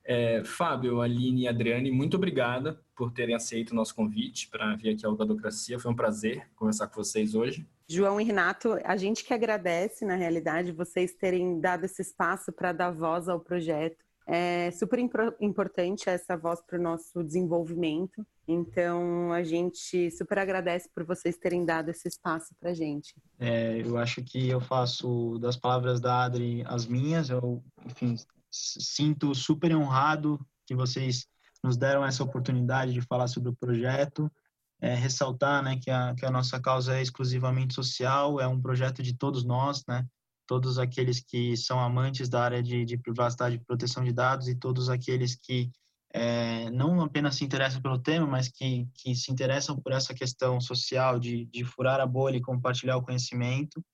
É, 0.04 0.42
Fábio, 0.42 1.02
Aline 1.02 1.42
e 1.42 1.48
Adriane, 1.48 1.90
muito 1.90 2.16
obrigada 2.16 2.80
por 2.96 3.12
terem 3.12 3.34
aceito 3.34 3.72
o 3.72 3.74
nosso 3.74 3.94
convite 3.94 4.48
para 4.48 4.74
vir 4.74 4.94
aqui 4.94 5.04
ao 5.04 5.14
Dadocracia. 5.14 5.78
Foi 5.78 5.90
um 5.90 5.96
prazer 5.96 6.48
conversar 6.56 6.86
com 6.86 6.94
vocês 6.94 7.34
hoje. 7.34 7.66
João 7.86 8.18
e 8.18 8.24
Renato, 8.24 8.78
a 8.84 8.96
gente 8.96 9.22
que 9.22 9.34
agradece, 9.34 10.06
na 10.06 10.14
realidade, 10.14 10.72
vocês 10.72 11.14
terem 11.14 11.60
dado 11.60 11.84
esse 11.84 12.00
espaço 12.00 12.50
para 12.50 12.72
dar 12.72 12.90
voz 12.90 13.28
ao 13.28 13.38
projeto. 13.38 14.07
É 14.30 14.70
super 14.72 14.98
importante 15.40 16.10
essa 16.10 16.36
voz 16.36 16.60
para 16.60 16.78
o 16.78 16.82
nosso 16.82 17.24
desenvolvimento. 17.24 18.26
Então, 18.46 19.32
a 19.32 19.42
gente 19.42 20.10
super 20.10 20.38
agradece 20.38 20.86
por 20.94 21.02
vocês 21.02 21.38
terem 21.38 21.64
dado 21.64 21.88
esse 21.88 22.06
espaço 22.06 22.54
para 22.60 22.70
a 22.70 22.74
gente. 22.74 23.14
É, 23.38 23.80
eu 23.80 23.96
acho 23.96 24.22
que 24.22 24.46
eu 24.46 24.60
faço 24.60 25.38
das 25.38 25.56
palavras 25.56 25.98
da 25.98 26.24
Adri 26.24 26.62
as 26.66 26.86
minhas. 26.86 27.30
Eu, 27.30 27.64
enfim, 27.86 28.16
sinto 28.50 29.34
super 29.34 29.74
honrado 29.74 30.38
que 30.66 30.74
vocês 30.74 31.26
nos 31.64 31.78
deram 31.78 32.04
essa 32.04 32.22
oportunidade 32.22 32.92
de 32.92 33.00
falar 33.00 33.28
sobre 33.28 33.48
o 33.48 33.56
projeto. 33.56 34.30
É, 34.78 34.94
ressaltar 34.94 35.62
né, 35.62 35.78
que, 35.82 35.90
a, 35.90 36.14
que 36.14 36.26
a 36.26 36.30
nossa 36.30 36.60
causa 36.60 36.98
é 36.98 37.02
exclusivamente 37.02 37.74
social, 37.74 38.38
é 38.38 38.46
um 38.46 38.60
projeto 38.60 39.02
de 39.02 39.16
todos 39.16 39.42
nós, 39.42 39.82
né? 39.88 40.06
Todos 40.48 40.78
aqueles 40.78 41.20
que 41.20 41.56
são 41.58 41.78
amantes 41.78 42.28
da 42.28 42.42
área 42.42 42.62
de, 42.62 42.84
de 42.84 42.96
privacidade 42.96 43.56
e 43.56 43.64
proteção 43.64 44.02
de 44.02 44.12
dados 44.12 44.48
e 44.48 44.54
todos 44.54 44.88
aqueles 44.88 45.36
que 45.36 45.70
é, 46.12 46.70
não 46.70 47.02
apenas 47.02 47.36
se 47.36 47.44
interessam 47.44 47.82
pelo 47.82 47.98
tema, 47.98 48.26
mas 48.26 48.48
que, 48.48 48.88
que 48.94 49.14
se 49.14 49.30
interessam 49.30 49.78
por 49.78 49.92
essa 49.92 50.14
questão 50.14 50.58
social 50.58 51.20
de, 51.20 51.44
de 51.44 51.64
furar 51.64 52.00
a 52.00 52.06
bolha 52.06 52.38
e 52.38 52.42
compartilhar 52.42 52.96
o 52.96 53.02
conhecimento. 53.02 53.84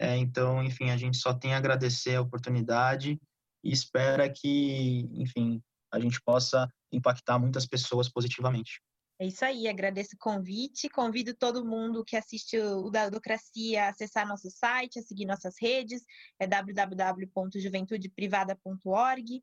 É, 0.00 0.16
então, 0.16 0.64
enfim, 0.64 0.90
a 0.90 0.96
gente 0.96 1.18
só 1.18 1.34
tem 1.34 1.52
a 1.52 1.58
agradecer 1.58 2.16
a 2.16 2.22
oportunidade 2.22 3.20
e 3.62 3.70
espera 3.70 4.30
que, 4.30 5.06
enfim, 5.12 5.62
a 5.92 6.00
gente 6.00 6.18
possa 6.22 6.66
impactar 6.90 7.38
muitas 7.38 7.66
pessoas 7.66 8.08
positivamente. 8.08 8.80
É 9.20 9.26
isso 9.26 9.44
aí, 9.44 9.66
agradeço 9.66 10.14
o 10.14 10.18
convite. 10.18 10.88
Convido 10.88 11.34
todo 11.34 11.66
mundo 11.66 12.04
que 12.04 12.16
assiste 12.16 12.56
o 12.56 12.88
Dadocracia 12.88 13.84
a 13.84 13.88
acessar 13.88 14.28
nosso 14.28 14.48
site, 14.48 15.00
a 15.00 15.02
seguir 15.02 15.26
nossas 15.26 15.56
redes, 15.60 16.04
é 16.38 16.46
www.juventudeprivada.org. 16.46 19.42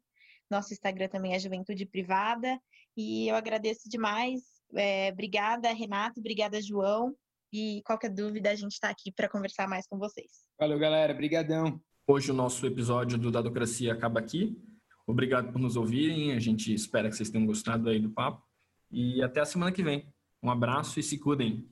Nosso 0.49 0.73
Instagram 0.73 1.09
também 1.09 1.34
é 1.34 1.39
Juventude 1.39 1.86
Privada. 1.86 2.57
E 2.95 3.28
eu 3.28 3.36
agradeço 3.36 3.89
demais. 3.89 4.43
É, 4.73 5.09
obrigada, 5.11 5.73
Renato, 5.73 6.21
obrigada, 6.21 6.61
João. 6.61 7.13
E 7.51 7.82
qualquer 7.86 8.09
dúvida, 8.09 8.51
a 8.51 8.55
gente 8.55 8.71
está 8.73 8.89
aqui 8.89 9.11
para 9.11 9.28
conversar 9.28 9.67
mais 9.67 9.86
com 9.88 9.97
vocês. 9.97 10.45
Valeu, 10.57 10.80
galera. 10.80 11.11
Obrigadão. 11.11 11.82
Hoje 12.07 12.32
o 12.32 12.34
nosso 12.34 12.65
episódio 12.65 13.17
do 13.17 13.30
Dadocracia 13.30 13.91
acaba 13.91 14.21
aqui. 14.21 14.57
Obrigado 15.05 15.51
por 15.51 15.59
nos 15.59 15.76
ouvirem. 15.76 16.32
A 16.34 16.39
gente 16.39 16.73
espera 16.73 17.09
que 17.09 17.15
vocês 17.15 17.30
tenham 17.30 17.45
gostado 17.45 17.89
aí 17.89 17.99
do 17.99 18.09
papo. 18.09 18.41
E 18.92 19.22
até 19.22 19.42
a 19.42 19.46
semana 19.46 19.72
que 19.72 19.84
vem. 19.84 20.14
Um 20.42 20.50
abraço 20.50 21.00
e 21.00 21.04
se 21.04 21.18
cuidem. 21.18 21.68